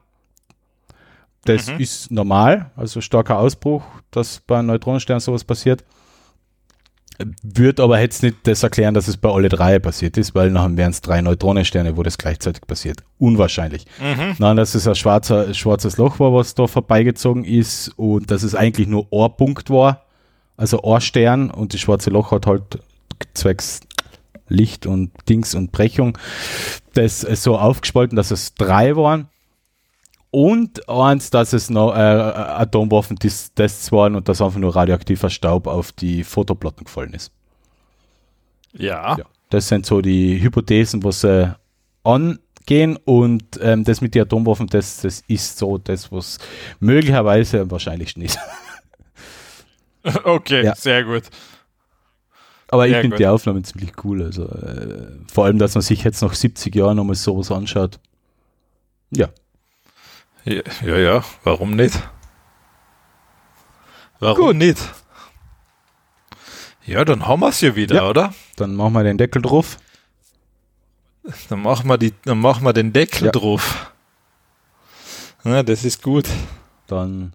[1.43, 1.79] Das mhm.
[1.81, 5.83] ist normal, also starker Ausbruch, dass bei einem Neutronenstern sowas passiert.
[7.43, 10.75] Wird aber jetzt nicht das erklären, dass es bei alle drei passiert ist, weil nachher
[10.77, 13.03] wären es drei Neutronensterne, wo das gleichzeitig passiert.
[13.19, 13.85] Unwahrscheinlich.
[13.99, 14.35] Mhm.
[14.39, 18.55] Nein, dass es ein schwarzer, schwarzes Loch war, was da vorbeigezogen ist und dass es
[18.55, 20.05] eigentlich nur Ohrpunkt war,
[20.57, 22.79] also Ohrstern und das schwarze Loch hat halt
[23.33, 23.81] zwecks
[24.47, 26.17] Licht und Dings und Brechung
[26.93, 29.27] das so aufgespalten, dass es drei waren
[30.33, 35.91] und eins, dass es noch äh, Atomwaffen-Tests waren und dass einfach nur radioaktiver Staub auf
[35.91, 37.31] die Fotoplatten gefallen ist.
[38.73, 39.15] Ja.
[39.15, 39.25] ja.
[39.51, 41.55] Das sind so die Hypothesen, was sie
[42.03, 46.39] angehen und ähm, das mit den Atomwaffen, das, das ist so das, was
[46.79, 48.39] möglicherweise am wahrscheinlichsten ist.
[50.23, 50.75] okay, ja.
[50.75, 51.25] sehr gut.
[52.69, 54.23] Aber ich finde die Aufnahmen ziemlich cool.
[54.23, 57.99] Also, äh, vor allem, dass man sich jetzt nach 70 Jahren nochmal sowas anschaut.
[59.11, 59.29] Ja,
[60.45, 61.97] ja, ja, ja, warum nicht?
[64.19, 64.55] Warum Gut.
[64.55, 64.79] nicht?
[66.85, 68.09] Ja, dann haben wir es ja wieder, ja.
[68.09, 68.33] oder?
[68.57, 69.77] Dann machen wir den Deckel drauf.
[71.49, 73.31] Dann machen wir, die, dann machen wir den Deckel ja.
[73.31, 73.91] drauf.
[75.45, 76.27] Ja, das ist gut.
[76.87, 77.33] Dann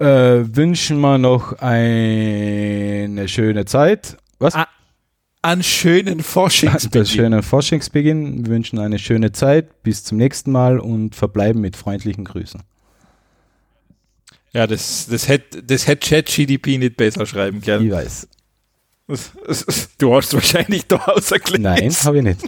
[0.00, 4.16] äh, wünschen wir noch eine schöne Zeit.
[4.38, 4.54] Was?
[4.56, 4.66] Ah,
[5.42, 7.00] einen schönen Forschungsbeginn.
[7.00, 8.46] Einen schönen Forschungsbeginn.
[8.46, 9.82] Wir wünschen eine schöne Zeit.
[9.82, 12.62] Bis zum nächsten Mal und verbleiben mit freundlichen Grüßen.
[14.52, 17.86] Ja, das, das hätte das hätt ChatGDP nicht besser schreiben können.
[17.86, 18.28] Ich weiß.
[19.98, 21.62] Du hast wahrscheinlich da ausgeklärt.
[21.62, 22.40] Nein, habe ich nicht.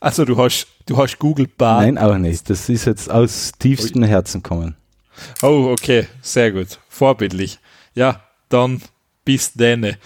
[0.00, 1.82] Also du hast, du hast Google Bar.
[1.82, 2.50] Nein, auch nicht.
[2.50, 4.76] Das ist jetzt aus tiefstem Herzen kommen.
[5.40, 6.08] Oh, okay.
[6.20, 6.78] Sehr gut.
[6.88, 7.58] Vorbildlich.
[7.94, 8.82] Ja, dann
[9.24, 9.98] bis denne.